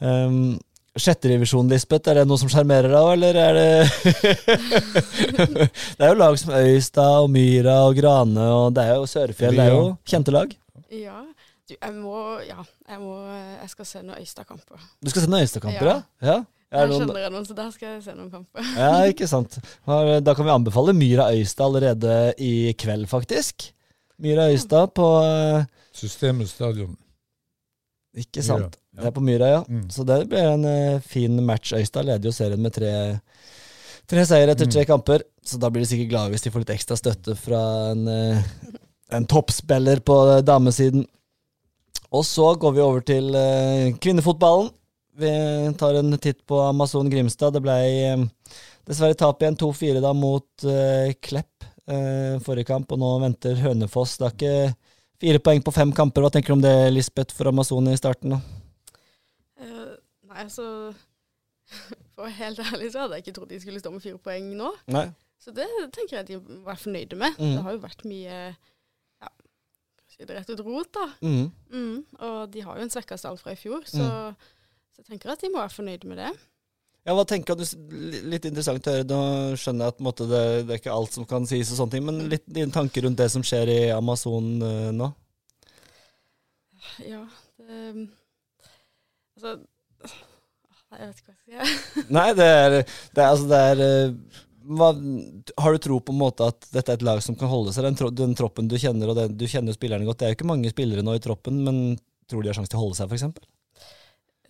Um, 0.00 0.58
Sjetterevisjon, 0.98 1.68
Lisbeth, 1.70 2.08
er 2.10 2.18
det 2.18 2.24
noe 2.26 2.40
som 2.40 2.50
sjarmerer 2.50 2.90
deg 2.90 2.98
òg, 2.98 3.12
eller 3.14 3.36
er 3.38 3.58
det 3.58 3.68
Det 5.96 6.02
er 6.02 6.10
jo 6.10 6.16
lag 6.18 6.38
som 6.40 6.50
Øystad 6.58 7.26
og 7.26 7.30
Myra 7.30 7.76
og 7.86 7.94
Grane, 8.00 8.48
og 8.56 8.74
det 8.74 8.88
er 8.88 8.98
jo 8.98 9.06
Sørfjell. 9.06 9.54
Det 9.54 9.68
er 9.68 9.76
jo 9.76 9.84
kjente 10.10 10.34
lag. 10.34 10.56
Ja. 10.90 11.20
Du, 11.70 11.76
jeg 11.76 11.92
må 11.94 12.20
Ja, 12.42 12.64
jeg 12.90 13.02
må 13.02 13.16
Jeg 13.30 13.68
skal 13.70 13.86
se 13.86 14.02
noen 14.02 14.18
Øystad-kamper. 14.18 14.88
Du 14.98 15.12
skal 15.12 15.22
se 15.22 15.30
noen 15.30 15.46
Øystad-kamper, 15.46 15.92
ja? 15.92 16.00
Ja. 16.20 16.32
ja? 16.34 16.40
Er 16.70 16.86
noen, 16.86 17.02
kjenner 17.02 17.24
jeg 17.24 17.34
noen, 17.34 17.46
så 17.48 17.54
der 17.58 17.70
skal 17.74 17.96
jeg 17.96 18.02
se 18.04 18.12
noen 18.14 18.30
kamper. 18.30 18.66
ja, 18.78 18.90
ikke 19.10 19.26
sant. 19.26 19.56
Da 19.86 20.34
kan 20.38 20.46
vi 20.46 20.52
anbefale 20.54 20.94
Myra 20.94 21.26
Øystad 21.34 21.66
allerede 21.66 22.16
i 22.38 22.70
kveld, 22.78 23.08
faktisk. 23.10 23.72
Myra 24.22 24.46
Øystad 24.52 24.92
på 24.94 25.08
eh, 25.24 25.64
Systemet 25.96 26.50
stadion. 26.52 26.94
Ikke 28.14 28.44
sant. 28.46 28.76
Myra, 28.78 28.78
ja. 28.94 29.00
Det 29.02 29.10
er 29.10 29.16
på 29.16 29.24
Myra, 29.26 29.50
ja. 29.56 29.64
Mm. 29.66 29.88
Så 29.90 30.06
det 30.06 30.20
blir 30.30 30.46
en 30.46 30.66
uh, 30.66 31.02
fin 31.02 31.42
match. 31.46 31.74
Øystad 31.74 32.06
leder 32.06 32.30
jo 32.30 32.36
serien 32.38 32.62
med 32.62 32.74
tre, 32.78 32.92
tre 34.10 34.26
seier 34.30 34.54
etter 34.54 34.70
tre 34.70 34.86
kamper, 34.86 35.26
så 35.42 35.58
da 35.58 35.70
blir 35.74 35.82
de 35.82 35.90
sikkert 35.90 36.12
glade 36.12 36.34
hvis 36.34 36.46
de 36.46 36.54
får 36.54 36.64
litt 36.64 36.74
ekstra 36.76 36.98
støtte 37.00 37.34
fra 37.38 37.64
en, 37.90 38.06
uh, 38.06 38.78
en 39.18 39.26
toppspiller 39.26 40.04
på 40.06 40.20
damesiden. 40.46 41.02
Og 42.10 42.26
så 42.26 42.48
går 42.58 42.74
vi 42.74 42.82
over 42.82 43.04
til 43.06 43.34
eh, 43.38 43.90
kvinnefotballen. 44.02 44.70
Vi 45.20 45.30
tar 45.78 45.98
en 45.98 46.16
titt 46.18 46.40
på 46.48 46.58
Amazon 46.64 47.10
Grimstad. 47.10 47.54
Det 47.54 47.62
ble 47.62 47.76
eh, 47.86 48.54
dessverre 48.88 49.18
tap 49.18 49.42
igjen, 49.42 49.58
2-4 49.60 50.02
da 50.02 50.14
mot 50.16 50.66
eh, 50.66 51.12
Klepp 51.22 51.68
forrige 51.90 52.68
kamp, 52.68 52.92
og 52.94 53.00
nå 53.02 53.08
venter 53.18 53.56
Hønefoss. 53.58 54.12
Det 54.20 54.26
er 54.28 54.34
ikke 54.36 54.90
fire 55.20 55.40
poeng 55.42 55.62
på 55.64 55.72
fem 55.74 55.90
kamper. 55.96 56.22
Hva 56.22 56.30
tenker 56.30 56.52
du 56.52 56.58
om 56.58 56.64
det, 56.64 56.74
Lisbeth, 56.92 57.34
for 57.36 57.50
Amazon 57.50 57.88
i 57.90 57.96
starten? 57.98 58.36
Eh, 59.60 59.94
nei, 60.30 60.44
altså 60.44 60.66
For 62.14 62.24
å 62.24 62.28
være 62.28 62.36
helt 62.40 62.62
ærlig 62.62 62.90
så 62.92 63.04
hadde 63.04 63.18
jeg 63.18 63.26
ikke 63.26 63.34
trodd 63.36 63.50
de 63.52 63.60
skulle 63.62 63.82
stå 63.82 63.92
med 63.94 64.04
fire 64.04 64.20
poeng 64.22 64.48
nå. 64.58 64.70
Nei. 64.94 65.06
Så 65.40 65.54
det 65.56 65.66
tenker 65.94 66.18
jeg 66.18 66.24
at 66.24 66.30
de 66.30 66.60
var 66.66 66.78
fornøyde 66.80 67.16
med. 67.18 67.36
Mm. 67.38 67.52
Det 67.54 67.64
har 67.64 67.76
jo 67.76 67.82
vært 67.84 68.02
mye 68.08 68.38
ja, 68.38 68.54
ut 70.20 70.62
rot, 70.66 70.92
da. 70.96 71.06
Mm. 71.24 71.50
Mm. 71.72 71.98
Og 72.28 72.38
de 72.52 72.62
har 72.66 72.78
jo 72.78 72.86
en 72.86 72.92
svekka 72.92 73.18
stall 73.20 73.38
fra 73.40 73.54
i 73.54 73.58
fjor, 73.60 73.84
så, 73.88 74.06
så 74.92 75.02
jeg 75.02 75.12
tenker 75.14 75.32
at 75.32 75.42
de 75.42 75.52
må 75.52 75.62
være 75.62 75.76
fornøyde 75.76 76.10
med 76.10 76.20
det. 76.22 76.30
Ja, 77.08 77.14
hva 77.16 77.24
tenker 77.24 77.56
du? 77.56 77.64
Litt 78.28 78.44
interessant 78.44 78.86
å 78.86 78.92
høre. 78.92 79.06
Nå 79.08 79.20
skjønner 79.58 79.88
jeg 79.88 79.94
at 79.94 80.02
måte, 80.04 80.26
det, 80.28 80.42
det 80.68 80.74
er 80.76 80.82
ikke 80.82 80.94
alt 80.94 81.16
som 81.16 81.26
kan 81.28 81.48
sies, 81.48 81.72
og 81.72 81.80
sånne 81.80 81.96
ting, 81.96 82.04
men 82.06 82.26
litt 82.32 82.44
dine 82.44 82.74
tanker 82.74 83.06
rundt 83.06 83.20
det 83.22 83.30
som 83.32 83.44
skjer 83.46 83.72
i 83.72 83.80
Amazon 83.94 84.52
uh, 84.60 84.90
nå? 84.92 85.08
Ja, 87.06 87.24
det 87.60 88.08
Altså 89.40 89.54
jeg 90.90 91.06
vet 91.06 91.20
ikke 91.20 91.32
hva 91.32 91.56
jeg 91.62 91.66
skal 91.70 91.82
si. 91.94 92.02
Nei, 92.16 92.28
det 92.36 92.46
er, 92.50 92.74
det 93.14 93.22
er 93.22 93.28
altså 93.28 93.46
det 93.48 93.60
er 93.70 93.82
eh, 93.84 94.40
hva, 94.66 94.90
Har 95.58 95.72
du 95.72 95.78
tro 95.82 96.00
på 96.00 96.12
en 96.12 96.18
måte 96.20 96.46
at 96.50 96.66
dette 96.72 96.92
er 96.92 96.98
et 97.00 97.02
lag 97.06 97.22
som 97.24 97.36
kan 97.38 97.48
holde 97.48 97.72
seg? 97.72 97.84
Den, 97.86 97.96
tro, 97.96 98.10
den 98.10 98.34
troppen 98.38 98.68
du 98.68 98.76
kjenner, 98.78 99.08
og 99.12 99.16
den, 99.16 99.36
du 99.40 99.46
kjenner 99.48 99.72
spillerne 99.76 100.04
godt. 100.08 100.18
Det 100.20 100.26
er 100.28 100.34
jo 100.34 100.38
ikke 100.40 100.50
mange 100.52 100.70
spillere 100.72 101.02
nå 101.06 101.14
i 101.16 101.22
troppen, 101.24 101.62
men 101.64 101.80
tror 102.30 102.42
de 102.44 102.50
har 102.52 102.58
sjanse 102.60 102.70
til 102.70 102.78
å 102.80 102.84
holde 102.84 102.98
seg, 103.00 103.10
f.eks.? 103.10 103.24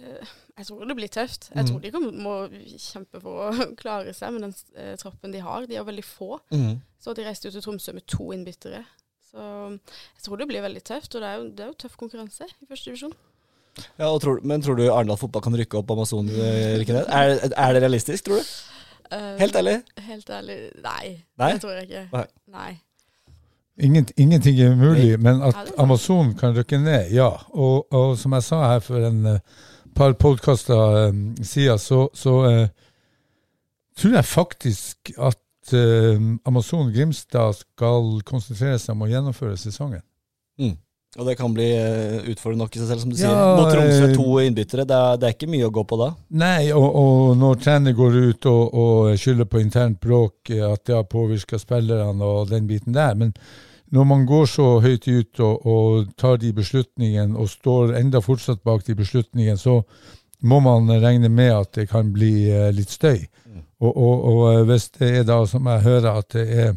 Eh, 0.00 0.36
Jeg 0.60 0.66
tror 0.68 0.84
det 0.90 0.96
blir 0.98 1.08
tøft. 1.08 1.48
Jeg 1.54 1.64
Mm. 1.64 1.68
tror 1.70 1.80
de 1.80 1.90
kommer, 1.90 2.12
må 2.12 2.34
kjempe 2.76 3.20
for 3.22 3.48
å 3.48 3.50
klare 3.80 4.12
seg 4.12 4.32
med 4.34 4.42
den 4.48 4.54
eh, 4.76 4.96
troppen 5.00 5.32
de 5.32 5.40
har. 5.40 5.64
De 5.66 5.76
er 5.78 5.84
veldig 5.86 6.04
få. 6.04 6.38
Mm. 6.52 6.80
Så 7.00 7.14
de 7.16 7.24
reiste 7.24 7.48
jo 7.48 7.54
til 7.54 7.62
Tromsø 7.64 7.94
med 7.96 8.04
to 8.06 8.30
innbyttere. 8.36 8.82
Så 9.30 9.38
jeg 9.40 10.24
tror 10.26 10.36
det 10.42 10.48
blir 10.50 10.60
veldig 10.64 10.82
tøft, 10.84 11.14
og 11.14 11.22
det 11.22 11.28
er 11.30 11.36
jo, 11.38 11.48
det 11.54 11.64
er 11.64 11.68
jo 11.70 11.78
tøff 11.84 11.96
konkurranse 11.96 12.44
i 12.50 12.66
første 12.68 12.90
divisjon. 12.90 13.14
Ja, 13.96 14.08
tror, 14.18 14.40
men 14.44 14.60
tror 14.60 14.76
du 14.76 14.88
Arendal 14.90 15.16
fotball 15.16 15.44
kan 15.46 15.54
rykke 15.56 15.78
opp 15.78 15.92
Amazon? 15.94 16.28
eh, 16.28 16.80
ikke 16.82 16.96
det? 16.98 17.04
Er, 17.08 17.36
er 17.54 17.72
det 17.76 17.82
realistisk, 17.84 18.26
tror 18.26 18.42
du? 18.42 18.50
Eh, 19.12 19.38
Helt 19.40 19.56
ærlig? 19.56 19.82
Helt 19.98 20.30
ærlig, 20.30 20.58
nei. 20.84 21.24
Nei? 21.38 21.52
Det 21.52 21.60
tror 21.60 21.70
jeg 21.70 21.82
ikke. 21.82 22.08
Nei. 22.12 22.24
Nei. 22.46 22.70
Ingen, 23.80 24.08
ingenting 24.16 24.60
er 24.60 24.72
umulig, 24.72 25.20
men 25.20 25.42
at. 25.42 25.72
Amazon 25.78 26.34
kan 26.34 26.56
rykke 26.56 26.78
ned, 26.78 27.10
ja. 27.10 27.30
Og, 27.50 27.92
og 27.92 28.18
som 28.18 28.32
jeg 28.32 28.42
sa 28.42 28.60
her 28.72 28.82
for 28.84 29.06
en 29.08 29.26
eh, 29.26 29.40
par 29.96 30.12
podkaster 30.12 31.08
um, 31.08 31.36
siden, 31.42 31.78
så, 31.78 32.08
så 32.14 32.34
uh, 32.44 32.66
tror 33.96 34.14
jeg 34.14 34.24
faktisk 34.24 35.10
at 35.18 35.72
eh, 35.72 36.20
Amazon 36.46 36.92
Grimstad 36.94 37.52
skal 37.52 38.22
konsentrere 38.26 38.78
seg 38.78 38.94
om 38.94 39.04
å 39.04 39.10
gjennomføre 39.10 39.56
sesongen. 39.60 40.04
Og 41.18 41.26
det 41.26 41.34
kan 41.34 41.50
bli 41.50 41.66
eh, 41.74 42.20
utfordrende 42.30 42.62
nok 42.62 42.76
i 42.76 42.80
seg 42.80 42.90
selv, 42.92 43.00
som 43.02 43.10
du 43.10 43.16
Ja, 43.18 43.30
sier. 43.32 43.56
Mot 43.58 43.72
Tromsø, 43.74 44.04
eh, 44.06 44.12
to 44.14 44.34
innbyttere. 44.44 44.84
Det 44.86 44.94
er, 44.94 45.16
det 45.18 45.26
er 45.26 45.34
ikke 45.34 45.48
mye 45.50 45.66
å 45.66 45.72
gå 45.74 45.82
på 45.90 45.96
da. 45.98 46.12
Nei, 46.38 46.68
og, 46.70 46.86
og 47.00 47.32
når 47.40 47.56
trener 47.64 47.96
går 47.98 48.18
ut 48.28 48.46
og, 48.46 48.76
og 48.78 49.08
skylder 49.18 49.48
på 49.50 49.58
internt 49.58 49.98
bråk, 50.04 50.52
eh, 50.54 50.62
at 50.68 50.84
det 50.86 50.94
har 50.94 51.08
påvirka 51.10 51.58
spillerne 51.58 52.28
og 52.28 52.52
den 52.52 52.68
biten 52.70 52.94
der. 52.94 53.18
Men 53.18 53.32
når 53.90 54.06
man 54.06 54.22
går 54.28 54.46
så 54.52 54.68
høyt 54.84 55.08
ut 55.10 55.42
og, 55.42 55.66
og 55.66 56.12
tar 56.20 56.38
de 56.38 56.52
beslutningene, 56.54 57.34
og 57.34 57.50
står 57.50 57.96
enda 57.98 58.22
fortsatt 58.22 58.62
bak 58.62 58.86
de 58.86 58.94
beslutningene, 58.94 59.58
så 59.58 59.80
må 60.46 60.60
man 60.62 60.86
regne 61.02 61.28
med 61.28 61.50
at 61.56 61.72
det 61.74 61.88
kan 61.90 62.14
bli 62.14 62.48
litt 62.72 62.94
støy. 62.94 63.26
Og, 63.82 63.90
og, 63.90 64.22
og 64.30 64.62
hvis 64.70 64.86
det 64.94 65.10
er 65.18 65.26
da, 65.26 65.42
som 65.48 65.66
jeg 65.68 65.82
hører, 65.84 66.22
at 66.22 66.30
det 66.36 66.46
er 66.54 66.70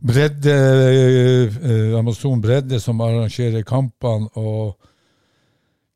bredde, 0.00 0.54
eh, 0.54 1.56
eh, 1.70 1.98
Amazon 1.98 2.40
Bredde 2.40 2.80
som 2.80 3.00
arrangerer 3.00 3.62
kampene, 3.62 4.28
og 4.34 4.76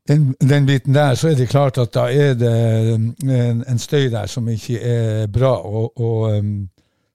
den, 0.09 0.35
den 0.41 0.67
biten 0.67 0.95
der, 0.95 1.15
så 1.15 1.31
er 1.31 1.39
det 1.39 1.49
klart 1.49 1.79
at 1.81 1.95
da 1.95 2.09
er 2.13 2.35
det 2.37 2.53
en, 2.93 3.65
en 3.65 3.79
støy 3.81 4.11
der 4.13 4.29
som 4.29 4.49
ikke 4.53 4.81
er 4.81 5.27
bra. 5.33 5.55
Og, 5.65 6.01
og 6.01 6.39
um, 6.39 6.69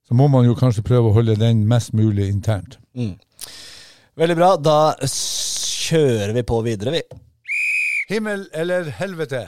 så 0.07 0.17
må 0.17 0.25
man 0.27 0.47
jo 0.47 0.55
kanskje 0.57 0.81
prøve 0.81 1.11
å 1.11 1.13
holde 1.13 1.37
den 1.37 1.67
mest 1.69 1.93
mulig 1.93 2.31
internt. 2.33 2.79
Mm. 2.97 3.13
Veldig 4.17 4.37
bra. 4.39 4.55
Da 4.57 4.79
kjører 5.05 6.33
vi 6.33 6.43
på 6.49 6.63
videre, 6.65 6.97
vi. 6.97 7.03
Himmel 8.09 8.47
eller 8.57 8.89
helvete? 8.97 9.45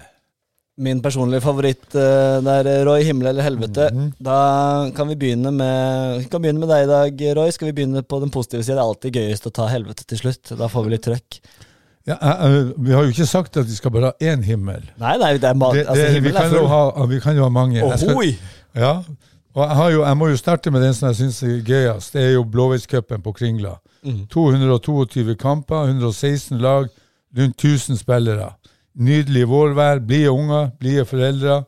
Min 0.78 1.02
personlige 1.04 1.42
favoritt 1.44 1.90
det 1.92 2.44
der, 2.46 2.70
Roy. 2.88 3.04
Himmel 3.04 3.28
eller 3.28 3.44
helvete. 3.44 3.90
Da 4.24 4.38
kan 4.96 5.10
vi 5.12 5.18
begynne 5.20 5.52
med 5.52 6.22
Vi 6.24 6.30
kan 6.32 6.42
begynne 6.42 6.64
med 6.64 6.72
deg 6.72 6.86
i 6.86 6.90
dag, 6.90 7.26
Roy. 7.38 7.52
Skal 7.52 7.68
vi 7.70 7.76
begynne 7.82 8.04
på 8.04 8.22
den 8.24 8.32
positive 8.32 8.64
sida? 8.64 8.78
Det 8.80 8.82
er 8.82 8.88
alltid 8.88 9.20
gøyest 9.20 9.50
å 9.50 9.52
ta 9.52 9.68
helvete 9.68 10.08
til 10.08 10.22
slutt. 10.24 10.54
Da 10.58 10.70
får 10.72 10.88
vi 10.88 10.94
litt 10.96 11.04
trøkk. 11.06 11.42
Ja, 12.08 12.16
eh, 12.18 12.46
eh, 12.46 12.72
vi 12.78 12.94
har 12.96 13.04
jo 13.06 13.12
ikke 13.14 13.28
sagt 13.30 13.58
at 13.58 13.68
vi 13.68 13.76
skal 13.78 13.92
bare 13.94 14.10
ha 14.10 14.32
én 14.34 14.42
himmel. 14.44 14.82
Nei, 14.98 15.18
nei, 15.22 15.36
det 15.38 15.52
er 15.52 15.54
ma 15.60 15.72
Det, 15.74 15.84
altså, 15.86 16.08
det, 16.08 16.24
vi, 16.24 16.32
kan 16.34 16.56
er 16.56 16.66
ha, 16.72 17.06
vi 17.06 17.20
kan 17.22 17.36
jo 17.38 17.44
ha 17.44 17.50
mange. 17.50 17.78
Jeg 17.78 18.00
skal- 18.00 18.38
Ja, 18.74 19.04
og 19.54 19.68
jeg, 19.68 19.76
har 19.76 19.92
jo, 19.92 20.02
jeg 20.06 20.18
må 20.18 20.30
jo 20.32 20.38
starte 20.40 20.72
med 20.72 20.82
den 20.82 20.94
som 20.94 21.10
jeg 21.12 21.16
syns 21.20 21.44
er 21.44 21.62
gøyest. 21.68 22.14
Det 22.14 22.22
er 22.24 22.34
jo 22.34 22.44
Blåveiscupen 22.44 23.22
på 23.22 23.34
Kringla. 23.36 23.76
Mm. 24.04 24.26
222 24.32 25.36
kamper, 25.36 25.92
116 25.92 26.58
lag, 26.58 26.88
rundt 27.38 27.58
1000 27.58 27.98
spillere. 28.00 28.54
Nydelig 29.00 29.46
vårvær, 29.48 30.00
blide 30.04 30.32
unger, 30.32 30.72
blide 30.80 31.06
foreldre. 31.06 31.62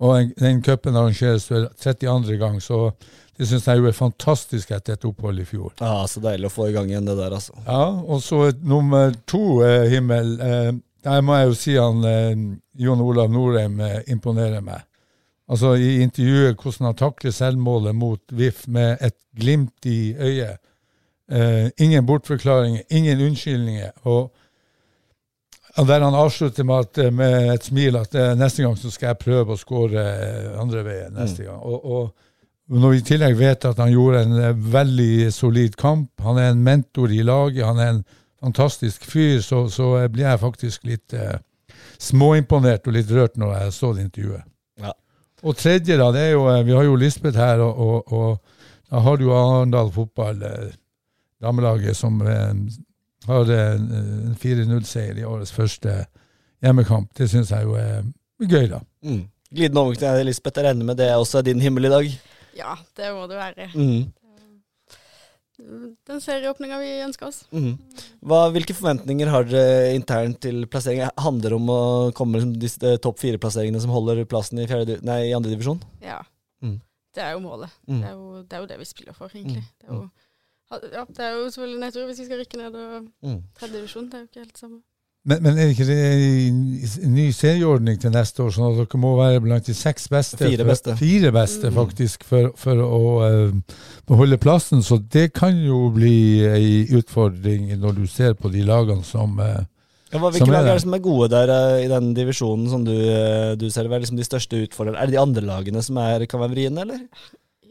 Og 0.00 0.32
den 0.38 0.62
cupen 0.62 0.96
arrangeres 0.96 1.46
for 1.48 1.68
32. 1.78 2.36
gang, 2.38 2.60
så 2.62 2.90
Det 3.38 3.46
syns 3.46 3.66
jeg 3.68 3.78
jo 3.78 3.86
er 3.86 3.92
fantastisk 3.94 4.70
etter 4.74 4.96
et 4.96 5.04
opphold 5.06 5.38
i 5.38 5.44
fjor. 5.46 5.70
Ja, 5.80 6.06
Så 6.10 6.18
deilig 6.20 6.48
å 6.48 6.50
få 6.50 6.68
i 6.68 6.72
gang 6.72 6.88
igjen 6.90 7.06
det 7.06 7.14
der, 7.16 7.30
altså. 7.30 7.52
Ja, 7.66 7.84
og 8.02 8.18
så 8.22 8.52
nummer 8.62 9.12
to, 9.26 9.62
eh, 9.62 9.86
Himmel. 9.90 10.40
Eh, 10.40 10.72
der 11.04 11.20
må 11.22 11.36
jeg 11.36 11.46
jo 11.46 11.54
si 11.54 11.76
han 11.76 12.02
eh, 12.04 12.34
Jon 12.82 13.00
Olav 13.00 13.30
Norheim 13.30 13.78
eh, 13.80 14.00
imponerer 14.10 14.60
meg. 14.60 14.82
Altså 15.48 15.76
I 15.78 16.00
intervjuet 16.02 16.58
hvordan 16.58 16.86
han 16.90 16.94
takler 16.98 17.30
selvmålet 17.30 17.94
mot 17.94 18.20
VIF 18.32 18.66
med 18.66 18.98
et 19.00 19.14
glimt 19.38 19.86
i 19.86 20.14
øyet. 20.18 20.58
Eh, 21.30 21.70
ingen 21.78 22.06
bortforklaringer, 22.06 22.82
ingen 22.90 23.20
unnskyldninger. 23.20 23.90
Og, 24.02 24.22
og 24.24 24.30
der 25.86 26.02
han 26.02 26.14
avslutter 26.14 26.64
med, 26.66 26.86
at, 26.86 26.98
eh, 26.98 27.12
med 27.14 27.52
et 27.54 27.66
smil 27.68 27.98
at 28.00 28.14
eh, 28.18 28.32
neste 28.38 28.64
gang 28.64 28.74
så 28.78 28.90
skal 28.90 29.12
jeg 29.12 29.22
prøve 29.22 29.54
å 29.54 29.60
skåre 29.60 30.02
eh, 30.02 30.48
andre 30.58 30.82
veien. 30.86 31.12
neste 31.14 31.46
gang. 31.46 31.60
Og, 31.62 31.84
og 31.84 32.78
når 32.82 32.94
vi 32.94 32.98
i 32.98 33.04
tillegg 33.12 33.36
vet 33.38 33.66
at 33.68 33.78
han 33.78 33.92
gjorde 33.92 34.24
en 34.26 34.64
veldig 34.72 35.28
solid 35.32 35.76
kamp, 35.78 36.10
han 36.24 36.40
er 36.40 36.50
en 36.52 36.64
mentor 36.64 37.14
i 37.14 37.22
laget, 37.22 37.62
han 37.64 37.78
er 37.78 37.92
en 37.92 38.02
fantastisk 38.42 39.06
fyr, 39.08 39.38
så, 39.44 39.66
så 39.72 39.94
blir 40.12 40.26
jeg 40.26 40.42
faktisk 40.42 40.88
litt 40.88 41.14
eh, 41.16 41.38
småimponert 42.02 42.90
og 42.90 42.98
litt 42.98 43.14
rørt 43.14 43.38
når 43.38 43.54
jeg 43.60 43.78
så 43.78 43.92
det 43.94 44.08
intervjuet. 44.08 44.44
Ja. 44.82 44.92
Og 45.46 45.56
tredje, 45.56 45.94
da, 46.00 46.10
det 46.14 46.26
er 46.26 46.34
jo 46.34 46.44
Vi 46.66 46.74
har 46.74 46.84
jo 46.88 46.98
Lisbeth 46.98 47.38
her, 47.38 47.62
og, 47.62 47.78
og, 47.78 48.12
og 48.12 48.90
da 48.90 49.02
har 49.04 49.18
du 49.20 49.30
Arendal 49.30 49.90
fotball, 49.94 50.42
damelaget, 51.38 51.96
som 51.96 52.18
har 53.28 53.52
en 53.54 54.36
4-0-seier 54.40 55.20
i 55.20 55.26
årets 55.28 55.54
første 55.54 56.00
hjemmekamp. 56.64 57.10
Det 57.16 57.28
syns 57.30 57.52
jeg 57.54 57.68
jo 57.68 57.76
er 57.78 58.06
gøy, 58.42 58.68
da. 58.72 58.82
Mm. 59.04 59.26
Glidende 59.48 59.84
overgang 59.84 60.00
til 60.00 60.22
Elisabeth. 60.26 60.60
Jeg 60.60 60.68
regner 60.68 60.88
med 60.88 60.98
det 61.00 61.08
er 61.08 61.16
også 61.16 61.42
din 61.44 61.60
himmel 61.62 61.88
i 61.88 61.92
dag. 61.92 62.14
Ja, 62.58 62.74
det 62.98 63.12
må 63.14 63.26
det 63.30 63.38
være. 63.38 63.68
Mm. 63.74 64.08
Den 66.06 66.20
serieåpninga 66.22 66.78
vi 66.78 66.90
ønsker 67.02 67.28
oss. 67.30 67.40
Mm. 67.50 67.72
Hva, 68.30 68.44
hvilke 68.54 68.76
forventninger 68.78 69.30
har 69.32 69.46
dere 69.48 69.94
internt 69.96 70.38
til 70.44 70.62
plassering? 70.70 71.02
Handler 71.18 71.54
det 71.54 71.58
om 71.58 71.72
å 71.72 71.80
komme 72.14 72.38
med 72.44 72.60
disse 72.62 72.82
eh, 72.86 73.00
topp 73.02 73.18
fire-plasseringene 73.22 73.82
som 73.82 73.94
holder 73.94 74.22
plassen 74.30 74.60
i, 74.62 74.68
fjerde, 74.70 75.00
nei, 75.06 75.24
i 75.30 75.34
andre 75.36 75.54
divisjon? 75.54 75.80
Ja. 76.04 76.20
Mm. 76.62 76.78
Det 77.14 77.24
er 77.24 77.34
jo 77.34 77.42
målet. 77.42 77.74
Mm. 77.88 77.98
Det, 77.98 78.06
er 78.06 78.14
jo, 78.14 78.42
det 78.44 78.56
er 78.56 78.62
jo 78.62 78.70
det 78.70 78.78
vi 78.78 78.88
spiller 78.92 79.18
for, 79.18 79.34
egentlig. 79.34 79.64
Mm. 79.64 79.74
Det 79.74 79.88
er 79.88 79.96
jo, 79.96 80.27
ja, 80.70 81.04
det 81.08 81.24
er 81.24 81.32
jo 81.38 81.48
selvfølgelig 81.50 81.80
nedtur 81.80 82.06
hvis 82.10 82.20
vi 82.22 82.28
skal 82.28 82.42
rykke 82.44 82.60
ned 82.60 82.74
og 82.76 83.08
tredjedivisjon. 83.58 84.10
tredje. 84.12 84.28
Det 84.28 84.36
er 84.36 84.40
jo 84.40 84.46
ikke 84.46 84.46
helt 84.46 84.58
samme. 84.64 84.80
Men, 85.28 85.42
men 85.44 85.58
er 85.58 85.66
det 85.68 85.74
ikke 85.74 85.86
det 85.88 85.96
en 87.04 87.12
ny 87.12 87.24
serieordning 87.36 87.98
til 88.00 88.12
neste 88.14 88.40
år, 88.44 88.52
sånn 88.54 88.68
at 88.70 88.78
dere 88.78 89.00
må 89.02 89.10
være 89.18 89.40
blant 89.44 89.66
de 89.68 89.74
seks 89.76 90.06
beste? 90.08 90.38
Fire 90.40 90.62
for- 90.62 90.70
beste. 90.70 90.94
Fire 90.96 91.32
beste, 91.34 91.68
Mm. 91.68 91.74
faktisk, 91.76 92.24
for, 92.24 92.52
for 92.56 92.80
å 92.84 93.00
uh, 93.26 93.80
beholde 94.08 94.38
plassen. 94.40 94.80
Så 94.82 94.96
det 95.12 95.32
kan 95.36 95.58
jo 95.58 95.90
bli 95.92 96.14
ei 96.48 96.70
utfordring 96.96 97.74
når 97.82 97.98
du 97.98 98.06
ser 98.06 98.38
på 98.38 98.48
de 98.54 98.62
lagene 98.64 99.04
som 99.04 99.36
uh, 99.42 99.58
Ja, 100.08 100.16
hva, 100.22 100.30
hvilke 100.32 100.48
lag 100.48 100.64
er 100.70 100.78
det 100.78 100.84
som 100.86 100.94
er 100.96 101.02
gode 101.04 101.28
der 101.34 101.50
uh, 101.52 101.82
i 101.84 101.88
den 101.90 102.14
divisjonen 102.16 102.70
som 102.72 102.86
du, 102.86 102.94
uh, 102.96 103.52
du 103.60 103.66
ser? 103.68 103.84
Hva 103.90 103.98
er 103.98 104.06
liksom 104.06 104.16
de 104.22 104.24
største 104.24 104.62
utfordrerne? 104.64 104.96
Er 105.02 105.10
det 105.10 105.18
de 105.18 105.20
andre 105.26 105.44
lagene 105.44 105.82
som 105.84 105.98
er, 106.00 106.24
kan 106.30 106.40
være 106.40 106.54
vriene, 106.54 106.86
eller? 106.86 107.02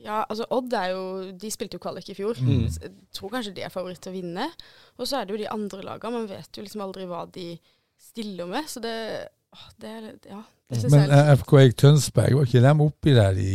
Ja, 0.04 0.22
altså 0.30 0.46
Odd 0.54 0.74
er 0.78 0.92
jo 0.94 1.02
De 1.40 1.50
spilte 1.52 1.78
jo 1.78 1.84
kvalik 1.84 2.10
i 2.12 2.16
fjor. 2.18 2.38
Mm. 2.42 2.68
Jeg 2.70 2.92
tror 3.16 3.34
kanskje 3.34 3.56
de 3.58 3.66
er 3.66 3.74
favoritt 3.74 4.02
til 4.04 4.14
å 4.14 4.18
vinne. 4.18 4.46
Og 4.98 5.10
så 5.10 5.20
er 5.20 5.26
det 5.28 5.36
jo 5.36 5.42
de 5.42 5.50
andre 5.54 5.82
lagene. 5.86 6.22
Man 6.22 6.30
vet 6.30 6.60
jo 6.60 6.66
liksom 6.66 6.86
aldri 6.86 7.08
hva 7.10 7.26
de 7.34 7.50
stiller 8.02 8.50
med. 8.50 8.70
Så 8.70 8.84
det 8.84 8.94
åh, 9.56 9.68
Det 9.82 9.90
er 9.90 10.08
Ja, 10.30 10.44
det 10.70 10.92
Men 10.92 11.10
jeg 11.10 11.26
eh, 11.26 11.34
FK 11.42 11.54
Eik 11.64 11.78
Tønsberg, 11.82 12.38
var 12.38 12.50
ikke 12.50 12.64
de 12.66 12.74
oppi 12.88 13.14
der 13.16 13.38
i, 13.42 13.54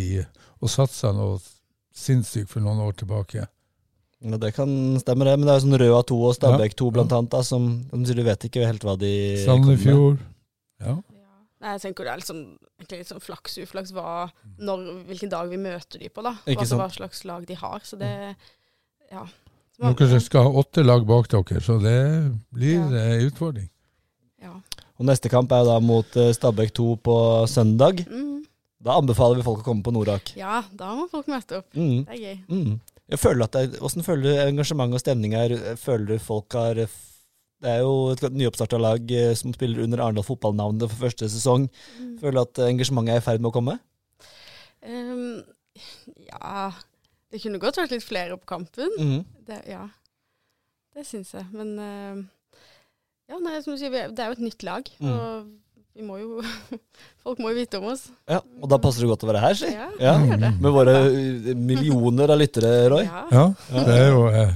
og 0.63 0.71
satsa 0.73 1.13
noe 1.17 1.41
sinnssykt 1.93 2.51
for 2.51 2.65
noen 2.65 2.81
år 2.81 2.97
tilbake? 2.97 3.47
Ja, 4.23 4.39
det 4.39 4.53
kan 4.55 4.71
stemme, 5.03 5.27
det. 5.27 5.39
Men 5.39 5.49
det 5.49 5.53
er 5.53 5.59
jo 5.59 5.65
sånn 5.67 5.81
Røa 5.83 6.03
2 6.07 6.19
og 6.29 6.37
Stabæk 6.37 6.77
2 6.79 6.91
blant 6.95 7.15
annet, 7.17 7.33
da, 7.35 7.43
som, 7.47 7.67
som 7.91 8.05
sier 8.07 8.21
du 8.21 8.25
vet 8.27 8.47
ikke 8.47 8.69
helt 8.69 8.85
hva 8.87 8.95
de 8.99 9.11
kommer 9.43 9.73
med. 9.73 9.83
Sandefjord. 9.83 10.21
Ja. 10.83 10.95
Nei, 11.63 11.77
jeg 11.77 11.83
tenker 11.85 12.05
det 12.05 12.11
er 12.13 12.17
litt 12.19 12.27
sånn, 12.27 12.43
egentlig 12.81 12.99
litt 13.05 13.11
sånn 13.13 13.23
flaks 13.23 13.55
uflaks 13.63 13.93
hva, 13.95 14.31
når, 14.59 14.81
hvilken 15.07 15.31
dag 15.31 15.49
vi 15.53 15.61
møter 15.63 16.01
de 16.03 16.09
på, 16.11 16.25
da. 16.27 16.33
Mm. 16.43 16.49
Ikke 16.57 16.65
Altså, 16.65 16.73
sant. 16.75 16.81
hva 16.83 16.89
slags 16.97 17.25
lag 17.31 17.47
de 17.47 17.55
har. 17.55 17.79
Så 17.87 17.99
det 18.01 18.37
Ja. 19.13 19.27
Så 19.73 19.81
man- 19.83 19.95
Dere 19.95 20.21
skal 20.21 20.43
ha 20.43 20.51
åtte 20.51 20.85
lag 20.85 21.07
bak 21.07 21.29
dere, 21.29 21.61
så 21.61 21.79
det 21.81 22.33
blir 22.53 22.75
Ja. 22.75 23.15
en 23.15 23.31
utfordring. 23.31 23.69
ja. 24.43 24.55
Og 24.99 25.07
neste 25.07 25.29
kamp 25.31 25.51
er 25.53 25.65
da 25.65 25.79
mot 25.81 26.17
eh, 26.17 26.33
Stabæk 26.33 26.73
2 26.75 26.97
på 27.03 27.47
søndag. 27.49 28.05
Mm. 28.07 28.45
Da 28.83 28.99
anbefaler 29.01 29.37
vi 29.37 29.43
folk 29.43 29.61
å 29.61 29.65
komme 29.65 29.83
på 29.83 29.93
Norak. 29.93 30.35
ja, 30.37 30.63
da 30.75 30.95
må 30.95 31.09
folk 31.11 31.27
møte 31.27 31.59
opp. 31.59 31.73
Mm. 31.75 32.05
Det 32.07 32.15
er 32.15 32.19
gøy. 32.19 32.39
Mm. 32.49 32.81
Jeg 33.09 33.19
føler 33.19 33.43
at 33.45 33.53
det, 33.53 33.81
Hvordan 33.81 34.03
føler 34.05 34.23
du 34.23 34.51
engasjement 34.51 34.93
og 34.95 35.01
stemning 35.01 35.33
her? 35.33 35.49
Føler 35.77 36.07
du 36.07 36.19
folk 36.19 36.53
har 36.53 36.75
Det 37.63 37.71
er 37.71 37.81
jo 37.85 37.93
et 38.11 38.23
nyoppstarta 38.35 38.79
lag 38.83 39.13
eh, 39.15 39.33
som 39.39 39.53
spiller 39.55 39.85
under 39.85 40.01
Arendal 40.03 40.25
fotballnavnet 40.27 40.89
for 40.91 41.05
første 41.07 41.29
sesong. 41.31 41.69
Mm. 42.01 42.13
Føler 42.19 42.39
du 42.41 42.43
at 42.43 42.63
engasjementet 42.67 43.15
er 43.15 43.23
i 43.23 43.25
ferd 43.29 43.43
med 43.45 43.53
å 43.53 43.55
komme? 43.55 43.77
Um, 44.83 45.43
ja 46.27 46.73
Det 47.31 47.39
kunne 47.45 47.61
godt 47.63 47.79
vært 47.79 47.95
litt 47.95 48.05
flere 48.05 48.37
på 48.41 48.49
kampen. 48.51 48.91
Mm. 48.99 49.21
Det, 49.47 49.61
ja, 49.71 49.85
det 50.97 51.07
syns 51.09 51.31
jeg. 51.39 51.47
Men 51.55 51.71
uh, 51.79 52.23
ja, 53.31 53.39
nei, 53.41 53.61
som 53.65 53.73
du 53.77 53.81
sier, 53.81 53.95
er- 53.95 54.11
det 54.13 54.25
er 54.27 54.33
jo 54.33 54.39
et 54.41 54.47
nytt 54.51 54.67
lag. 54.67 54.91
Mm. 54.99 55.13
Og 55.15 55.53
vi 55.93 56.05
må 56.09 56.19
jo 56.21 56.43
Folk 57.23 57.39
må 57.39 57.53
jo 57.53 57.61
vite 57.63 57.79
om 57.79 57.87
oss. 57.93 58.09
Ja, 58.29 58.41
Og 58.59 58.67
da 58.73 58.79
passer 58.83 59.05
det 59.05 59.11
godt 59.13 59.23
å 59.23 59.31
være 59.31 59.43
her, 59.47 59.57
si. 59.63 59.71
Ja, 59.71 59.89
Ja. 60.03 60.17
det. 60.35 60.51
Med 60.59 60.73
våre 60.75 60.99
eh, 61.07 61.53
millioner 61.55 62.33
av 62.35 62.41
lyttere, 62.43 62.75
Roy. 62.91 63.05
Ja. 63.07 63.25
Ja, 63.31 63.85
det 63.87 63.99
er 64.01 64.09
jo 64.11 64.25
eh, 64.35 64.55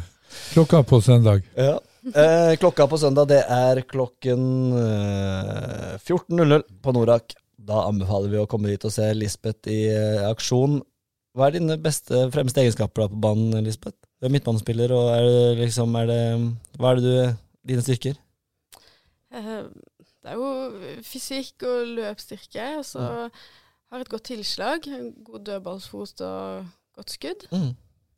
klokka 0.56 0.82
på 0.90 0.98
søndag. 1.06 1.46
Ja. 1.54 1.76
Eh, 2.14 2.52
klokka 2.60 2.84
på 2.86 2.98
søndag 3.02 3.26
det 3.32 3.40
er 3.50 3.80
klokken 3.90 4.42
eh, 4.78 5.96
14.00 5.98 6.62
på 6.82 6.92
Norak. 6.94 7.34
Da 7.66 7.80
anbefaler 7.88 8.30
vi 8.30 8.38
å 8.38 8.46
komme 8.46 8.70
dit 8.70 8.84
og 8.86 8.92
se 8.94 9.08
Lisbeth 9.16 9.66
i 9.72 9.88
eh, 9.90 10.22
aksjon. 10.28 10.78
Hva 11.34 11.48
er 11.48 11.56
dine 11.56 11.76
beste 11.82 12.28
fremste 12.32 12.62
egenskaper 12.62 13.02
da 13.02 13.08
på 13.10 13.18
banen, 13.26 13.58
Lisbeth? 13.66 13.98
Du 14.20 14.28
er 14.28 14.32
midtbanespiller, 14.32 14.94
og 14.94 15.10
er 15.16 15.26
det 15.26 15.64
liksom 15.64 15.98
er 15.98 16.06
det, 16.12 16.22
Hva 16.78 16.92
er 16.92 17.00
det 17.00 17.10
du 17.10 17.42
Dine 17.66 17.82
styrker? 17.82 18.14
Eh, 19.34 19.66
det 20.22 20.30
er 20.30 20.38
jo 20.38 21.00
fysikk 21.02 21.66
og 21.66 21.90
løpsstyrke, 21.96 22.68
og 22.78 22.86
så 22.86 23.08
har 23.90 24.02
et 24.02 24.12
godt 24.12 24.28
tilslag. 24.30 24.86
God 25.26 25.42
dødballsfot 25.48 26.22
og 26.22 26.70
godt 26.94 27.18
skudd. 27.18 27.48
Mm. 27.50 27.74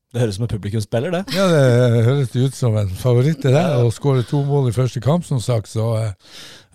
Det 0.09 0.23
høres 0.23 0.37
ut 0.37 0.39
som 0.39 0.45
en 0.47 0.53
publikumsspiller, 0.55 1.13
det. 1.13 1.19
Ja, 1.37 1.47
det 1.53 2.05
høres 2.07 2.31
ut 2.33 2.55
som 2.57 2.77
en 2.81 2.89
favoritt 2.97 3.43
det 3.45 3.51
der. 3.53 3.75
Å 3.85 3.91
skåre 3.93 4.23
to 4.25 4.39
mål 4.47 4.71
i 4.71 4.73
første 4.73 5.03
kamp, 5.05 5.27
som 5.29 5.41
sagt. 5.45 5.69
Så 5.69 5.85
eh, 5.99 6.15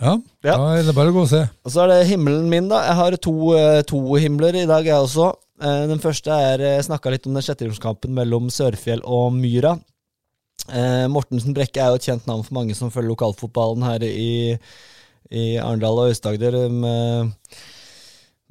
ja, 0.04 0.12
Ja. 0.46 0.58
da 0.60 0.68
er 0.78 0.84
det 0.86 0.94
bare 0.94 1.10
å 1.10 1.16
gå 1.16 1.24
og 1.24 1.32
se. 1.32 1.40
Og 1.66 1.74
så 1.74 1.82
er 1.82 1.90
det 1.96 2.08
himmelen 2.12 2.46
min, 2.52 2.68
da. 2.70 2.84
Jeg 2.86 2.96
har 3.00 3.18
to, 3.26 3.34
eh, 3.58 3.80
to 3.90 4.02
himler 4.22 4.54
i 4.62 4.68
dag, 4.70 4.86
jeg 4.86 4.94
også. 5.08 5.32
Eh, 5.64 5.88
Den 5.90 6.00
første 6.04 6.30
er 6.30 6.62
Jeg 6.62 6.86
snakka 6.86 7.10
litt 7.10 7.26
om 7.26 7.34
den 7.34 7.42
sjetteromskampen 7.42 8.14
mellom 8.14 8.52
Sørfjell 8.54 9.02
og 9.04 9.34
Myra. 9.34 9.80
Mortensen 11.10 11.52
Brekke 11.58 11.82
er 11.82 11.90
jo 11.92 11.98
et 11.98 12.06
kjent 12.06 12.28
navn 12.30 12.44
for 12.46 12.54
mange 12.56 12.76
som 12.78 12.92
følger 12.94 13.10
lokalfotballen 13.12 13.84
her 13.84 14.04
i, 14.06 14.54
i 15.34 15.58
Arendal 15.60 15.98
og 16.00 16.12
Aust-Agder. 16.12 16.56
Med, 16.72 17.34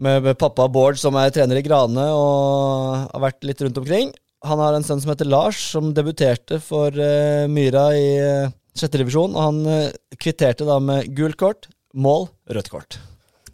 med, 0.03 0.23
med 0.27 0.37
pappa 0.37 0.67
Bård, 0.69 0.99
som 1.01 1.15
er 1.17 1.31
trener 1.33 1.57
i 1.57 1.63
Grane 1.65 2.05
og 2.13 3.07
har 3.15 3.23
vært 3.31 3.47
litt 3.49 3.63
rundt 3.65 3.79
omkring. 3.81 4.11
Han 4.49 4.63
har 4.63 4.75
en 4.75 4.85
sønn 4.87 5.01
som 5.03 5.13
heter 5.13 5.29
Lars, 5.29 5.61
som 5.75 5.93
debuterte 5.95 6.59
for 6.63 6.95
uh, 6.97 7.47
Myra 7.51 7.87
i 7.95 8.07
uh, 8.19 8.53
sjette 8.79 8.99
divisjon. 8.99 9.37
Og 9.37 9.43
han 9.47 9.61
uh, 9.69 10.17
kvitterte 10.19 10.67
da 10.67 10.81
med 10.83 11.13
gult 11.17 11.39
kort, 11.41 11.69
mål, 11.95 12.27
rødt 12.51 12.71
kort. 12.73 12.99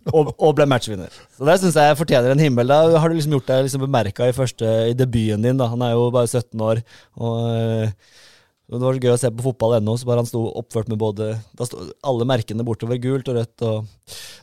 Og, 0.09 0.31
og 0.41 0.55
ble 0.57 0.65
matchvinner. 0.71 1.13
Så 1.37 1.45
det 1.45 1.59
syns 1.61 1.77
jeg 1.77 1.99
fortjener 1.99 2.33
en 2.33 2.41
himmel. 2.41 2.71
Da 2.71 2.97
har 2.97 3.11
du 3.11 3.19
liksom 3.19 3.35
gjort 3.37 3.51
deg 3.51 3.67
liksom 3.67 3.85
bemerka 3.85 4.31
i, 4.31 4.33
i 4.33 4.97
debuten 4.97 5.45
din. 5.45 5.61
da 5.61 5.69
Han 5.69 5.85
er 5.85 5.93
jo 5.93 6.07
bare 6.15 6.31
17 6.31 6.65
år. 6.65 6.81
Og 7.21 8.79
det 8.79 8.81
var 8.85 8.97
så 8.97 9.03
gøy 9.05 9.13
å 9.15 9.21
se 9.21 9.31
på 9.33 9.45
fotball 9.47 9.79
ennå, 9.79 9.95
så 9.97 10.09
bare 10.09 10.21
han 10.21 10.29
sto 10.29 10.43
oppført 10.61 10.91
med 10.93 11.01
både 11.01 11.31
Da 11.57 11.65
sto 11.69 11.87
alle 12.05 12.27
merkene 12.29 12.65
bortover, 12.69 13.01
gult 13.01 13.29
og 13.33 13.39
rødt 13.39 13.65
og, 13.69 13.93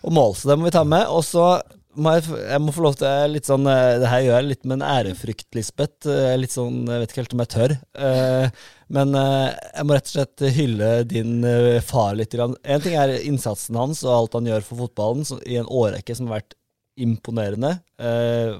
og 0.06 0.16
mål. 0.18 0.38
Så 0.38 0.50
det 0.50 0.58
må 0.58 0.66
vi 0.66 0.74
ta 0.74 0.86
med. 0.86 1.06
Og 1.14 1.26
så 1.26 1.48
må 1.96 2.14
jeg, 2.16 2.26
jeg 2.50 2.62
må 2.64 2.74
få 2.76 2.84
lov 2.86 2.96
til 3.00 3.34
litt 3.36 3.48
sånn 3.48 3.68
eh, 3.72 3.98
Det 4.02 4.10
her 4.12 4.24
gjør 4.26 4.36
jeg 4.38 4.48
litt 4.50 4.66
med 4.68 4.78
en 4.78 4.88
ærefrykt, 4.88 5.48
Lisbeth. 5.58 6.08
Eh, 6.12 6.34
Litt 6.40 6.54
sånn, 6.54 6.84
Jeg 6.90 7.02
vet 7.04 7.14
ikke 7.14 7.22
helt 7.24 7.36
om 7.38 7.44
jeg 7.44 7.52
tør. 7.56 7.76
Eh, 8.08 8.60
Men 8.96 9.16
jeg 9.18 9.86
må 9.88 9.96
rett 9.98 10.12
og 10.12 10.14
slett 10.14 10.44
hylle 10.54 10.90
din 11.10 11.40
far 11.82 12.14
litt. 12.20 12.36
En 12.38 12.84
ting 12.84 12.94
er 13.02 13.16
innsatsen 13.18 13.80
hans 13.80 14.04
og 14.06 14.14
alt 14.14 14.38
han 14.38 14.52
gjør 14.52 14.68
for 14.68 14.84
fotballen 14.84 15.26
i 15.50 15.58
en 15.58 15.66
årrekke 15.66 16.14
som 16.16 16.30
har 16.30 16.44
vært 16.44 16.54
imponerende. 17.02 17.72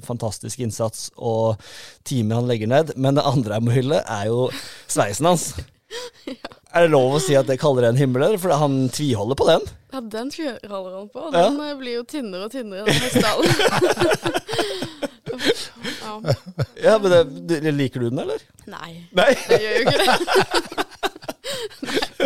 Fantastisk 0.08 0.64
innsats 0.66 1.12
og 1.16 1.62
timer 2.10 2.42
han 2.42 2.50
legger 2.50 2.72
ned. 2.74 2.96
Men 2.98 3.20
det 3.20 3.28
andre 3.30 3.60
jeg 3.60 3.68
må 3.68 3.76
hylle, 3.78 4.02
er 4.02 4.32
jo 4.32 4.48
sveisen 4.90 5.30
hans. 5.30 5.52
Er 6.76 6.84
det 6.84 6.92
lov 6.92 7.14
å 7.16 7.20
si 7.24 7.38
at 7.40 7.48
det 7.48 7.56
kaller 7.62 7.86
en 7.88 7.96
himmel, 7.96 8.26
eller? 8.26 8.42
For 8.42 8.52
han 8.60 8.90
tviholder 8.92 9.38
på 9.40 9.46
den. 9.48 9.62
Ja, 9.96 10.02
den 10.12 10.32
holder 10.68 10.98
han 10.98 11.10
på. 11.10 11.20
og 11.20 11.34
Ja. 11.34 11.44
Den 11.48 11.60
eh, 11.64 11.76
blir 11.80 11.94
jo 12.02 12.04
tynnere 12.04 12.44
og 12.50 12.52
tynnere, 12.52 12.86
den 12.86 12.94
hestehalen. 13.06 13.52
Ja. 16.06 16.34
Ja, 16.86 16.98
men 17.02 17.12
det, 17.48 17.74
Liker 17.74 18.00
du 18.04 18.10
den, 18.10 18.20
eller? 18.20 18.40
Nei, 18.70 18.92
Nei. 19.18 19.32
jeg 19.50 19.62
gjør 19.62 19.74
jo 19.74 19.80
ikke 19.84 19.98
det. 20.00 20.08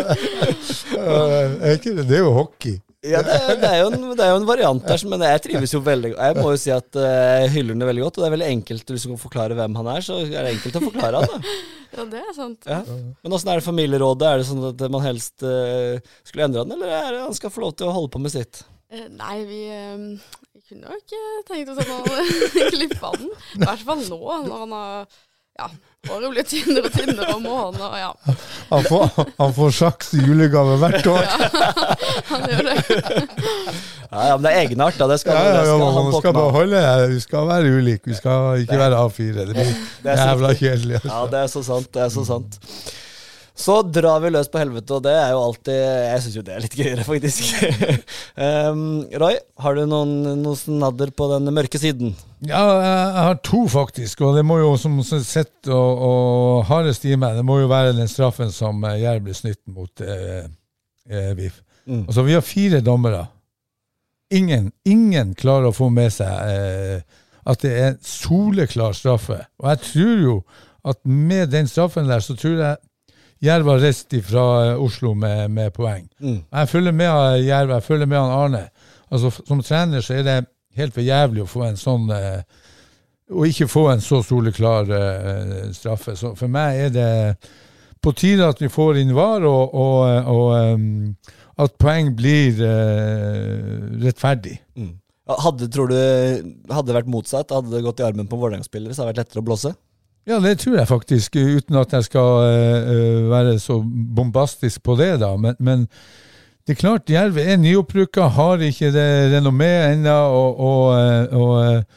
Ikke 1.74 1.94
det? 1.96 2.04
det 2.08 2.16
er 2.16 2.22
jo 2.24 2.32
hockey. 2.36 2.74
Ja, 3.00 3.22
det 3.24 3.32
er, 3.32 3.54
det, 3.56 3.68
er 3.68 3.78
jo 3.80 3.86
en, 3.88 4.02
det 4.12 4.24
er 4.26 4.34
jo 4.34 4.40
en 4.42 4.48
variant 4.48 4.82
der, 4.84 5.02
men 5.08 5.22
jeg 5.24 5.40
trives 5.46 5.72
jo 5.72 5.78
veldig 5.80 6.10
godt. 6.12 6.20
Jeg 6.20 6.36
må 6.36 6.50
jo 6.52 6.58
si 6.60 6.72
at 6.74 6.98
eh, 7.00 7.36
jeg 7.40 7.52
hyller 7.54 7.72
den 7.72 7.88
veldig 7.88 8.02
godt, 8.04 8.18
og 8.18 8.20
det 8.20 8.26
er 8.28 8.34
veldig 8.34 8.48
enkelt 8.58 8.92
hvis 8.92 9.06
du 9.06 9.08
kan 9.14 9.22
forklare 9.22 9.56
hvem 9.56 9.78
han 9.80 9.88
er, 9.88 10.04
så 10.04 10.18
er 10.20 10.34
det 10.34 10.50
enkelt 10.50 10.76
å 10.76 10.82
forklare 10.84 11.22
han. 11.22 11.30
da. 11.32 11.54
Ja, 11.90 12.04
det 12.06 12.20
er 12.20 12.34
sant. 12.36 12.68
Ja. 12.70 12.84
Men 12.86 13.32
åssen 13.34 13.48
er 13.50 13.58
det 13.58 13.66
familierådet? 13.66 14.26
Er 14.28 14.38
det 14.38 14.44
sånn 14.46 14.60
at 14.68 14.84
man 14.94 15.02
helst 15.02 15.42
uh, 15.42 15.96
skulle 16.22 16.44
endre 16.46 16.62
den, 16.62 16.76
eller 16.76 16.92
er 16.94 17.08
det 17.16 17.24
han 17.24 17.34
skal 17.34 17.50
få 17.50 17.64
lov 17.64 17.72
til 17.80 17.88
å 17.88 17.94
holde 17.96 18.12
på 18.14 18.20
med 18.22 18.30
sitt? 18.30 18.60
Uh, 18.94 19.08
Nei, 19.16 19.40
vi, 19.48 19.58
vi 20.54 20.62
kunne 20.68 20.92
jo 20.92 21.00
ikke 21.00 21.24
tenkt 21.48 21.72
oss 21.72 21.80
at 21.82 21.90
han 21.96 22.70
klippa 22.76 23.10
den. 23.16 23.32
I 23.58 23.64
hvert 23.64 23.82
fall 23.88 24.04
nå, 24.06 24.20
når 24.46 24.62
han 24.62 24.76
har 24.76 25.18
Ja, 25.60 25.66
håret 26.08 26.30
blir 26.32 26.46
tynnere 26.48 26.88
og 26.88 26.94
tynnere 26.94 27.34
om 27.36 27.42
morgenen, 27.44 27.82
og 27.84 27.96
ja, 28.00 28.36
Han 28.70 28.86
får, 28.86 29.10
han 29.42 29.50
får 29.58 29.74
sjaks 29.76 30.14
i 30.16 30.22
julegave 30.24 30.78
hvert 30.80 31.08
år. 31.12 31.26
Ja, 31.26 31.50
han 32.30 32.46
gjør 32.48 32.70
det. 32.70 32.76
Ja, 34.10 34.22
ja, 34.26 34.36
men 34.38 34.42
det 34.46 34.50
er 34.50 34.60
egenart, 34.64 34.96
da. 34.98 35.06
Det 35.12 35.20
skal, 35.22 35.36
Ja, 35.36 35.42
ja, 35.44 35.58
ja, 35.60 35.66
skal 35.68 35.82
man 35.84 35.98
han 36.00 36.16
skal 36.16 36.34
beholde 36.34 36.80
Vi 37.12 37.20
skal 37.22 37.46
være 37.50 37.74
ulike. 37.76 38.10
Vi 38.10 38.16
skal 38.18 38.64
ikke 38.64 38.80
være 38.80 39.02
A4. 39.04 39.36
Det 39.36 39.54
blir 39.54 39.76
Det 40.06 40.16
jævla 40.18 40.54
kjedelig. 40.58 40.98
Ja, 41.04 41.20
Altså. 41.20 41.30
det 41.34 41.42
er 41.44 41.52
så 41.52 41.62
sant. 41.68 41.92
Det 41.94 42.02
er 42.02 42.10
så 42.16 42.24
sant. 42.26 42.58
Så 43.60 43.76
drar 43.92 44.22
vi 44.22 44.30
løs 44.32 44.48
på 44.48 44.60
helvete, 44.60 44.96
og 44.96 45.04
det 45.04 45.12
er 45.12 45.34
jo 45.34 45.40
alltid 45.44 45.76
Jeg 45.76 46.22
syns 46.24 46.36
jo 46.38 46.44
det 46.46 46.54
er 46.54 46.62
litt 46.64 46.76
gøyere, 46.78 47.04
faktisk. 47.04 47.50
um, 48.40 48.84
Roy, 49.22 49.36
har 49.60 49.76
du 49.76 49.82
noen, 49.90 50.14
noen 50.40 50.56
snadder 50.56 51.12
på 51.16 51.28
den 51.34 51.52
mørke 51.52 51.80
siden? 51.80 52.14
Ja, 52.46 52.62
jeg 52.80 53.26
har 53.26 53.40
to, 53.44 53.66
faktisk. 53.68 54.22
Og 54.24 54.38
det 54.38 54.46
må 54.48 54.56
jo, 54.62 54.72
som 54.80 54.96
sett 55.04 55.68
og, 55.68 56.04
og 56.06 56.62
hardest 56.70 57.04
i 57.04 57.18
meg, 57.20 57.36
det 57.36 57.44
må 57.44 57.58
jo 57.60 57.68
være 57.70 57.92
den 57.98 58.08
straffen 58.08 58.52
som 58.54 58.80
Jerv 58.96 59.26
ble 59.26 59.36
snytt 59.36 59.60
mot 59.68 60.04
eh, 60.04 60.48
eh, 61.10 61.32
VIF. 61.36 61.60
Mm. 61.84 62.06
Altså, 62.06 62.24
vi 62.24 62.36
har 62.38 62.46
fire 62.46 62.80
dommere. 62.84 63.26
Ingen, 64.32 64.70
ingen 64.88 65.34
klarer 65.36 65.68
å 65.68 65.76
få 65.76 65.90
med 65.92 66.14
seg 66.14 66.32
eh, 66.48 67.20
at 67.50 67.64
det 67.64 67.76
er 67.76 67.96
soleklar 68.04 68.96
straffe. 68.96 69.42
Og 69.60 69.72
jeg 69.72 69.84
tror 69.90 70.24
jo 70.24 70.36
at 70.88 71.00
med 71.04 71.50
den 71.52 71.68
straffen 71.68 72.08
der, 72.08 72.22
så 72.24 72.36
tror 72.38 72.56
jeg 72.56 72.76
Jerv 73.40 73.68
har 73.72 73.80
reist 73.80 74.14
fra 74.26 74.46
eh, 74.66 74.82
Oslo 74.82 75.14
med, 75.16 75.50
med 75.50 75.72
poeng. 75.76 76.08
Mm. 76.20 76.42
Jeg 76.44 76.68
følger 76.68 76.92
med 76.96 77.08
han 77.08 77.44
Jerv, 77.44 77.74
jeg 77.76 77.86
følger 77.86 78.10
med 78.10 78.20
han 78.20 78.34
Arne. 78.36 78.64
Altså, 79.10 79.32
som 79.46 79.62
trener 79.64 80.04
så 80.04 80.18
er 80.18 80.26
det 80.26 80.38
helt 80.78 80.94
for 80.94 81.04
jævlig 81.04 81.44
å 81.44 81.50
få 81.50 81.64
en 81.66 81.80
sånn 81.80 82.10
eh, 82.14 82.42
Å 83.30 83.46
ikke 83.46 83.68
få 83.70 83.84
en 83.92 84.00
så 84.02 84.20
soleklar 84.26 84.88
eh, 84.90 85.68
straffe. 85.74 86.16
Så 86.18 86.34
for 86.38 86.50
meg 86.50 86.86
er 86.86 86.94
det 86.94 87.10
på 88.02 88.12
tide 88.16 88.48
at 88.48 88.60
vi 88.60 88.70
får 88.72 88.98
inn 88.98 89.12
VAR, 89.14 89.44
og, 89.46 89.74
og, 89.76 90.30
og 90.32 91.60
at 91.60 91.76
poeng 91.78 92.14
blir 92.16 92.58
eh, 92.64 93.60
rettferdig. 94.02 94.56
Mm. 94.74 94.96
Hadde, 95.30 95.68
tror 95.70 95.92
du, 95.92 95.98
hadde 96.72 96.88
det 96.88 96.96
vært 96.96 97.12
motsatt, 97.12 97.52
hadde 97.54 97.70
det 97.70 97.84
gått 97.84 98.00
i 98.02 98.06
armen 98.08 98.26
på 98.26 98.38
Vålerenga-spillere, 98.40 98.96
så 98.96 99.04
hadde 99.04 99.12
det 99.12 99.14
vært 99.14 99.28
lettere 99.28 99.44
å 99.44 99.46
blåse? 99.46 99.74
Ja, 100.28 100.40
det 100.40 100.58
tror 100.60 100.76
jeg 100.76 100.88
faktisk, 100.88 101.36
uten 101.36 101.78
at 101.80 101.92
jeg 101.96 102.04
skal 102.04 102.42
eh, 102.46 103.30
være 103.30 103.58
så 103.58 103.80
bombastisk 104.16 104.82
på 104.82 104.96
det, 105.00 105.14
da. 105.22 105.32
Men, 105.36 105.56
men 105.58 105.86
det 106.66 106.76
er 106.76 106.80
klart, 106.80 107.10
Jerv 107.10 107.38
er 107.40 107.56
nyopprykka, 107.56 108.28
har 108.36 108.60
ikke 108.62 108.92
det 108.94 109.08
renommé 109.32 109.70
ennå, 109.94 110.18
og, 110.36 110.60
og, 110.60 110.84
eh, 111.00 111.40
og 111.40 111.96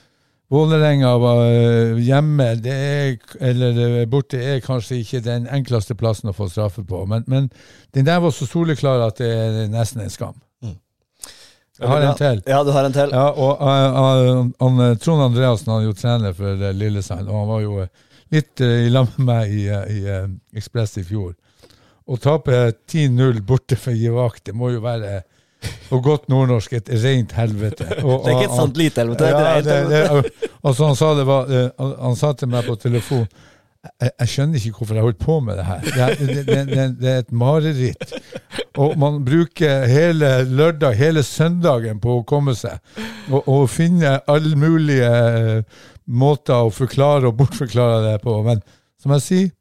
Vålerenga 0.54 1.12
eh, 1.18 2.00
hjemme, 2.06 2.48
det 2.62 2.74
er, 2.74 3.14
eller 3.42 4.06
borte, 4.06 4.38
er 4.38 4.64
kanskje 4.64 5.02
ikke 5.02 5.24
den 5.26 5.48
enkleste 5.50 5.96
plassen 5.98 6.30
å 6.30 6.36
få 6.38 6.48
straffe 6.50 6.84
på. 6.86 7.04
Men, 7.10 7.26
men 7.28 7.52
den 7.94 8.06
der 8.06 8.22
var 8.22 8.32
så 8.32 8.48
soleklar 8.48 9.02
at 9.08 9.18
det 9.20 9.30
er 9.34 9.70
nesten 9.74 10.06
en 10.06 10.14
skam. 10.14 10.40
Jeg 11.80 11.90
har 11.90 12.04
en 12.06 12.18
til. 12.18 12.42
Ja, 12.46 12.62
du 12.64 12.70
har 12.72 12.86
en 12.86 12.94
til. 12.94 13.10
Ja, 13.12 13.28
og 13.34 13.62
og, 13.62 14.52
og, 14.62 14.78
uh, 14.78 14.92
Trond 15.02 15.24
Andreassen 15.26 15.72
han 15.74 15.82
er 15.82 15.88
jo 15.88 15.96
trener 15.98 16.36
for 16.38 16.54
uh, 16.62 16.70
Lillesand, 16.70 17.26
og 17.28 17.40
han 17.40 17.50
var 17.50 17.64
jo 17.64 17.80
uh, 17.82 18.12
litt 18.34 18.64
uh, 18.64 18.74
i 18.86 18.90
lag 18.92 19.10
med 19.18 19.28
meg 19.30 19.54
i, 19.54 19.68
uh, 19.70 19.86
i 19.90 20.02
uh, 20.08 20.26
Ekspress 20.58 20.98
i 21.02 21.06
fjor. 21.08 21.36
Å 22.04 22.18
tape 22.20 22.66
10-0 22.92 23.40
borte 23.48 23.78
for 23.80 23.96
Givak, 23.96 24.42
det 24.44 24.56
må 24.58 24.74
jo 24.74 24.84
være 24.84 25.22
på 25.88 26.02
godt 26.04 26.28
nordnorsk 26.28 26.74
et 26.76 26.92
rent 27.06 27.32
helvete. 27.38 27.88
Og, 28.04 28.26
Det 28.26 28.34
er 28.34 28.42
ikke 28.42 28.50
et 28.50 28.60
sant 28.60 28.82
lite-helvete. 28.82 29.30
er 29.30 29.40
ja, 29.40 29.56
et 29.56 29.70
det, 29.70 29.80
det, 29.94 30.04
og, 30.12 30.52
og 30.60 30.76
så 30.76 30.92
han 30.92 31.00
sa 31.00 31.14
det 31.16 31.26
var 31.30 31.52
han- 31.80 32.20
sa 32.20 32.34
til 32.36 32.52
meg 32.52 32.68
på 32.68 32.76
telefon 32.82 33.24
jeg, 33.84 34.12
jeg 34.20 34.32
skjønner 34.32 34.60
ikke 34.60 34.80
hvorfor 34.80 34.98
jeg 34.98 35.06
holdt 35.06 35.20
på 35.20 35.38
med 35.44 35.58
det 35.60 35.66
her. 35.68 35.82
Det, 35.84 36.28
det, 36.28 36.44
det, 36.48 36.84
det, 37.02 37.10
er 37.10 37.24
et 37.24 37.32
mareritt. 37.36 38.14
Og 38.80 38.96
man 39.00 39.20
bruker 39.26 39.86
hele 39.92 40.30
lørdag, 40.48 40.96
hele 40.98 41.24
søndagen 41.28 42.00
på 42.04 42.20
å 42.20 42.24
komme 42.28 42.56
seg. 42.56 42.80
Og, 43.30 43.42
og 43.44 43.66
finne 43.72 44.18
alle 44.32 44.56
mulige 44.60 45.10
eh, 45.10 45.82
måter 46.06 46.68
å 46.68 46.72
forklare 46.74 47.30
og 47.30 47.38
bortforklare 47.40 48.02
det 48.06 48.18
på. 48.24 48.36
Men 48.46 48.64
som 49.02 49.14
jeg 49.16 49.26
sier, 49.26 49.52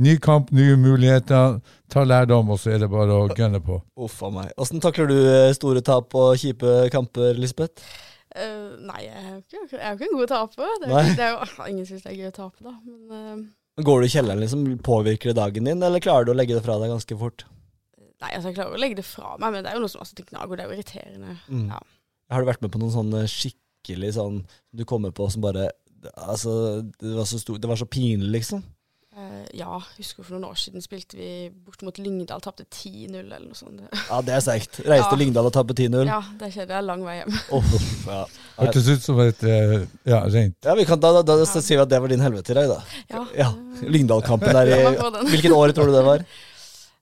ny 0.00 0.16
kamp, 0.22 0.52
nye 0.56 0.76
muligheter. 0.80 1.58
Ta 1.90 2.04
lærdom, 2.06 2.52
og 2.54 2.60
så 2.62 2.74
er 2.74 2.84
det 2.84 2.90
bare 2.92 3.16
å 3.16 3.28
gunne 3.36 3.60
på. 3.64 3.80
Uff 4.00 4.20
a 4.24 4.30
meg. 4.32 4.52
Åssen 4.60 4.82
takler 4.82 5.10
du 5.10 5.18
eh, 5.18 5.50
store 5.56 5.82
tap 5.84 6.14
og 6.16 6.38
kjipe 6.40 6.88
kamper, 6.94 7.34
Lisbeth? 7.38 7.84
Uh, 8.30 8.76
nei, 8.86 9.00
jeg 9.08 9.16
er 9.18 9.30
jo 9.32 9.64
ikke, 9.66 9.78
en 9.82 10.02
god 10.14 10.28
taper. 10.30 10.76
Det 10.82 10.90
er, 10.90 11.08
det 11.18 11.24
er 11.26 11.32
jo, 11.34 11.46
ingen 11.66 11.88
syns 11.88 12.04
det 12.04 12.12
er 12.12 12.20
gøy 12.20 12.28
å 12.30 12.36
tape, 12.36 12.62
da. 12.62 12.76
Men 12.86 13.00
uh, 13.10 13.82
Går 13.84 14.02
du 14.02 14.06
i 14.06 14.12
kjelleren, 14.12 14.42
liksom? 14.44 14.68
Påvirker 14.86 15.32
det 15.32 15.40
dagen 15.40 15.66
din, 15.66 15.82
eller 15.82 16.02
klarer 16.04 16.28
du 16.28 16.34
å 16.34 16.38
legge 16.38 16.54
det 16.54 16.62
fra 16.62 16.78
deg 16.78 16.92
ganske 16.92 17.18
fort? 17.18 17.46
nei, 18.20 18.34
altså, 18.36 18.50
jeg 18.50 18.58
klarer 18.58 18.76
å 18.76 18.80
legge 18.80 19.00
det 19.00 19.06
fra 19.06 19.34
meg, 19.40 19.54
men 19.54 19.64
det 19.64 19.70
er 19.70 19.78
jo 19.78 19.84
noe 19.84 19.92
som 19.92 20.02
altså, 20.04 20.16
det 20.18 20.28
gnager. 20.28 20.58
Det 20.58 20.64
er 20.64 20.68
jo 20.68 20.76
irriterende. 20.76 21.36
Mm. 21.48 21.66
Ja. 21.72 21.80
Har 22.30 22.42
du 22.42 22.50
vært 22.50 22.64
med 22.64 22.72
på 22.74 22.80
noen 22.82 22.94
sånne 22.94 23.24
skikkelig 23.30 24.12
sånn 24.18 24.42
du 24.76 24.84
kommer 24.88 25.14
på 25.16 25.26
som 25.32 25.44
bare 25.44 25.70
Altså, 26.16 26.52
det 27.00 27.16
var 27.16 27.26
så, 27.28 27.40
stor, 27.40 27.58
det 27.60 27.68
var 27.68 27.80
så 27.80 27.88
pinlig, 27.88 28.30
liksom? 28.40 28.62
Uh, 29.10 29.42
ja, 29.58 29.74
husker 29.96 30.22
for 30.22 30.36
noen 30.36 30.52
år 30.52 30.58
siden 30.60 30.84
spilte 30.84 31.18
vi 31.18 31.50
bort 31.50 31.82
mot 31.82 31.96
Lyngdal, 31.98 32.40
tapte 32.44 32.62
10-0 32.70 33.16
eller 33.18 33.42
noe 33.42 33.58
sånt. 33.58 33.82
Ja, 34.06 34.20
det 34.24 34.36
er 34.36 34.44
sterkt. 34.44 34.78
Reiste 34.86 35.10
til 35.10 35.18
Ja. 35.18 35.18
Lyngdal 35.24 35.48
og 35.50 35.54
tapte 35.56 35.74
10-0. 35.74 36.06
Ja, 36.06 36.20
det 36.40 36.52
skjedde. 36.54 36.68
Det 36.70 36.76
er 36.78 36.86
lang 36.86 37.02
vei 37.04 37.16
hjem. 37.18 37.34
Oh, 37.58 37.74
ja. 38.06 38.22
Hørtes 38.60 38.88
ut 38.88 39.04
som 39.04 39.20
et 39.24 39.42
eh, 39.42 39.74
ja, 40.08 40.22
rent 40.30 40.70
ja, 40.70 40.76
vi 40.78 40.86
kan, 40.88 41.02
da, 41.02 41.10
da, 41.18 41.24
da 41.26 41.36
så 41.48 41.60
sier 41.64 41.80
vi 41.80 41.84
at 41.88 41.92
det 41.92 42.00
var 42.04 42.14
din 42.14 42.22
helvete 42.22 42.54
i 42.54 42.58
dag, 42.60 42.70
da. 42.70 43.02
Ja. 43.10 43.26
Ja, 43.42 43.50
Lyngdal-kampen 43.82 44.56
der 44.56 44.72
i. 44.72 44.80
Hvilket 45.34 45.58
år 45.58 45.74
tror 45.74 45.90
du 45.90 45.96
det 45.98 46.06
var? 46.06 46.24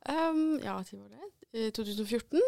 Um, 0.08 0.44
ja, 0.64 0.80
når 0.80 0.96
var 0.96 1.08
det? 1.12 1.18
ja. 1.20 1.70
2014? 1.76 2.40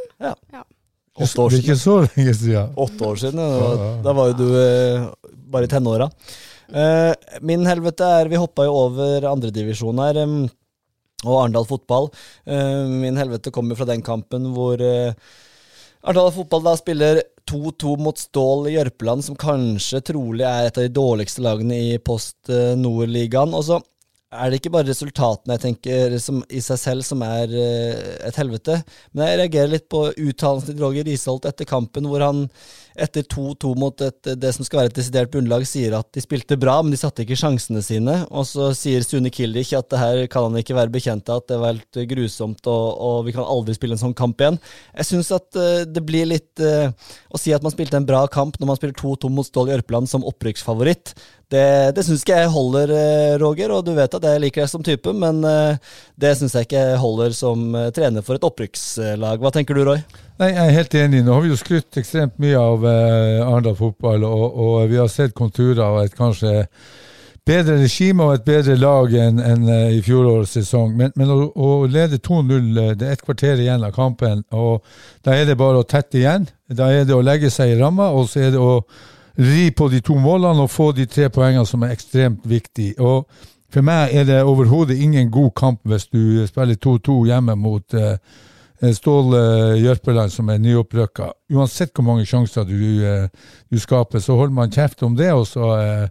Åtte 1.18 1.40
år 1.42 1.50
Det 1.50 1.58
er 1.58 1.62
ikke 1.64 1.76
siden. 1.76 1.82
så 1.82 1.96
lenge 2.16 2.34
siden. 2.38 2.74
Åtte 2.76 3.02
år 3.10 3.16
siden. 3.18 3.36
Da 3.36 3.58
var- 3.58 4.02
Da 4.02 4.12
var 4.12 4.26
jo 4.30 4.34
du 4.38 4.48
eh, 4.56 5.08
bare 5.50 5.64
i 5.64 5.66
tenåra. 5.68 6.10
Eh, 6.72 7.14
min 7.42 7.64
helvete 7.66 8.00
er 8.22 8.28
Vi 8.28 8.36
hoppa 8.36 8.64
jo 8.64 8.72
over 8.86 9.26
andredivisjon 9.26 9.98
her. 9.98 10.16
eh, 10.22 10.48
og 11.26 11.34
Arendal 11.42 11.66
fotball. 11.66 12.10
Eh, 12.46 12.86
min 12.88 13.16
helvete 13.16 13.50
kommer 13.52 13.76
fra 13.76 13.84
den 13.84 14.00
kampen 14.02 14.54
hvor 14.54 14.80
eh, 14.80 15.12
Arendal 16.04 16.30
fotball 16.32 16.62
da 16.64 16.76
spiller 16.76 17.22
2-2 17.50 17.98
mot 17.98 18.16
Stål 18.16 18.68
i 18.70 18.76
Jørpeland, 18.78 19.22
som 19.24 19.34
kanskje 19.36 20.00
trolig 20.02 20.46
er 20.46 20.66
et 20.68 20.78
av 20.78 20.84
de 20.86 20.94
dårligste 20.94 21.42
lagene 21.42 21.74
i 21.74 21.98
Post 21.98 22.48
eh, 22.48 22.74
Nord-ligaen. 22.78 23.52
Og 23.52 23.64
så 23.66 23.82
er 24.30 24.50
det 24.50 24.60
ikke 24.60 24.70
bare 24.76 24.86
resultatene 24.86 25.56
jeg 25.56 25.62
tenker 25.64 26.14
som, 26.22 26.38
i 26.46 26.62
seg 26.62 26.78
selv 26.78 27.06
som 27.06 27.22
er 27.26 27.50
uh, 27.50 28.28
et 28.28 28.38
helvete, 28.38 28.76
men 29.10 29.26
jeg 29.26 29.40
reagerer 29.42 29.72
litt 29.72 29.88
på 29.90 30.04
uttalelsen 30.12 30.70
til 30.70 30.84
Roger 30.84 31.08
Risholt 31.08 31.48
etter 31.50 31.66
kampen, 31.68 32.06
hvor 32.06 32.22
han 32.22 32.44
etter 33.00 33.24
2-2 33.26 33.72
mot 33.80 34.02
et, 34.04 34.30
det 34.38 34.52
som 34.54 34.66
skal 34.66 34.82
være 34.82 34.92
et 34.92 34.98
desidert 35.00 35.32
bunnlag, 35.32 35.64
sier 35.68 35.94
at 35.98 36.08
de 36.14 36.22
spilte 36.22 36.58
bra, 36.60 36.76
men 36.82 36.94
de 36.94 37.00
satte 37.00 37.24
ikke 37.24 37.38
sjansene 37.38 37.82
sine. 37.84 38.16
Og 38.28 38.46
så 38.48 38.70
sier 38.76 39.04
Sune 39.06 39.32
Kildik 39.32 39.72
at 39.78 39.88
det 39.92 40.00
her 40.00 40.22
kan 40.32 40.48
han 40.48 40.60
ikke 40.60 40.76
være 40.76 40.92
bekjent 40.94 41.30
av, 41.32 41.42
at 41.42 41.50
det 41.50 41.60
var 41.62 41.74
helt 41.74 42.00
grusomt, 42.10 42.60
og, 42.70 42.86
og 43.00 43.26
vi 43.28 43.34
kan 43.36 43.46
aldri 43.46 43.76
spille 43.76 43.96
en 43.96 44.02
sånn 44.02 44.16
kamp 44.18 44.42
igjen. 44.42 44.60
Jeg 44.98 45.10
syns 45.12 45.32
at 45.36 45.48
uh, 45.58 45.82
det 45.88 46.04
blir 46.06 46.28
litt 46.28 46.62
uh, 46.62 46.90
Å 47.30 47.38
si 47.40 47.54
at 47.54 47.64
man 47.64 47.72
spilte 47.72 47.98
en 47.98 48.08
bra 48.08 48.24
kamp 48.30 48.58
når 48.60 48.72
man 48.72 48.78
spiller 48.78 48.96
2-2 48.98 49.30
mot 49.32 49.46
Stål 49.46 49.72
Jørpeland 49.74 50.10
som 50.10 50.26
opprykksfavoritt, 50.28 51.14
det, 51.50 51.66
det 51.96 52.04
syns 52.06 52.22
ikke 52.22 52.38
jeg 52.38 52.52
holder, 52.54 52.92
eh, 52.94 53.34
Roger, 53.42 53.72
og 53.74 53.84
du 53.86 53.92
vet 53.96 54.14
at 54.14 54.26
jeg 54.26 54.42
liker 54.44 54.62
deg 54.64 54.70
som 54.70 54.84
type, 54.86 55.14
men 55.16 55.42
eh, 55.46 55.92
det 56.20 56.36
syns 56.38 56.54
jeg 56.54 56.68
ikke 56.68 56.84
holder 57.02 57.34
som 57.34 57.74
eh, 57.74 57.90
trener 57.96 58.24
for 58.26 58.38
et 58.38 58.46
opprykkslag. 58.46 59.42
Hva 59.42 59.52
tenker 59.54 59.78
du, 59.78 59.84
Roy? 59.88 60.00
Nei, 60.40 60.52
Jeg 60.54 60.62
er 60.62 60.78
helt 60.78 60.96
enig. 61.02 61.24
Nå 61.26 61.34
har 61.34 61.44
vi 61.44 61.52
jo 61.52 61.58
skrytt 61.60 62.00
ekstremt 62.00 62.38
mye 62.42 62.58
av 62.58 62.86
eh, 62.86 63.42
Arendal 63.42 63.78
fotball, 63.78 64.24
og, 64.28 64.46
og 64.62 64.80
vi 64.92 65.00
har 65.02 65.10
sett 65.12 65.34
konturer 65.36 65.82
av 65.88 66.00
et 66.04 66.16
kanskje 66.16 66.64
bedre 67.50 67.76
regime 67.80 68.24
og 68.24 68.34
et 68.36 68.46
bedre 68.46 68.76
lag 68.78 69.14
enn 69.16 69.40
en, 69.42 69.68
i 69.90 70.00
fjorårets 70.04 70.54
sesong. 70.58 70.92
Men, 70.96 71.12
men 71.18 71.32
å, 71.34 71.38
å 71.50 71.70
lede 71.90 72.20
2-0, 72.22 72.58
eh, 72.84 72.92
det 72.98 73.08
er 73.08 73.16
et 73.16 73.24
kvarter 73.26 73.62
igjen 73.62 73.86
av 73.86 73.94
kampen, 73.96 74.44
og 74.54 74.84
da 75.26 75.36
er 75.36 75.48
det 75.48 75.58
bare 75.60 75.82
å 75.82 75.88
tette 75.88 76.20
igjen. 76.20 76.46
Da 76.70 76.92
er 76.94 77.08
det 77.08 77.16
å 77.16 77.24
legge 77.24 77.50
seg 77.50 77.74
i 77.74 77.80
ramma, 77.80 78.12
og 78.14 78.28
så 78.30 78.46
er 78.46 78.54
det 78.54 78.62
å 78.62 78.84
ri 79.38 79.70
på 79.70 79.88
de 79.88 80.00
to 80.04 80.16
målene 80.18 80.64
og 80.64 80.70
få 80.70 80.90
de 80.96 81.06
tre 81.06 81.28
poengene 81.32 81.66
som 81.66 81.82
er 81.86 81.94
ekstremt 81.94 82.44
viktige. 82.48 82.96
Og 82.98 83.28
for 83.70 83.86
meg 83.86 84.14
er 84.16 84.26
det 84.26 84.42
overhodet 84.42 84.98
ingen 84.98 85.30
god 85.30 85.50
kamp 85.56 85.80
hvis 85.88 86.08
du 86.10 86.46
spiller 86.48 86.74
2-2 86.74 87.24
hjemme 87.30 87.56
mot 87.56 87.94
eh, 87.94 88.16
Stål 88.80 89.34
eh, 89.36 89.82
Jørpeland, 89.84 90.32
som 90.32 90.48
er 90.48 90.60
nyopprykka. 90.60 91.26
Uansett 91.52 91.92
hvor 91.92 92.06
mange 92.06 92.24
sjanser 92.24 92.64
du, 92.64 92.78
eh, 93.04 93.26
du, 93.68 93.78
skaper, 93.78 94.22
så 94.24 94.38
holder 94.38 94.56
man 94.56 94.72
kjeft 94.72 95.02
om 95.04 95.18
det, 95.18 95.32
og 95.36 95.44
så 95.48 95.74
eh, 95.76 96.06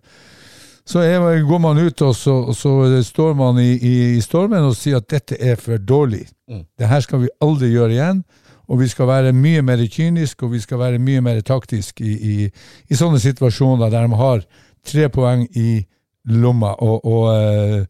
så 0.90 1.04
er, 1.06 1.22
går 1.46 1.60
man 1.62 1.78
ut 1.78 2.02
og 2.02 2.16
så, 2.18 2.34
og 2.50 2.56
så 2.58 2.72
står 3.06 3.36
man 3.38 3.60
i, 3.62 3.76
i, 3.78 3.96
i, 4.16 4.22
stormen 4.26 4.66
og 4.66 4.78
sier 4.78 4.98
at 4.98 5.10
dette 5.12 5.38
er 5.38 5.60
for 5.62 5.78
dårlig. 5.78 6.24
Mm. 6.50 6.64
Det 6.82 6.88
her 6.90 7.04
skal 7.06 7.22
vi 7.22 7.30
aldri 7.46 7.70
gjøre 7.76 7.94
igjen. 7.94 8.24
Og 8.70 8.80
vi 8.84 8.88
skal 8.88 9.08
være 9.10 9.34
mye 9.34 9.62
mer 9.66 9.82
kyniske 9.90 10.46
og 10.46 10.54
vi 10.54 10.62
skal 10.62 10.80
være 10.80 11.02
mye 11.02 11.22
mer 11.26 11.42
taktiske 11.42 12.06
i, 12.06 12.14
i, 12.14 12.50
i, 12.90 12.96
sånne 12.96 13.20
situasjoner 13.20 13.90
der 13.90 14.06
de 14.06 14.20
har 14.20 14.44
tre 14.86 15.10
poeng 15.10 15.48
i 15.58 15.82
lomma. 16.30 16.76
Og, 16.78 17.06
og 17.06 17.88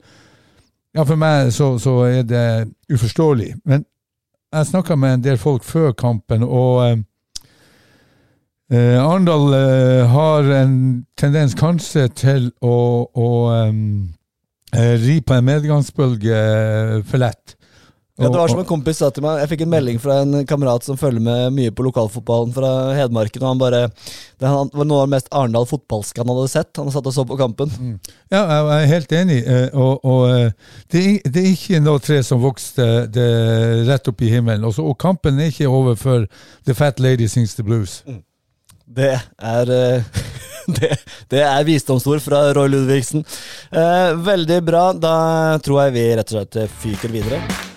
ja, 0.96 1.04
for 1.04 1.20
meg 1.20 1.52
så, 1.54 1.74
så, 1.80 1.98
er 2.08 2.24
det 2.24 2.70
uforståelig. 2.94 3.54
Men 3.66 3.86
jeg 4.54 4.66
snakka 4.72 4.96
med 4.96 5.14
en 5.14 5.24
del 5.24 5.38
folk 5.38 5.64
før 5.64 5.92
kampen, 5.94 6.44
og 6.44 7.04
eh, 8.72 8.98
Arendal 8.98 9.54
eh, 9.54 10.08
har 10.10 10.50
en 10.64 10.74
tendens 11.18 11.54
kanskje 11.58 12.08
til 12.18 12.50
å, 12.66 13.06
å 13.14 13.30
um, 13.70 14.10
uh, 14.74 14.96
ri 15.04 15.20
på 15.22 15.38
en 15.38 15.46
medgangsbølge 15.46 16.42
for 17.06 17.22
lett. 17.22 17.59
Ja, 18.20 18.28
det 18.28 18.38
var 18.38 18.52
som 18.52 18.60
en 18.60 18.68
kompis 18.68 19.00
sa 19.00 19.08
til 19.16 19.24
meg. 19.24 19.40
Jeg 19.40 19.52
fikk 19.54 19.62
en 19.64 19.72
melding 19.72 20.00
fra 20.04 20.18
en 20.26 20.42
kamerat 20.48 20.84
som 20.84 20.98
følger 21.00 21.24
med 21.24 21.56
mye 21.56 21.72
på 21.72 21.86
lokalfotballen 21.88 22.52
fra 22.56 22.72
Hedmarken. 22.98 23.44
og 23.44 23.54
han 23.54 23.62
bare, 23.62 23.82
Det 24.40 24.52
var 24.52 24.86
noe 24.86 25.02
av 25.02 25.08
det 25.08 25.14
mest 25.16 25.32
Arendal 25.32 25.68
fotballske 25.70 26.20
han 26.20 26.32
hadde 26.34 26.52
sett. 26.52 26.72
Han 26.78 26.92
satt 26.92 27.08
og 27.08 27.16
så 27.16 27.26
på 27.26 27.40
kampen. 27.40 27.72
Mm. 27.80 27.98
Ja, 28.32 28.44
jeg 28.44 28.70
er 28.76 28.92
helt 28.94 29.12
enig. 29.12 29.40
Og, 29.74 30.04
og 30.04 30.52
det, 30.92 31.00
er, 31.00 31.30
det, 31.30 31.44
er, 31.44 31.52
ikke 31.54 31.84
noe 31.84 32.04
tre 32.04 32.20
som 32.24 32.44
vokste 32.44 33.08
det 33.08 33.30
rett 33.88 34.12
opp 34.12 34.22
i 34.22 34.34
himmelen. 34.34 34.68
Også, 34.68 34.84
og 34.84 35.00
kampen 35.00 35.40
er 35.40 35.54
ikke 35.54 35.72
over 35.72 35.96
før 35.96 36.28
The 36.68 36.76
Fat 36.76 37.00
Lady 37.00 37.28
Sings 37.32 37.56
the 37.56 37.64
Blues. 37.64 38.02
Mm. 38.08 38.24
Det 38.90 39.14
er 39.14 39.70
eh, 39.70 40.22
det, 40.80 40.92
det, 41.30 41.42
er 41.46 41.66
visdomsord 41.68 42.24
fra 42.26 42.48
Roy 42.58 42.72
Ludvigsen. 42.74 43.26
Eh, 43.72 44.12
veldig 44.26 44.62
bra. 44.66 44.86
Da 44.94 45.16
tror 45.64 45.86
jeg 45.86 45.98
vi 46.00 46.08
rett 46.20 46.34
og 46.34 46.40
slett 46.42 46.80
fyker 46.82 47.14
videre. 47.14 47.69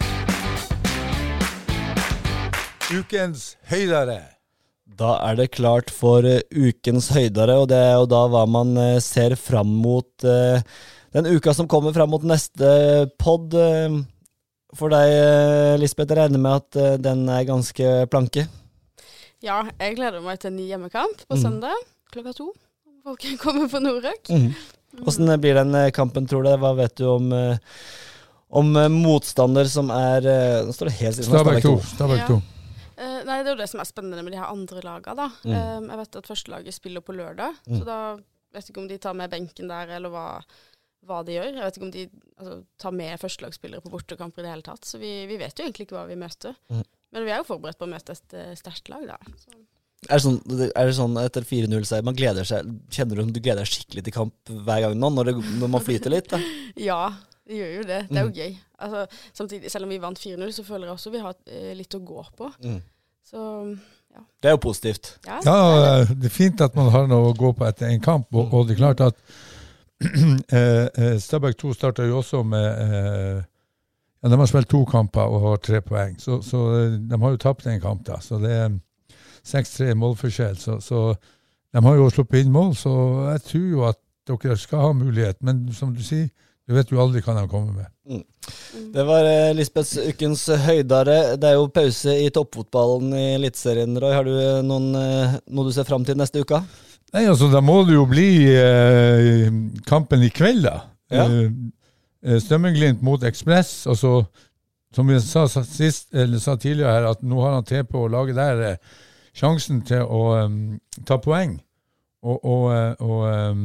Ukens 2.93 3.55
høydere. 3.71 4.21
Da 4.99 5.15
er 5.25 5.39
det 5.39 5.53
klart 5.55 5.91
for 5.93 6.27
uh, 6.27 6.41
ukens 6.53 7.09
høydere, 7.15 7.57
og 7.63 7.71
det 7.73 7.79
er 7.81 7.95
jo 7.97 8.09
da 8.11 8.25
hva 8.29 8.43
man 8.51 8.75
uh, 8.77 8.99
ser 9.01 9.35
fram 9.41 9.71
mot 9.83 10.27
uh, 10.27 10.61
den 11.13 11.29
uka 11.33 11.55
som 11.57 11.69
kommer 11.71 11.95
fram 11.97 12.13
mot 12.13 12.25
neste 12.25 12.69
pod. 13.21 13.53
for 14.73 14.89
deg, 14.89 15.11
Lisbeth, 15.77 16.09
jeg 16.09 16.17
regner 16.17 16.41
med 16.41 16.63
at 16.63 17.01
den 17.05 17.27
er 17.29 17.45
ganske 17.45 17.91
planke? 18.09 18.47
Ja, 19.45 19.59
jeg 19.77 19.99
gleder 19.99 20.25
meg 20.25 20.41
til 20.41 20.49
en 20.49 20.57
ny 20.57 20.71
hjemmekamp 20.71 21.27
på 21.27 21.37
mm. 21.37 21.43
søndag 21.43 21.75
klokka 22.15 22.33
to. 22.39 22.49
Folk 23.05 23.29
kommer 23.45 23.69
på 23.69 23.83
Nordrøk. 23.85 24.33
Mm. 24.33 25.37
Blir 25.45 25.61
den 25.61 25.77
kampen, 25.93 26.25
tror 26.25 26.49
du? 26.49 26.55
Hva 26.65 26.73
vet 26.81 26.97
du 26.97 27.05
om, 27.13 27.29
om 28.49 28.73
motstander 28.97 29.69
som 29.69 29.93
er 29.93 30.33
Nå 30.65 30.73
står 30.73 30.89
det 30.89 30.99
helt 31.03 31.21
stille. 31.21 31.29
Stabæk 31.29 31.69
2. 31.69 31.77
Stabæk 31.93 32.27
2. 32.33 32.41
Uh, 33.03 33.21
nei, 33.27 33.41
Det 33.43 33.51
er 33.51 33.55
jo 33.57 33.61
det 33.61 33.71
som 33.73 33.83
er 33.83 33.89
spennende 33.89 34.23
med 34.23 34.35
de 34.35 34.39
her 34.39 34.53
andre 34.53 34.83
lagene. 34.87 35.17
da. 35.19 35.31
Mm. 35.43 35.55
Um, 35.55 35.89
jeg 35.91 36.01
vet 36.03 36.21
at 36.21 36.31
førstelaget 36.31 36.79
spiller 36.79 37.05
på 37.05 37.17
lørdag, 37.19 37.59
mm. 37.67 37.81
så 37.81 37.89
da 37.89 37.99
vet 38.53 38.63
jeg 38.63 38.75
ikke 38.75 38.85
om 38.85 38.91
de 38.91 39.01
tar 39.03 39.19
med 39.19 39.33
benken 39.33 39.73
der, 39.73 39.97
eller 39.97 40.13
hva, 40.13 40.27
hva 41.09 41.23
de 41.27 41.37
gjør. 41.37 41.51
Jeg 41.57 41.67
vet 41.67 41.79
ikke 41.79 41.89
om 41.89 41.95
de 41.97 42.07
altså, 42.37 42.57
tar 42.85 42.97
med 42.97 43.21
førstelagsspillere 43.23 43.85
på 43.85 43.93
bortekamper 43.93 44.43
i 44.43 44.47
det 44.47 44.55
hele 44.55 44.67
tatt. 44.67 44.87
Så 44.89 45.01
vi, 45.03 45.13
vi, 45.31 45.41
vet 45.41 45.59
jo 45.59 45.67
egentlig 45.67 45.89
ikke 45.89 45.99
hva 45.99 46.07
vi 46.11 46.21
møter. 46.21 46.57
Mm. 46.71 46.85
Men 47.13 47.27
vi 47.27 47.35
er 47.35 47.43
jo 47.43 47.49
forberedt 47.49 47.81
på 47.81 47.89
å 47.89 47.93
møte 47.93 48.17
et 48.17 48.39
uh, 48.39 48.53
sterkt 48.59 48.93
lag, 48.93 49.09
da. 49.15 49.19
Så. 49.41 49.59
Er 50.11 50.19
det, 50.19 50.23
sånn, 50.25 50.39
er 50.67 50.89
det 50.89 50.95
sånn 50.97 51.19
etter 51.21 51.45
4-0-seier 51.47 52.03
man 52.03 52.17
gleder 52.19 52.47
seg 52.49 52.67
Kjenner 52.91 53.15
du 53.15 53.23
om 53.23 53.29
du 53.31 53.39
gleder 53.39 53.63
deg 53.63 53.71
skikkelig 53.71 54.03
til 54.09 54.15
kamp 54.17 54.51
hver 54.51 54.81
gang 54.83 54.97
nå, 54.99 55.13
når, 55.15 55.29
det, 55.31 55.35
når 55.61 55.71
man 55.71 55.85
flyter 55.85 56.11
litt? 56.11 56.33
da? 56.33 56.41
ja, 56.91 57.05
det 57.47 57.61
gjør 57.61 57.71
jo 57.77 57.85
det. 57.87 58.01
Det 58.09 58.19
er 58.19 58.27
jo 58.27 58.33
mm. 58.33 58.41
gøy. 58.41 58.57
Altså, 58.83 59.05
samtidig, 59.39 59.71
selv 59.71 59.87
om 59.87 59.95
vi 59.95 60.01
vant 60.03 60.19
4-0, 60.19 60.55
så 60.57 60.65
føler 60.67 60.89
jeg 60.89 60.97
også 60.97 61.15
vi 61.15 61.23
har 61.23 61.39
uh, 61.39 61.71
litt 61.79 61.95
å 61.95 62.03
gå 62.03 62.25
på. 62.39 62.51
Mm. 62.67 62.81
Så 63.25 63.43
ja. 64.13 64.21
Det 64.43 64.51
er 64.51 64.57
jo 64.57 64.61
positivt. 64.61 65.15
Ja, 65.27 65.39
ja, 65.45 66.05
det 66.05 66.29
er 66.29 66.35
fint 66.35 66.61
at 66.61 66.77
man 66.77 66.91
har 66.93 67.09
noe 67.09 67.31
å 67.31 67.37
gå 67.37 67.55
på 67.57 67.65
etter 67.65 67.89
en 67.89 68.03
kamp. 68.05 68.29
Og, 68.35 68.53
og 68.53 68.69
det 68.69 68.77
er 68.77 68.83
klart 68.83 69.01
at 69.01 69.17
uh, 70.05 71.17
Stabæk 71.27 71.57
2 71.63 71.73
starta 71.79 72.07
jo 72.09 72.21
også 72.21 72.43
med 72.43 73.47
ja, 74.23 74.29
De 74.29 74.39
har 74.39 74.47
spilt 74.47 74.71
to 74.71 74.85
kamper 74.87 75.27
og 75.27 75.43
har 75.47 75.57
tre 75.57 75.81
poeng, 75.83 76.15
så, 76.21 76.39
så 76.47 76.59
eh, 76.79 76.99
de 77.11 77.19
har 77.19 77.31
jo 77.35 77.41
tapt 77.43 77.67
en 77.67 77.81
kamp. 77.81 78.05
da, 78.07 78.21
så 78.21 78.39
Det 78.39 78.53
er 78.53 78.69
6-3 79.43 79.95
målforskjell. 79.99 80.57
Så, 80.57 80.81
så, 80.81 81.15
de 81.73 81.83
har 81.83 81.97
jo 81.97 82.11
sluppet 82.11 82.45
inn 82.45 82.53
mål, 82.53 82.75
så 82.77 82.93
jeg 83.33 83.43
tror 83.49 83.67
jo 83.71 83.85
at 83.89 83.99
dere 84.29 84.57
skal 84.57 84.79
ha 84.79 84.93
mulighet. 84.93 85.41
Men 85.43 85.73
som 85.75 85.95
du 85.95 86.03
sier, 86.05 86.29
du 86.73 86.79
vet 86.79 86.89
du 86.89 86.97
aldri 87.01 87.21
hva 87.25 87.35
de 87.37 87.45
kommer 87.51 87.83
med. 87.83 87.91
Mm. 88.09 88.23
Det 88.95 89.05
var 89.07 89.29
eh, 89.29 89.53
Lisbeths 89.55 89.99
ukens 90.01 90.47
høydare. 90.65 91.37
Det 91.41 91.51
er 91.51 91.59
jo 91.61 91.69
pause 91.73 92.17
i 92.25 92.31
toppfotballen 92.35 93.13
i 93.15 93.27
Eliteserien. 93.37 94.01
Har 94.01 94.25
du 94.27 94.33
eh, 94.33 94.65
noen, 94.67 94.89
noe 94.97 95.69
du 95.69 95.71
ser 95.77 95.87
fram 95.87 96.09
til 96.09 96.19
neste 96.19 96.43
uke? 96.43 96.63
Nei, 97.13 97.27
altså 97.29 97.51
Da 97.53 97.61
må 97.61 97.83
det 97.85 97.95
jo 97.99 98.09
bli 98.09 98.31
eh, 98.57 99.47
kampen 99.87 100.25
i 100.25 100.33
kveld, 100.33 100.65
da. 100.67 100.77
Ja. 101.13 101.29
Eh, 101.29 101.53
Eh, 102.23 102.39
Strømmenglimt 102.39 103.03
mot 103.03 103.23
Ekspress. 103.23 103.87
og 103.87 103.97
så 103.97 104.25
som 104.95 105.09
vi 105.09 105.21
sa, 105.21 105.47
sist, 105.49 106.11
sa, 106.39 106.57
tidligere 106.57 106.93
her, 106.93 107.07
at 107.11 107.23
nå 107.23 107.41
har 107.41 107.55
han 107.55 107.65
til 107.65 107.85
på 107.85 108.05
å 108.05 108.11
lage 108.13 108.35
der 108.37 108.61
eh, 108.67 108.77
sjansen 109.33 109.81
til 109.89 110.03
å 110.05 110.45
um, 110.45 110.79
ta 111.09 111.17
poeng. 111.17 111.55
Og, 112.23 112.45
og, 112.45 112.67
eh, 112.77 112.93
og 113.01 113.23
um, 113.25 113.63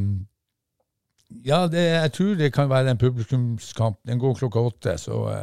Ja, 1.46 1.66
det, 1.68 1.82
jeg 1.84 2.12
tror 2.16 2.36
det 2.40 2.54
kan 2.56 2.70
være 2.70 2.94
en 2.94 3.00
publikumskamp. 3.02 3.98
Den 4.08 4.20
går 4.20 4.38
klokka 4.40 4.64
åtte, 4.70 4.98
så 5.02 5.24
uh, 5.28 5.42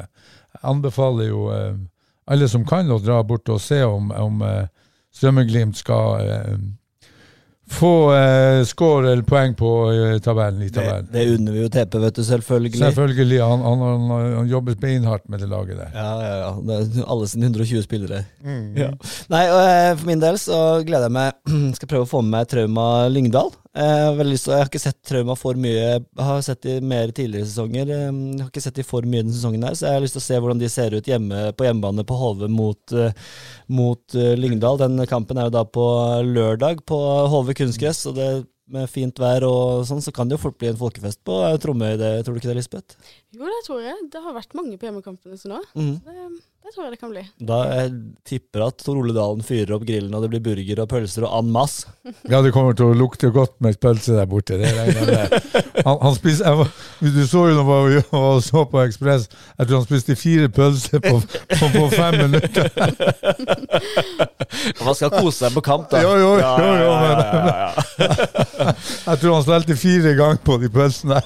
jeg 0.55 0.62
anbefaler 0.62 1.28
jo 1.28 1.49
uh, 1.53 1.74
alle 2.26 2.49
som 2.49 2.64
kan, 2.64 2.89
å 2.91 3.03
dra 3.03 3.20
bort 3.22 3.53
og 3.53 3.61
se 3.61 3.82
om, 3.85 4.09
om 4.16 4.41
uh, 4.45 4.64
Strømmeglimt 5.14 5.76
skal 5.78 6.24
få 7.70 8.14
eh, 8.14 8.64
score 8.64 9.12
eller 9.12 9.22
poeng 9.22 9.55
på 9.57 9.70
tabellen. 10.22 10.62
i 10.62 10.70
tabellen. 10.70 11.09
Det, 11.11 11.18
det 11.18 11.37
unner 11.37 11.53
vi 11.53 11.62
jo 11.62 11.68
Tepe, 11.72 12.01
vet 12.03 12.16
du, 12.16 12.24
selvfølgelig. 12.24 12.78
Selvfølgelig. 12.78 13.41
Han, 13.41 13.62
han, 13.62 13.85
han, 13.89 14.35
han, 14.37 14.49
jobber 14.49 14.74
beinhardt 14.80 15.28
med 15.28 15.41
det 15.41 15.49
laget 15.49 15.78
der. 15.78 15.91
Ja, 15.95 16.11
ja, 16.20 16.35
ja. 16.43 16.51
Det 16.61 17.01
er 17.01 17.09
alle 17.14 17.28
sine 17.28 17.47
120 17.47 17.82
spillere. 17.87 18.24
Mm. 18.45 18.74
Ja. 18.76 18.91
Nei, 19.32 19.45
og, 19.49 19.99
For 19.99 20.11
min 20.11 20.22
del 20.22 20.39
så 20.43 20.61
gleder 20.87 21.09
jeg 21.09 21.16
meg 21.16 21.55
Skal 21.78 21.91
prøve 21.95 22.09
å 22.09 22.11
få 22.11 22.24
med 22.24 22.37
meg 22.37 22.51
Trauma 22.53 22.89
Lyngdal. 23.09 23.55
Jeg, 23.75 24.27
lyst, 24.29 24.47
jeg 24.47 24.61
har 24.62 24.68
ikke 24.70 24.79
sett 24.79 25.01
Trauma 25.03 25.35
for 25.35 25.59
mye. 25.59 25.75
Jeg 25.75 26.27
har 26.29 26.43
sett 26.47 26.62
de 26.62 26.77
mer 26.79 27.11
tidligere 27.11 27.49
sesonger. 27.49 27.91
Jeg 27.91 28.12
har 28.12 28.47
ikke 28.47 28.62
sett 28.62 28.79
de 28.79 28.87
for 28.87 29.07
mye 29.09 29.25
denne 29.25 29.35
sesongen, 29.35 29.66
her, 29.66 29.75
så 29.75 29.89
jeg 29.89 29.99
har 29.99 30.05
lyst 30.05 30.14
til 30.14 30.22
å 30.22 30.27
se 30.29 30.39
hvordan 30.39 30.62
de 30.62 30.70
ser 30.70 30.95
ut 30.95 31.11
hjemme 31.11 31.41
på 31.59 31.66
hjemmebane 31.66 32.07
på 32.07 32.18
HV 32.20 32.47
mot, 32.55 32.97
mot 33.81 34.18
Lyngdal. 34.39 34.79
Den 34.85 35.03
kampen 35.11 35.43
er 35.43 35.51
jo 35.51 35.57
da 35.59 35.64
på 35.66 35.87
lørdag 36.29 36.85
på 36.87 37.01
HV 37.35 37.55
kunstgress. 37.64 38.07
og 38.11 38.20
det 38.20 38.31
med 38.75 38.89
fint 38.89 39.18
vær 39.20 39.45
og 39.47 39.85
sånn, 39.89 40.01
så 40.05 40.12
kan 40.14 40.29
det 40.29 40.39
jo 40.39 40.45
fort 40.47 40.57
bli 40.61 40.70
en 40.70 40.79
folkefest 40.81 41.20
på 41.27 41.37
Tromøy, 41.61 41.99
det, 42.01 42.11
tror 42.25 42.37
du 42.37 42.41
ikke 42.41 42.51
det, 42.51 42.59
Lisbeth? 42.62 42.97
Jo, 43.37 43.45
det 43.45 43.61
tror 43.66 43.83
jeg. 43.85 43.97
Det 44.12 44.22
har 44.25 44.37
vært 44.37 44.57
mange 44.57 44.79
på 44.81 44.89
hjemmekampene 44.89 45.39
sånn 45.41 45.57
nå. 45.57 45.61
Mm. 45.77 45.97
Det, 46.07 46.29
det, 46.65 46.73
tror 46.73 46.87
jeg 46.87 46.93
det 46.95 47.01
kan 47.01 47.11
bli. 47.12 47.23
Da 47.45 47.57
jeg 47.69 47.91
tipper 48.25 48.62
at 48.71 48.79
Tor 48.81 48.97
Ole 48.97 49.12
Dalen 49.12 49.45
fyrer 49.45 49.75
opp 49.77 49.85
grillen, 49.85 50.15
og 50.17 50.23
det 50.25 50.31
blir 50.33 50.41
burger 50.47 50.81
og 50.81 50.89
pølser 50.89 51.27
og 51.29 51.35
en 51.43 51.51
masse. 51.53 51.85
Ja, 52.33 52.41
det 52.45 52.53
kommer 52.55 52.73
til 52.77 52.87
å 52.89 52.95
lukte 52.97 53.29
godt 53.33 53.61
med 53.65 53.79
pølse 53.81 54.12
der 54.17 54.27
borte. 54.29 54.57
Det 54.61 54.71
regner 54.73 55.29
Han, 55.85 55.99
han 56.01 56.15
spiser, 56.17 56.45
jeg, 56.49 56.55
du 57.12 57.27
så 57.29 57.49
jo 57.51 57.55
når 57.59 57.89
vi 57.91 57.99
så 58.47 58.65
på 58.71 58.81
Ekspress, 58.81 59.29
jeg 59.59 59.67
tror 59.69 59.77
han 59.77 59.87
spiste 59.87 60.17
fire 60.17 60.49
pølser 60.53 61.01
på, 61.05 61.21
på, 61.21 61.69
på 61.75 61.89
fem 61.93 62.15
minutter. 62.25 62.69
Man 64.85 64.95
skal 64.97 65.11
kose 65.12 65.39
seg 65.45 65.53
på 65.57 65.61
kamp, 65.65 65.91
da. 65.93 65.97
Jo, 66.05 66.12
jo, 66.21 66.33
jo, 66.41 66.47
jo 66.81 66.91
men 67.03 67.17
Jeg 69.09 69.17
tror 69.21 69.33
han 69.37 69.45
stelte 69.47 69.77
fire 69.79 70.15
ganger 70.17 70.41
på 70.45 70.59
de 70.62 70.69
pølsene. 70.73 71.21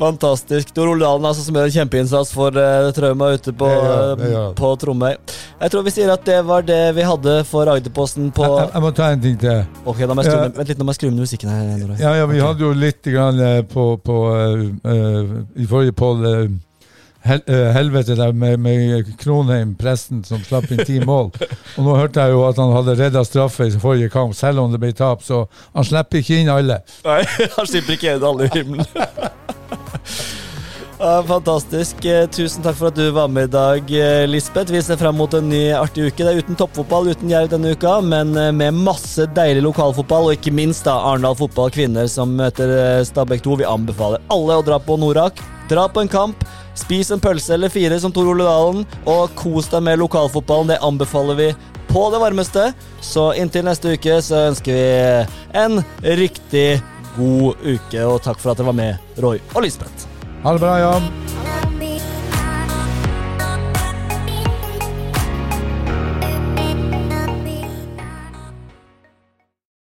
Fantastisk. 0.00 0.70
Tor 0.74 0.88
Ole 0.88 1.04
Dalen 1.04 1.26
altså, 1.28 1.44
som 1.44 1.56
gjør 1.58 1.68
en 1.68 1.74
kjempeinnsats 1.74 2.32
for 2.32 2.56
uh, 2.56 2.88
Trauma 2.96 3.30
ute 3.36 3.52
på, 3.52 3.68
uh, 3.68 4.40
på 4.56 4.70
Tromøy. 4.80 5.18
Jeg 5.60 5.74
tror 5.74 5.84
vi 5.84 5.92
sier 5.92 6.12
at 6.14 6.24
det 6.24 6.38
var 6.48 6.64
det 6.64 6.80
vi 6.96 7.04
hadde 7.04 7.36
for 7.48 7.68
Agderposten 7.68 8.30
på 8.32 8.46
jeg, 8.48 8.70
jeg, 8.72 8.84
må 8.86 8.92
ta 8.96 9.10
en 9.12 9.20
ting 9.26 9.36
til. 9.42 9.60
Ok, 9.84 10.00
da 10.00 10.16
må 10.16 10.24
jeg 10.24 10.32
skru, 10.32 10.40
ja. 10.40 10.54
Vent 10.56 10.72
litt, 10.72 10.80
nå 10.80 10.88
må 10.88 10.94
jeg 10.94 11.00
skru 11.02 11.10
ned 11.10 11.26
musikken 11.26 11.52
her. 11.52 11.84
Ja, 12.00 12.14
ja, 12.16 12.24
vi 12.24 12.40
okay. 12.40 12.46
hadde 12.46 12.66
jo 12.66 12.72
litt 12.86 13.12
grann, 13.12 13.44
uh, 13.44 13.60
på, 13.68 13.86
på 14.00 14.18
uh, 14.32 15.38
I 15.60 15.68
forrige 15.68 15.96
poll 16.00 16.24
hel, 17.26 17.40
eh, 17.46 17.70
helvete 17.74 18.16
der 18.16 18.32
med, 18.32 18.58
med 18.60 19.10
Kronheim, 19.20 19.74
presten, 19.78 20.22
som 20.24 20.42
slapp 20.44 20.70
inn 20.72 20.84
ti 20.86 21.00
mål. 21.04 21.30
Og 21.76 21.84
nå 21.84 21.96
hørte 21.98 22.24
jeg 22.24 22.34
jo 22.36 22.44
at 22.48 22.60
han 22.60 22.72
hadde 22.76 22.96
redda 23.00 23.24
straffe 23.28 23.68
i 23.68 23.74
forrige 23.80 24.10
kamp, 24.12 24.34
selv 24.38 24.62
om 24.64 24.72
det 24.72 24.80
ble 24.82 24.92
tap, 24.96 25.24
så 25.26 25.44
han 25.74 25.86
slipper 25.86 26.22
ikke 26.22 26.40
inn 26.42 26.52
alle. 26.52 26.80
Nei, 27.06 27.22
han 27.58 27.68
slipper 27.68 27.98
ikke 27.98 28.16
inn 28.16 28.28
alle 28.32 28.48
i 28.48 28.54
himmelen. 28.56 28.86
Fantastisk. 31.00 32.02
Eh, 32.04 32.26
Tusen 32.28 32.60
takk 32.60 32.76
for 32.76 32.90
at 32.90 32.96
du 32.98 33.06
var 33.16 33.30
med 33.32 33.46
i 33.48 33.52
dag, 33.54 33.92
eh, 33.96 34.26
Lisbeth. 34.28 34.68
Vi 34.72 34.82
ser 34.84 34.98
fram 35.00 35.16
mot 35.16 35.32
en 35.34 35.46
ny 35.48 35.70
artig 35.72 36.10
uke. 36.10 36.24
Det 36.26 36.34
er 36.34 36.42
uten 36.42 36.58
toppfotball, 36.60 37.08
uten 37.14 37.32
Jerv 37.32 37.48
denne 37.54 37.72
uka, 37.72 37.94
men 38.04 38.34
med 38.56 38.76
masse 38.76 39.24
deilig 39.36 39.62
lokalfotball, 39.64 40.28
og 40.28 40.36
ikke 40.36 40.52
minst 40.52 40.84
da 40.88 40.98
Arendal 41.12 41.38
fotball 41.40 41.72
kvinner 41.72 42.04
som 42.12 42.36
møter 42.36 43.00
Stabæk 43.08 43.46
2. 43.48 43.62
Vi 43.62 43.70
anbefaler 43.70 44.20
alle 44.28 44.60
å 44.60 44.66
dra 44.66 44.76
på 44.84 45.00
Norak. 45.00 45.40
Dra 45.70 45.88
på 45.88 46.00
en 46.00 46.08
kamp. 46.10 46.44
Spis 46.74 47.10
en 47.10 47.20
pølse 47.22 47.54
eller 47.54 47.70
fire, 47.70 48.00
som 48.00 48.12
Tor 48.12 48.26
Ole 48.32 48.46
Dalen, 48.46 48.86
og 49.06 49.34
kos 49.38 49.68
deg 49.70 49.84
med 49.86 50.00
lokalfotballen. 50.02 50.72
Det 50.72 50.80
anbefaler 50.82 51.38
vi 51.38 51.48
på 51.90 52.06
det 52.10 52.18
varmeste. 52.22 52.72
Så 53.00 53.30
inntil 53.38 53.66
neste 53.68 53.94
uke 53.94 54.18
så 54.24 54.48
ønsker 54.50 54.74
vi 54.74 55.60
en 55.62 55.82
riktig 56.18 56.80
god 57.14 57.62
uke, 57.62 58.02
og 58.02 58.18
takk 58.26 58.42
for 58.42 58.52
at 58.52 58.58
dere 58.58 58.72
var 58.72 58.80
med, 58.82 59.14
Roy 59.22 59.38
og 59.54 59.62
Lisbeth. 59.66 60.10
Ha 60.42 60.56
det 60.56 60.62
bra, 60.62 60.78
Jan. 60.82 61.59